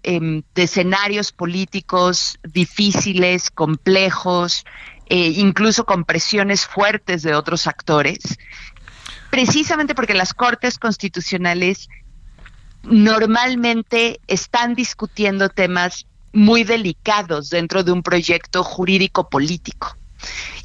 em, 0.04 0.44
de, 0.54 0.64
escenarios 0.64 1.32
políticos 1.32 2.40
difíciles, 2.44 3.50
complejos, 3.50 4.66
eh, 5.08 5.34
incluso 5.36 5.86
con 5.86 6.06
presiones 6.06 6.66
fuertes 6.66 7.22
de 7.24 7.36
otros 7.36 7.68
actores, 7.68 8.20
precisamente 9.30 9.96
porque 9.96 10.14
las 10.14 10.34
cortes 10.34 10.80
constitucionales 10.80 11.90
normalmente 12.84 14.20
están 14.28 14.76
discutiendo 14.76 15.50
temas 15.50 16.08
muy 16.32 16.64
delicados 16.64 17.50
dentro 17.50 17.84
de 17.84 17.92
un 17.92 18.04
proyecto 18.04 18.64
jurídico 18.64 19.30
político 19.30 19.98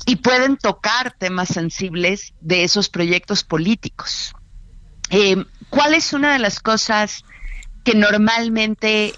y 0.06 0.16
pueden 0.16 0.56
tocar 0.56 1.12
temas 1.18 1.48
sensibles 1.48 2.32
de 2.40 2.64
esos 2.64 2.88
proyectos 2.88 3.44
políticos. 3.44 4.34
Eh, 5.10 5.44
¿Cuál 5.68 5.94
es 5.94 6.12
una 6.12 6.32
de 6.32 6.38
las 6.38 6.60
cosas 6.60 7.24
que 7.84 7.94
normalmente 7.94 9.14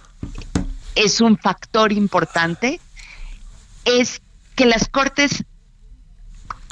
es 0.94 1.20
un 1.20 1.38
factor 1.38 1.92
importante, 1.92 2.80
es 3.84 4.22
que 4.54 4.66
las 4.66 4.88
cortes 4.88 5.44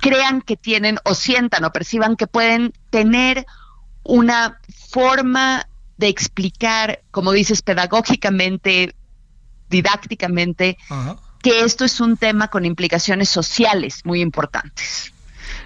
crean 0.00 0.42
que 0.42 0.56
tienen 0.56 0.98
o 1.04 1.14
sientan 1.14 1.64
o 1.64 1.72
perciban 1.72 2.16
que 2.16 2.26
pueden 2.26 2.72
tener 2.90 3.46
una 4.02 4.58
forma 4.90 5.68
de 5.96 6.08
explicar, 6.08 7.02
como 7.10 7.32
dices, 7.32 7.62
pedagógicamente, 7.62 8.94
didácticamente, 9.68 10.78
que 11.42 11.60
esto 11.60 11.84
es 11.84 12.00
un 12.00 12.16
tema 12.16 12.48
con 12.48 12.64
implicaciones 12.64 13.28
sociales 13.28 14.00
muy 14.04 14.20
importantes. 14.20 15.12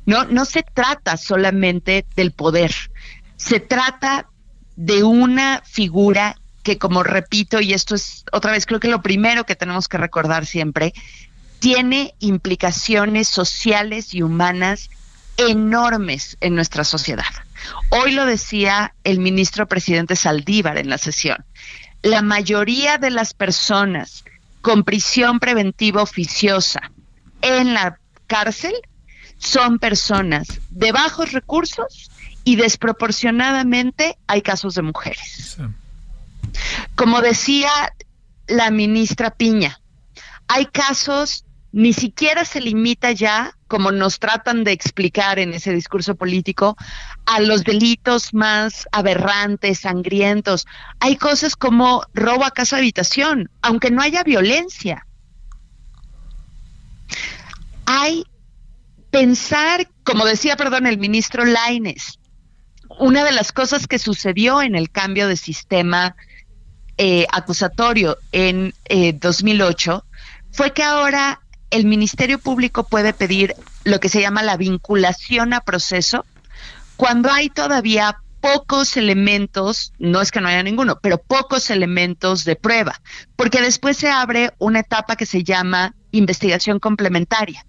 No, 0.06 0.24
no 0.24 0.44
se 0.44 0.62
trata 0.62 1.16
solamente 1.16 2.04
del 2.16 2.32
poder, 2.32 2.74
se 3.36 3.60
trata 3.60 4.28
de 4.76 5.02
una 5.02 5.62
figura 5.64 6.36
que, 6.62 6.78
como 6.78 7.02
repito, 7.02 7.60
y 7.60 7.72
esto 7.74 7.94
es 7.94 8.24
otra 8.32 8.52
vez, 8.52 8.66
creo 8.66 8.80
que 8.80 8.88
lo 8.88 9.02
primero 9.02 9.44
que 9.44 9.56
tenemos 9.56 9.88
que 9.88 9.98
recordar 9.98 10.46
siempre, 10.46 10.94
tiene 11.58 12.14
implicaciones 12.18 13.28
sociales 13.28 14.14
y 14.14 14.22
humanas 14.22 14.90
enormes 15.36 16.36
en 16.40 16.54
nuestra 16.54 16.84
sociedad. 16.84 17.24
Hoy 17.90 18.12
lo 18.12 18.26
decía 18.26 18.94
el 19.04 19.18
ministro 19.18 19.66
presidente 19.66 20.16
Saldívar 20.16 20.78
en 20.78 20.88
la 20.88 20.98
sesión. 20.98 21.44
La 22.02 22.22
mayoría 22.22 22.98
de 22.98 23.10
las 23.10 23.34
personas 23.34 24.24
con 24.60 24.84
prisión 24.84 25.40
preventiva 25.40 26.02
oficiosa 26.02 26.90
en 27.42 27.74
la 27.74 27.98
cárcel 28.26 28.74
son 29.38 29.78
personas 29.78 30.46
de 30.70 30.92
bajos 30.92 31.32
recursos 31.32 32.10
y 32.44 32.56
desproporcionadamente 32.56 34.18
hay 34.26 34.42
casos 34.42 34.74
de 34.74 34.82
mujeres. 34.82 35.56
Como 36.94 37.20
decía 37.20 37.70
la 38.46 38.70
ministra 38.70 39.30
Piña, 39.30 39.80
hay 40.46 40.66
casos, 40.66 41.44
ni 41.72 41.92
siquiera 41.92 42.44
se 42.44 42.60
limita 42.60 43.12
ya, 43.12 43.56
como 43.66 43.90
nos 43.90 44.18
tratan 44.18 44.62
de 44.62 44.72
explicar 44.72 45.38
en 45.38 45.54
ese 45.54 45.72
discurso 45.72 46.14
político, 46.14 46.76
a 47.26 47.40
los 47.40 47.64
delitos 47.64 48.34
más 48.34 48.86
aberrantes, 48.92 49.80
sangrientos. 49.80 50.66
Hay 51.00 51.16
cosas 51.16 51.56
como 51.56 52.04
robo 52.12 52.44
a 52.44 52.50
casa 52.50 52.76
habitación, 52.76 53.50
aunque 53.62 53.90
no 53.90 54.02
haya 54.02 54.22
violencia. 54.22 55.06
Hay 57.86 58.24
pensar, 59.10 59.88
como 60.04 60.26
decía, 60.26 60.56
perdón, 60.56 60.86
el 60.86 60.98
ministro 60.98 61.44
Laines, 61.44 62.18
una 62.98 63.24
de 63.24 63.32
las 63.32 63.52
cosas 63.52 63.86
que 63.86 63.98
sucedió 63.98 64.62
en 64.62 64.74
el 64.74 64.90
cambio 64.90 65.28
de 65.28 65.36
sistema 65.36 66.16
eh, 66.96 67.26
acusatorio 67.32 68.18
en 68.32 68.72
2008 69.20 70.04
eh, 70.06 70.16
fue 70.52 70.72
que 70.72 70.82
ahora 70.82 71.40
el 71.70 71.86
Ministerio 71.86 72.38
Público 72.38 72.84
puede 72.84 73.12
pedir 73.12 73.54
lo 73.82 73.98
que 73.98 74.08
se 74.08 74.20
llama 74.20 74.42
la 74.42 74.56
vinculación 74.56 75.52
a 75.52 75.60
proceso 75.60 76.24
cuando 76.96 77.30
hay 77.32 77.48
todavía 77.48 78.18
pocos 78.40 78.96
elementos, 78.96 79.92
no 79.98 80.20
es 80.20 80.30
que 80.30 80.40
no 80.40 80.48
haya 80.48 80.62
ninguno, 80.62 80.98
pero 81.00 81.18
pocos 81.18 81.70
elementos 81.70 82.44
de 82.44 82.56
prueba, 82.56 83.00
porque 83.36 83.62
después 83.62 83.96
se 83.96 84.10
abre 84.10 84.52
una 84.58 84.80
etapa 84.80 85.16
que 85.16 85.26
se 85.26 85.42
llama 85.42 85.94
investigación 86.12 86.78
complementaria. 86.78 87.64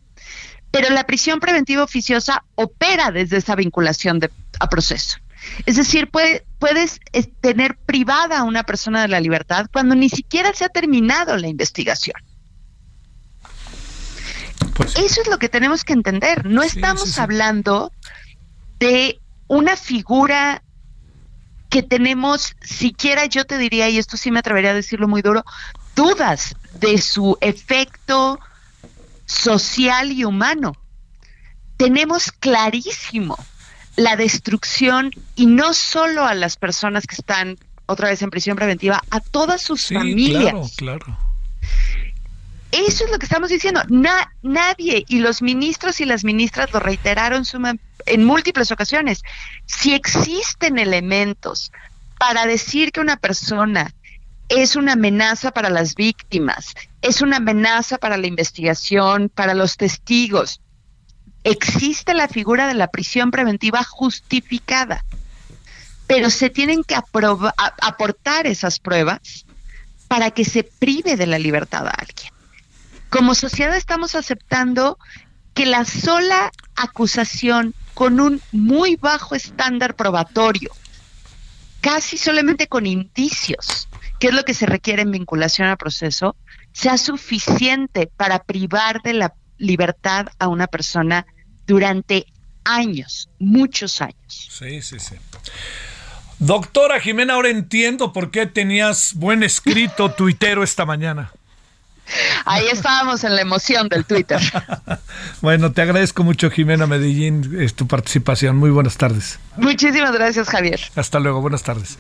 Pero 0.75 0.89
la 0.89 1.05
prisión 1.05 1.39
preventiva 1.39 1.83
oficiosa 1.83 2.43
opera 2.55 3.09
desde 3.09 3.37
esa 3.37 3.55
vinculación 3.55 4.19
de, 4.19 4.29
a 4.59 4.67
proceso. 4.67 5.19
Es 5.65 5.77
decir, 5.77 6.09
puedes 6.09 6.99
tener 7.39 7.77
privada 7.77 8.39
a 8.39 8.43
una 8.43 8.63
persona 8.63 9.01
de 9.01 9.07
la 9.07 9.21
libertad 9.21 9.67
cuando 9.71 9.95
ni 9.95 10.09
siquiera 10.09 10.53
se 10.53 10.65
ha 10.65 10.69
terminado 10.69 11.37
la 11.37 11.47
investigación. 11.47 12.17
Pues 14.73 14.97
Eso 14.97 15.21
es 15.21 15.29
lo 15.29 15.39
que 15.39 15.47
tenemos 15.47 15.85
que 15.85 15.93
entender. 15.93 16.45
No 16.45 16.61
estamos 16.61 17.19
hablando 17.19 17.93
de 18.77 19.21
una 19.47 19.77
figura 19.77 20.61
que 21.69 21.83
tenemos, 21.83 22.53
siquiera 22.61 23.27
yo 23.27 23.45
te 23.45 23.57
diría, 23.57 23.87
y 23.87 23.97
esto 23.97 24.17
sí 24.17 24.29
me 24.29 24.39
atrevería 24.39 24.71
a 24.71 24.73
decirlo 24.73 25.07
muy 25.07 25.21
duro, 25.21 25.45
dudas 25.95 26.53
de 26.81 26.97
su 26.97 27.37
efecto 27.39 28.41
social 29.25 30.11
y 30.11 30.23
humano. 30.23 30.75
Tenemos 31.77 32.31
clarísimo 32.31 33.37
la 33.95 34.15
destrucción 34.15 35.11
y 35.35 35.45
no 35.45 35.73
solo 35.73 36.25
a 36.25 36.33
las 36.33 36.57
personas 36.57 37.05
que 37.07 37.15
están 37.15 37.57
otra 37.85 38.09
vez 38.09 38.21
en 38.21 38.29
prisión 38.29 38.55
preventiva, 38.55 39.03
a 39.09 39.19
todas 39.19 39.61
sus 39.61 39.89
familias. 39.89 40.73
Claro, 40.77 40.99
claro. 41.03 41.19
Eso 42.71 43.05
es 43.05 43.11
lo 43.11 43.19
que 43.19 43.25
estamos 43.25 43.49
diciendo. 43.49 43.81
nadie, 44.41 45.05
y 45.07 45.19
los 45.19 45.41
ministros 45.41 46.01
y 46.01 46.05
las 46.05 46.23
ministras 46.23 46.73
lo 46.73 46.79
reiteraron 46.79 47.43
en 48.05 48.25
múltiples 48.25 48.71
ocasiones, 48.71 49.23
si 49.65 49.93
existen 49.93 50.77
elementos 50.77 51.71
para 52.19 52.45
decir 52.45 52.91
que 52.91 52.99
una 52.99 53.17
persona 53.17 53.93
es 54.49 54.75
una 54.75 54.93
amenaza 54.93 55.51
para 55.51 55.69
las 55.69 55.95
víctimas, 55.95 56.73
es 57.01 57.21
una 57.21 57.37
amenaza 57.37 57.97
para 57.97 58.17
la 58.17 58.27
investigación, 58.27 59.29
para 59.29 59.53
los 59.53 59.77
testigos, 59.77 60.61
existe 61.45 62.13
la 62.13 62.27
figura 62.27 62.67
de 62.67 62.73
la 62.73 62.87
prisión 62.87 63.31
preventiva 63.31 63.83
justificada, 63.83 65.05
pero 66.07 66.29
se 66.29 66.49
tienen 66.49 66.83
que 66.83 66.95
aportar 66.95 68.47
esas 68.47 68.79
pruebas 68.79 69.45
para 70.07 70.31
que 70.31 70.43
se 70.43 70.63
prive 70.63 71.15
de 71.15 71.27
la 71.27 71.39
libertad 71.39 71.87
a 71.87 71.91
alguien. 71.91 72.31
Como 73.09 73.35
sociedad 73.35 73.75
estamos 73.75 74.15
aceptando 74.15 74.97
que 75.53 75.65
la 75.65 75.85
sola 75.85 76.51
acusación 76.75 77.73
con 77.93 78.19
un 78.19 78.41
muy 78.51 78.97
bajo 78.97 79.35
estándar 79.35 79.95
probatorio, 79.95 80.71
casi 81.79 82.17
solamente 82.17 82.67
con 82.67 82.85
indicios, 82.85 83.87
que 84.25 84.29
es 84.29 84.35
lo 84.35 84.43
que 84.43 84.55
se 84.55 84.65
requiere 84.65 85.03
en 85.03 85.11
vinculación 85.11 85.67
al 85.67 85.77
proceso, 85.77 86.35
sea 86.71 86.97
suficiente 86.97 88.09
para 88.17 88.39
privar 88.39 89.03
de 89.03 89.13
la 89.13 89.35
libertad 89.59 90.29
a 90.39 90.47
una 90.47 90.65
persona 90.65 91.27
durante 91.67 92.25
años, 92.63 93.29
muchos 93.37 94.01
años. 94.01 94.15
Sí, 94.49 94.81
sí, 94.81 94.99
sí. 94.99 95.13
Doctora 96.39 96.99
Jimena, 96.99 97.35
ahora 97.35 97.49
entiendo 97.49 98.13
por 98.13 98.31
qué 98.31 98.47
tenías 98.47 99.13
buen 99.13 99.43
escrito 99.43 100.09
tuitero 100.09 100.63
esta 100.63 100.87
mañana. 100.87 101.31
Ahí 102.45 102.67
estábamos 102.71 103.23
en 103.23 103.35
la 103.35 103.41
emoción 103.41 103.89
del 103.89 104.05
Twitter. 104.05 104.39
bueno, 105.41 105.71
te 105.71 105.81
agradezco 105.81 106.23
mucho, 106.23 106.51
Jimena 106.51 106.85
Medellín, 106.85 107.57
es 107.59 107.73
tu 107.73 107.87
participación. 107.87 108.57
Muy 108.57 108.69
buenas 108.69 108.97
tardes. 108.97 109.39
Muchísimas 109.57 110.13
gracias, 110.13 110.47
Javier. 110.47 110.79
Hasta 110.95 111.19
luego, 111.19 111.41
buenas 111.41 111.63
tardes. 111.63 111.97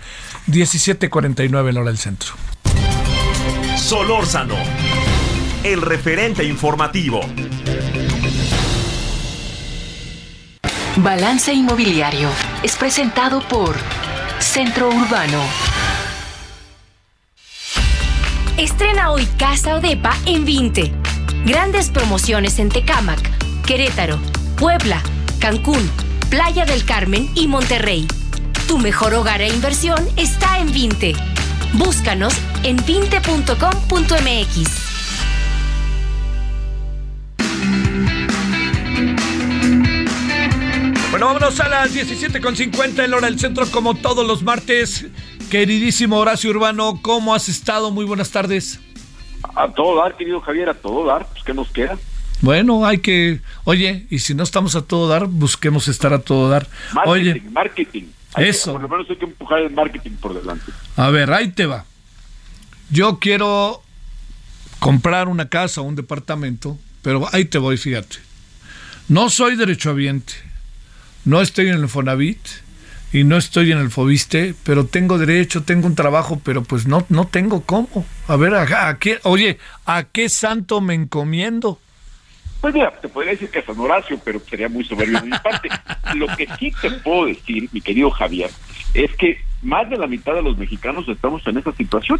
17:49 0.47 1.69
en 1.69 1.77
hora 1.77 1.87
del 1.87 1.97
centro. 1.97 2.33
Solórzano, 3.75 4.55
el 5.63 5.81
referente 5.81 6.43
informativo. 6.43 7.21
Balance 10.97 11.53
Inmobiliario 11.53 12.29
es 12.63 12.75
presentado 12.77 13.41
por 13.41 13.75
Centro 14.39 14.89
Urbano. 14.89 15.74
Estrena 18.65 19.11
hoy 19.11 19.25
Casa 19.37 19.75
Odepa 19.75 20.17
en 20.25 20.43
20. 20.43 20.91
Grandes 21.45 21.91
promociones 21.91 22.57
en 22.57 22.69
Tecámac, 22.69 23.19
Querétaro, 23.63 24.17
Puebla, 24.57 25.03
Cancún, 25.39 25.87
Playa 26.31 26.65
del 26.65 26.83
Carmen 26.83 27.29
y 27.35 27.47
Monterrey. 27.47 28.07
Tu 28.67 28.79
mejor 28.79 29.13
hogar 29.13 29.41
e 29.41 29.49
inversión 29.49 30.03
está 30.17 30.57
en 30.57 30.73
20. 30.73 31.13
Búscanos 31.73 32.33
en 32.63 32.77
20.com.mx. 32.77 34.85
Bueno, 41.11 41.27
vámonos 41.27 41.59
a 41.59 41.69
las 41.69 41.93
17.50 41.93 43.05
en 43.05 43.13
hora 43.13 43.27
del 43.27 43.39
centro, 43.39 43.67
como 43.67 43.93
todos 43.93 44.25
los 44.25 44.41
martes. 44.41 45.05
Queridísimo 45.49 46.17
Horacio 46.17 46.49
Urbano, 46.49 46.99
¿cómo 47.01 47.33
has 47.33 47.49
estado? 47.49 47.91
Muy 47.91 48.05
buenas 48.05 48.31
tardes. 48.31 48.79
A 49.55 49.71
todo 49.71 50.01
dar, 50.01 50.17
querido 50.17 50.41
Javier, 50.41 50.69
a 50.69 50.73
todo 50.73 51.05
dar. 51.05 51.27
Pues, 51.27 51.43
¿qué 51.43 51.53
nos 51.53 51.69
queda? 51.69 51.97
Bueno, 52.41 52.85
hay 52.85 52.97
que. 52.97 53.39
Oye, 53.63 54.07
y 54.09 54.19
si 54.19 54.33
no 54.33 54.43
estamos 54.43 54.75
a 54.75 54.81
todo 54.81 55.07
dar, 55.07 55.27
busquemos 55.27 55.87
estar 55.87 56.13
a 56.13 56.19
todo 56.19 56.49
dar. 56.49 56.67
Marketing, 56.93 57.11
Oye, 57.11 57.41
marketing. 57.51 58.03
Hay 58.33 58.49
Eso. 58.49 58.71
Que, 58.71 58.79
por 58.79 58.81
lo 58.81 58.89
menos 58.89 59.09
hay 59.09 59.15
que 59.17 59.25
empujar 59.25 59.59
el 59.59 59.71
marketing 59.71 60.11
por 60.19 60.33
delante. 60.33 60.71
a 60.97 61.09
ver, 61.09 61.31
ahí 61.31 61.49
te 61.49 61.65
va. 61.65 61.85
Yo 62.89 63.19
quiero 63.19 63.81
comprar 64.79 65.27
una 65.27 65.47
casa 65.47 65.81
o 65.81 65.85
un 65.85 65.95
departamento, 65.95 66.77
pero 67.01 67.27
ahí 67.31 67.45
te 67.45 67.57
voy, 67.57 67.77
fíjate. 67.77 68.17
No 69.07 69.29
soy 69.29 69.55
derechohabiente, 69.55 70.33
no 71.23 71.41
estoy 71.41 71.69
en 71.69 71.75
el 71.75 71.87
Fonavit 71.87 72.39
y 73.13 73.23
no 73.23 73.37
estoy 73.37 73.71
en 73.71 73.77
el 73.77 73.91
Fobiste, 73.91 74.55
pero 74.63 74.85
tengo 74.85 75.17
derecho, 75.17 75.63
tengo 75.63 75.87
un 75.87 75.95
trabajo, 75.95 76.41
pero 76.43 76.63
pues 76.63 76.87
no, 76.87 77.05
no 77.09 77.27
tengo 77.27 77.61
cómo. 77.61 78.05
A 78.27 78.35
ver, 78.35 78.53
¿a, 78.53 78.89
a 78.89 78.99
qué, 78.99 79.19
oye, 79.23 79.57
¿a 79.85 80.03
qué 80.03 80.29
santo 80.29 80.81
me 80.81 80.93
encomiendo? 80.93 81.79
Pues 82.61 82.73
mira, 82.73 82.91
te 82.99 83.07
podría 83.07 83.33
decir 83.33 83.49
que 83.49 83.59
es 83.59 83.65
San 83.65 83.79
Horacio, 83.79 84.19
pero 84.23 84.39
sería 84.39 84.67
muy 84.67 84.83
soberbio 84.83 85.19
de 85.19 85.27
mi 85.27 85.37
parte. 85.37 85.69
Lo 86.15 86.27
que 86.35 86.47
sí 86.59 86.73
te 86.81 86.89
puedo 86.91 87.27
decir, 87.27 87.69
mi 87.71 87.79
querido 87.79 88.09
Javier, 88.09 88.49
es 88.93 89.15
que 89.17 89.39
más 89.65 89.89
de 89.89 89.97
la 89.97 90.07
mitad 90.07 90.33
de 90.33 90.43
los 90.43 90.57
mexicanos 90.57 91.07
estamos 91.09 91.45
en 91.47 91.57
esa 91.57 91.71
situación. 91.71 92.19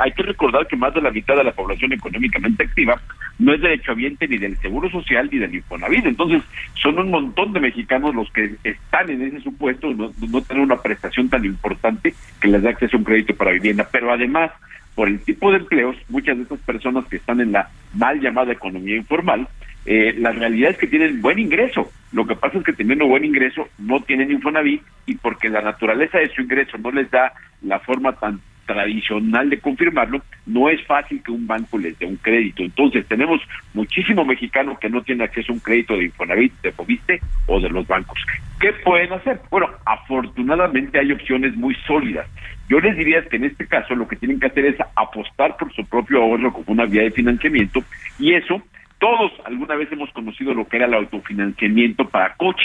Hay 0.00 0.12
que 0.12 0.22
recordar 0.22 0.66
que 0.66 0.76
más 0.76 0.92
de 0.94 1.00
la 1.00 1.10
mitad 1.10 1.34
de 1.34 1.44
la 1.44 1.52
población 1.52 1.92
económicamente 1.92 2.64
activa 2.64 3.00
no 3.38 3.54
es 3.54 3.60
derechohabiente 3.60 4.28
ni 4.28 4.36
del 4.36 4.56
Seguro 4.58 4.90
Social 4.90 5.28
ni 5.32 5.38
del 5.38 5.54
Infonavit. 5.54 6.04
Entonces, 6.04 6.42
son 6.74 6.98
un 6.98 7.10
montón 7.10 7.52
de 7.52 7.60
mexicanos 7.60 8.14
los 8.14 8.30
que 8.30 8.56
están 8.62 9.08
en 9.10 9.22
ese 9.22 9.40
supuesto, 9.40 9.92
no, 9.94 10.12
no 10.18 10.42
tener 10.42 10.62
una 10.62 10.76
prestación 10.76 11.28
tan 11.28 11.44
importante 11.44 12.14
que 12.40 12.48
les 12.48 12.62
da 12.62 12.70
acceso 12.70 12.96
a 12.96 12.98
un 12.98 13.04
crédito 13.04 13.34
para 13.34 13.52
vivienda. 13.52 13.88
Pero 13.90 14.12
además, 14.12 14.50
por 14.94 15.08
el 15.08 15.20
tipo 15.20 15.50
de 15.50 15.58
empleos, 15.58 15.96
muchas 16.10 16.36
de 16.36 16.42
estas 16.42 16.60
personas 16.60 17.06
que 17.06 17.16
están 17.16 17.40
en 17.40 17.52
la 17.52 17.70
mal 17.94 18.20
llamada 18.20 18.52
economía 18.52 18.96
informal, 18.96 19.48
eh, 19.84 20.14
la 20.18 20.32
realidad 20.32 20.70
es 20.70 20.78
que 20.78 20.86
tienen 20.86 21.20
buen 21.20 21.38
ingreso. 21.38 21.90
Lo 22.12 22.26
que 22.26 22.36
pasa 22.36 22.58
es 22.58 22.64
que 22.64 22.72
teniendo 22.72 23.06
buen 23.06 23.24
ingreso 23.24 23.68
no 23.78 24.00
tienen 24.00 24.30
Infonavit 24.30 24.82
y 25.06 25.16
porque 25.16 25.48
la 25.48 25.62
naturaleza 25.62 26.18
de 26.18 26.28
su 26.28 26.42
ingreso 26.42 26.78
no 26.78 26.90
les 26.90 27.10
da 27.10 27.32
la 27.62 27.80
forma 27.80 28.12
tan 28.12 28.40
tradicional 28.66 29.50
de 29.50 29.58
confirmarlo, 29.58 30.22
no 30.46 30.68
es 30.68 30.84
fácil 30.86 31.22
que 31.22 31.32
un 31.32 31.46
banco 31.46 31.78
les 31.78 31.98
dé 31.98 32.06
un 32.06 32.16
crédito. 32.16 32.62
Entonces 32.62 33.06
tenemos 33.06 33.40
muchísimo 33.74 34.24
mexicano 34.24 34.78
que 34.78 34.88
no 34.88 35.02
tiene 35.02 35.24
acceso 35.24 35.52
a 35.52 35.54
un 35.54 35.60
crédito 35.60 35.96
de 35.96 36.04
Infonavit, 36.04 36.52
de 36.62 36.72
Fobiste 36.72 37.20
o 37.46 37.60
de 37.60 37.68
los 37.68 37.86
bancos. 37.86 38.18
¿Qué 38.60 38.72
pueden 38.84 39.12
hacer? 39.12 39.40
Bueno, 39.50 39.68
afortunadamente 39.84 40.98
hay 40.98 41.12
opciones 41.12 41.56
muy 41.56 41.74
sólidas. 41.86 42.28
Yo 42.68 42.78
les 42.80 42.96
diría 42.96 43.24
que 43.24 43.36
en 43.36 43.44
este 43.44 43.66
caso 43.66 43.94
lo 43.94 44.06
que 44.06 44.16
tienen 44.16 44.38
que 44.38 44.46
hacer 44.46 44.64
es 44.64 44.76
apostar 44.94 45.56
por 45.56 45.72
su 45.74 45.84
propio 45.84 46.22
ahorro 46.22 46.52
como 46.52 46.66
una 46.68 46.86
vía 46.86 47.02
de 47.02 47.10
financiamiento 47.10 47.82
y 48.18 48.34
eso 48.34 48.62
todos 49.02 49.32
alguna 49.44 49.74
vez 49.74 49.90
hemos 49.90 50.10
conocido 50.12 50.54
lo 50.54 50.68
que 50.68 50.76
era 50.76 50.86
el 50.86 50.94
autofinanciamiento 50.94 52.08
para 52.08 52.34
coches, 52.36 52.64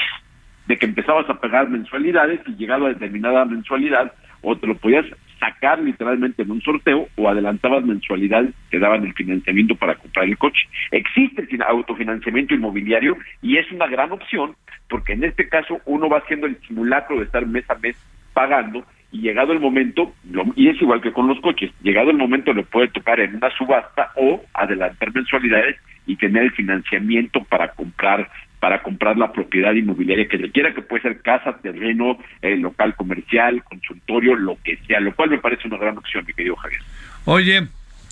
de 0.67 0.77
que 0.77 0.85
empezabas 0.85 1.27
a 1.31 1.39
pagar 1.39 1.67
mensualidades 1.67 2.41
y 2.45 2.55
llegado 2.57 2.85
a 2.85 2.89
determinada 2.89 3.43
mensualidad 3.45 4.13
o 4.43 4.55
te 4.55 4.67
lo 4.67 4.75
podías 4.75 5.05
sacar 5.39 5.79
literalmente 5.79 6.43
en 6.43 6.51
un 6.51 6.61
sorteo 6.61 7.07
o 7.15 7.27
adelantabas 7.27 7.83
mensualidades 7.83 8.53
que 8.69 8.77
daban 8.77 9.03
el 9.03 9.15
financiamiento 9.15 9.73
para 9.75 9.95
comprar 9.95 10.25
el 10.25 10.37
coche. 10.37 10.61
Existe 10.91 11.41
el 11.41 11.47
fin- 11.47 11.63
autofinanciamiento 11.63 12.53
inmobiliario 12.53 13.17
y 13.41 13.57
es 13.57 13.71
una 13.71 13.87
gran 13.87 14.11
opción 14.11 14.55
porque 14.89 15.13
en 15.13 15.23
este 15.23 15.49
caso 15.49 15.81
uno 15.85 16.07
va 16.07 16.19
haciendo 16.19 16.45
el 16.45 16.57
simulacro 16.67 17.17
de 17.17 17.23
estar 17.23 17.47
mes 17.47 17.67
a 17.67 17.75
mes 17.75 17.97
pagando 18.33 18.85
y 19.11 19.21
llegado 19.21 19.53
el 19.53 19.59
momento, 19.59 20.13
y 20.55 20.67
es 20.67 20.79
igual 20.81 21.01
que 21.01 21.13
con 21.13 21.27
los 21.27 21.39
coches, 21.39 21.71
llegado 21.81 22.11
el 22.11 22.17
momento 22.17 22.53
lo 22.53 22.63
puede 22.63 22.89
tocar 22.89 23.19
en 23.21 23.37
una 23.37 23.49
subasta 23.57 24.11
o 24.17 24.43
adelantar 24.53 25.15
mensualidades 25.15 25.77
y 26.07 26.15
tener 26.15 26.43
el 26.43 26.51
financiamiento 26.51 27.43
para 27.43 27.73
comprar 27.73 28.29
para 28.59 28.81
comprar 28.81 29.17
la 29.17 29.31
propiedad 29.31 29.73
inmobiliaria 29.73 30.27
que 30.27 30.37
requiera, 30.37 30.73
que 30.73 30.81
puede 30.81 31.03
ser 31.03 31.21
casa, 31.21 31.59
terreno, 31.61 32.17
eh, 32.41 32.57
local 32.57 32.95
comercial, 32.95 33.63
consultorio, 33.63 34.35
lo 34.35 34.57
que 34.63 34.77
sea, 34.87 34.99
lo 34.99 35.15
cual 35.15 35.29
me 35.29 35.37
parece 35.37 35.67
una 35.67 35.77
gran 35.77 35.95
opción, 35.95 36.25
mi 36.25 36.33
querido 36.33 36.55
Javier. 36.55 36.81
Oye, 37.25 37.67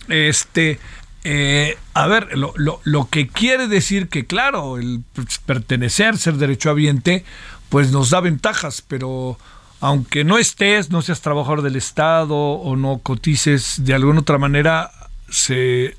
este, 0.08 0.78
eh, 1.24 1.76
a 1.96 2.08
ver, 2.08 2.38
lo, 2.38 2.54
lo, 2.58 2.80
lo 2.84 3.10
que 3.10 3.28
quiere 3.28 3.68
decir 3.68 4.08
que, 4.08 4.28
claro, 4.28 4.78
el 4.78 5.00
pues, 5.16 5.40
pertenecer, 5.40 6.16
ser 6.18 6.36
derechohabiente, 6.36 7.26
pues 7.70 7.92
nos 7.92 8.12
da 8.12 8.22
ventajas, 8.22 8.84
pero 8.88 9.38
aunque 9.82 10.24
no 10.24 10.38
estés, 10.38 10.92
no 10.92 11.02
seas 11.02 11.22
trabajador 11.22 11.64
del 11.64 11.76
Estado 11.76 12.36
o 12.36 12.76
no 12.76 13.00
cotices 13.00 13.84
de 13.84 13.96
alguna 13.96 14.20
otra 14.20 14.38
manera, 14.38 14.92
se 15.30 15.96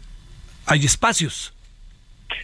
hay 0.67 0.85
espacios. 0.85 1.56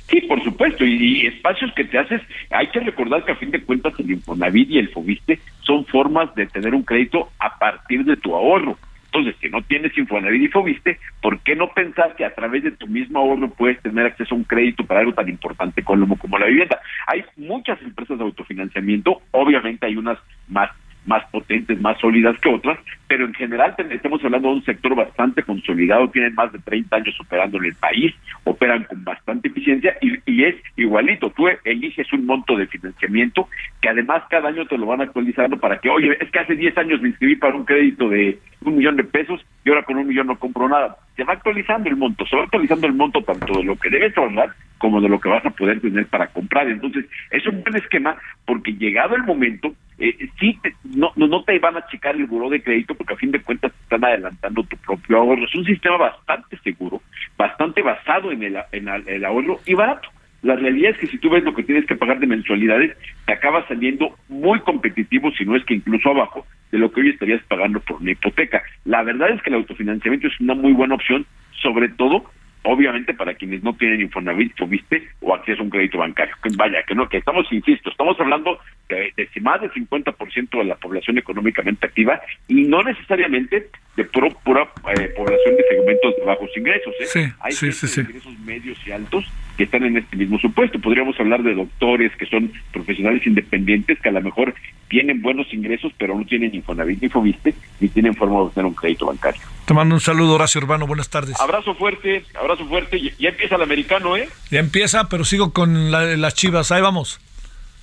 Sí, 0.09 0.20
por 0.22 0.43
supuesto, 0.43 0.84
y, 0.84 1.22
y 1.22 1.26
espacios 1.26 1.72
que 1.74 1.84
te 1.84 1.99
haces, 1.99 2.20
hay 2.51 2.66
que 2.68 2.80
recordar 2.80 3.24
que 3.24 3.32
a 3.32 3.36
fin 3.36 3.51
de 3.51 3.62
cuentas 3.62 3.95
el 3.99 4.11
Infonavit 4.11 4.70
y 4.70 4.78
el 4.78 4.88
Fobiste 4.88 5.38
son 5.62 5.84
formas 5.86 6.34
de 6.34 6.47
tener 6.47 6.74
un 6.74 6.82
crédito 6.82 7.30
a 7.38 7.59
partir 7.59 8.05
de 8.05 8.16
tu 8.16 8.34
ahorro. 8.34 8.76
Entonces, 9.07 9.36
si 9.43 9.51
no 9.51 9.61
tienes 9.61 9.97
Infonavit 9.97 10.43
y 10.43 10.49
Fobiste, 10.49 10.99
¿por 11.20 11.38
qué 11.40 11.55
no 11.55 11.68
pensar 11.68 12.16
que 12.16 12.24
a 12.24 12.34
través 12.34 12.62
de 12.62 12.70
tu 12.70 12.86
mismo 12.86 13.18
ahorro 13.18 13.51
puedes 13.51 13.80
tener 13.82 14.07
acceso 14.07 14.34
a 14.34 14.38
un 14.38 14.45
crédito 14.45 14.84
para 14.86 15.01
algo 15.01 15.12
tan 15.12 15.28
importante 15.28 15.82
como, 15.82 16.16
como 16.16 16.38
la 16.38 16.47
vivienda? 16.47 16.80
Hay 17.07 17.22
muchas 17.36 17.80
empresas 17.82 18.16
de 18.16 18.24
autofinanciamiento, 18.24 19.20
obviamente 19.32 19.84
hay 19.84 19.97
unas 19.97 20.18
más 20.49 20.70
más 21.07 21.24
potentes, 21.30 21.80
más 21.80 21.98
sólidas 21.98 22.38
que 22.40 22.48
otras, 22.48 22.78
pero 23.09 23.26
en 23.26 23.34
general 23.34 23.74
estamos 23.90 24.24
hablando 24.24 24.48
de 24.48 24.55
un 24.55 24.64
sector 24.64 24.94
bastante 24.94 25.42
consolidado, 25.42 26.09
tienen 26.11 26.34
más 26.34 26.53
de 26.53 26.59
30 26.61 26.96
años 26.96 27.20
operando 27.20 27.59
en 27.59 27.64
el 27.66 27.74
país, 27.74 28.14
operan 28.44 28.84
con 28.84 29.05
bastante 29.05 29.48
eficiencia 29.48 29.96
y, 30.00 30.18
y 30.26 30.44
es 30.44 30.57
igualito, 30.76 31.30
tú 31.30 31.48
eliges 31.64 32.12
un 32.12 32.26
monto 32.26 32.57
de 32.57 32.66
financiamiento 32.66 33.48
que 33.80 33.88
además 33.88 34.22
cada 34.30 34.48
año 34.48 34.66
te 34.66 34.78
lo 34.78 34.86
van 34.86 35.00
actualizando 35.00 35.59
para 35.59 35.78
que, 35.78 35.90
oye, 35.90 36.16
es 36.20 36.30
que 36.30 36.38
hace 36.38 36.55
10 36.55 36.76
años 36.78 37.03
me 37.03 37.09
inscribí 37.09 37.36
para 37.36 37.55
un 37.55 37.64
crédito 37.64 38.09
de 38.09 38.38
un 38.64 38.76
millón 38.76 38.96
de 38.96 39.05
pesos 39.05 39.44
y 39.64 39.70
ahora 39.70 39.82
con 39.84 39.96
un 39.96 40.07
millón 40.07 40.28
no 40.28 40.38
compro 40.38 40.68
nada. 40.68 40.96
Se 41.16 41.24
va 41.24 41.34
actualizando 41.34 41.88
el 41.88 41.96
monto, 41.96 42.26
se 42.26 42.36
va 42.36 42.44
actualizando 42.44 42.86
el 42.86 42.94
monto 42.94 43.22
tanto 43.22 43.59
de 43.59 43.64
lo 43.64 43.76
que 43.76 43.90
debes 43.90 44.16
ahorrar 44.16 44.55
como 44.78 45.00
de 45.00 45.09
lo 45.09 45.20
que 45.20 45.28
vas 45.28 45.44
a 45.46 45.50
poder 45.50 45.80
tener 45.80 46.07
para 46.07 46.26
comprar. 46.28 46.68
Entonces, 46.68 47.05
es 47.30 47.46
un 47.46 47.62
buen 47.62 47.76
esquema 47.76 48.16
porque 48.44 48.72
llegado 48.72 49.14
el 49.14 49.22
momento, 49.22 49.72
eh, 50.09 50.28
sí, 50.38 50.59
te- 50.62 50.74
no, 50.84 51.12
no, 51.16 51.44
te 51.44 51.59
van 51.59 51.76
a 51.76 51.80
achicar 51.80 52.16
el 52.16 52.26
buró 52.26 52.50
de 52.50 52.62
crédito 52.62 52.94
porque 52.94 53.14
a 53.14 53.16
fin 53.16 53.30
de 53.30 53.40
cuentas 53.40 53.72
te 53.72 53.82
están 53.84 54.05
adelantando 54.05 54.62
tu 54.64 54.76
propio 54.78 55.18
ahorro. 55.18 55.44
Es 55.44 55.55
un 55.55 55.64
sistema 55.64 55.96
bastante 55.96 56.59
seguro, 56.59 57.00
bastante 57.36 57.82
basado 57.82 58.32
en 58.32 58.42
el, 58.42 58.59
en 58.72 58.88
el 58.88 59.24
ahorro 59.24 59.61
y 59.64 59.74
barato. 59.74 60.09
La 60.42 60.57
realidad 60.57 60.90
es 60.90 60.98
que 60.98 61.07
si 61.07 61.18
tú 61.18 61.30
ves 61.30 61.44
lo 61.44 61.55
que 61.55 61.62
tienes 61.62 61.86
que 61.86 61.94
pagar 61.94 62.18
de 62.18 62.26
mensualidades, 62.26 62.96
te 63.26 63.32
acaba 63.32 63.66
saliendo 63.68 64.16
muy 64.28 64.59
competitivo, 64.61 65.30
si 65.30 65.44
no 65.44 65.55
es 65.55 65.64
que 65.64 65.74
incluso 65.74 66.11
abajo, 66.11 66.44
de 66.72 66.78
lo 66.78 66.90
que 66.90 67.00
hoy 67.00 67.11
estarías 67.11 67.42
pagando 67.44 67.78
por 67.78 68.03
una 68.03 68.11
hipoteca. 68.11 68.61
La 68.84 69.05
verdad 69.05 69.30
es 69.30 69.40
que 69.42 69.50
el 69.50 69.57
autofinanciamiento 69.57 70.26
es 70.26 70.40
una 70.40 70.55
muy 70.55 70.72
buena 70.72 70.96
opción, 70.96 71.26
sobre 71.62 71.90
todo 71.90 72.24
obviamente 72.64 73.14
para 73.14 73.34
quienes 73.34 73.62
no 73.62 73.74
tienen 73.74 74.00
Infonavit, 74.00 74.54
viste 74.68 75.08
o 75.20 75.34
acceso 75.34 75.60
a 75.60 75.64
un 75.64 75.70
crédito 75.70 75.98
bancario. 75.98 76.34
Que 76.42 76.50
vaya, 76.56 76.82
que 76.82 76.94
no, 76.94 77.08
que 77.08 77.18
estamos, 77.18 77.50
insisto, 77.52 77.90
estamos 77.90 78.18
hablando 78.20 78.58
de, 78.88 79.12
de 79.16 79.40
más 79.40 79.60
del 79.60 79.72
50% 79.72 80.58
de 80.58 80.64
la 80.64 80.76
población 80.76 81.18
económicamente 81.18 81.86
activa 81.86 82.20
y 82.48 82.64
no 82.64 82.82
necesariamente 82.82 83.68
de 83.97 84.05
pura, 84.05 84.30
pura 84.45 84.62
eh, 84.97 85.09
población 85.16 85.57
de 85.57 85.64
segmentos 85.68 86.16
de 86.16 86.24
bajos 86.24 86.49
ingresos. 86.57 86.95
¿eh? 87.01 87.07
Sí, 87.07 87.20
Hay 87.40 87.53
sí, 87.53 87.72
sí, 87.72 88.01
ingresos 88.01 88.38
medios 88.40 88.78
y 88.86 88.90
altos 88.93 89.24
que 89.57 89.64
están 89.64 89.84
en 89.84 89.99
este 89.99 90.16
mismo 90.16 90.38
supuesto. 90.38 90.78
Podríamos 90.78 91.18
hablar 91.20 91.43
de 91.43 91.55
doctores 91.55 92.11
que 92.16 92.24
son 92.26 92.51
profesionales 92.72 93.26
independientes 93.26 93.99
que 94.01 94.09
a 94.09 94.12
lo 94.12 94.22
mejor 94.22 94.55
tienen 94.88 95.20
buenos 95.20 95.53
ingresos, 95.53 95.93
pero 95.99 96.18
no 96.18 96.24
tienen 96.24 96.55
Infonavit 96.55 97.03
ni 97.03 97.09
Fobiste, 97.11 97.55
ni 97.80 97.88
tienen 97.88 98.14
forma 98.14 98.36
de 98.36 98.43
obtener 98.45 98.66
un 98.66 98.74
crédito 98.74 99.07
bancario. 99.07 99.40
Te 99.66 99.74
mando 99.74 99.95
un 99.95 100.01
saludo, 100.01 100.34
Horacio 100.34 100.61
Urbano. 100.62 100.86
Buenas 100.86 101.11
tardes. 101.11 101.38
Abrazo 101.40 101.74
fuerte, 101.74 102.24
abrazo 102.38 102.64
fuerte. 102.66 102.99
Ya- 103.18 103.28
empieza 103.28 103.57
el 103.57 103.62
americano, 103.62 104.16
¿eh? 104.16 104.28
Ya 104.51 104.61
empieza, 104.61 105.09
pero 105.11 105.24
sigo 105.24 105.53
con 105.53 105.90
la- 105.90 106.16
las 106.16 106.34
chivas. 106.34 106.72
Ahí 106.72 106.80
vamos. 106.82 107.20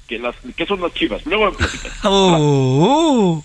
Que 0.08 0.18
las, 0.18 0.36
¿Qué 0.58 0.66
son 0.66 0.82
las 0.82 0.92
chivas? 0.96 1.24
Luego 1.28 1.46
me 1.52 1.58
platicas. 1.58 2.00
Oh, 2.04 3.44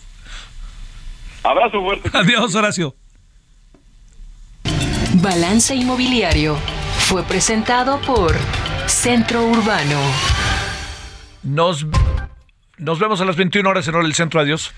Abrazo 1.45 1.81
fuerte. 1.83 2.11
Adiós, 2.13 2.55
Horacio. 2.55 2.95
Balance 5.23 5.75
Inmobiliario 5.75 6.57
fue 7.07 7.23
presentado 7.23 8.01
por 8.01 8.35
Centro 8.87 9.45
Urbano. 9.45 10.01
Nos, 11.43 11.87
nos 12.79 12.99
vemos 12.99 13.21
a 13.21 13.25
las 13.25 13.37
21 13.37 13.69
horas 13.69 13.87
en 13.87 13.95
hora 13.95 14.05
del 14.05 14.15
centro. 14.15 14.41
Adiós. 14.41 14.73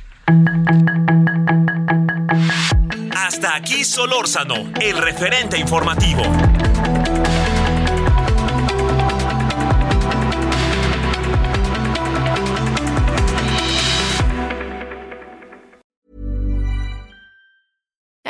Hasta 3.14 3.54
aquí 3.54 3.84
Solórzano, 3.84 4.72
el 4.80 4.98
referente 4.98 5.58
informativo. 5.58 6.22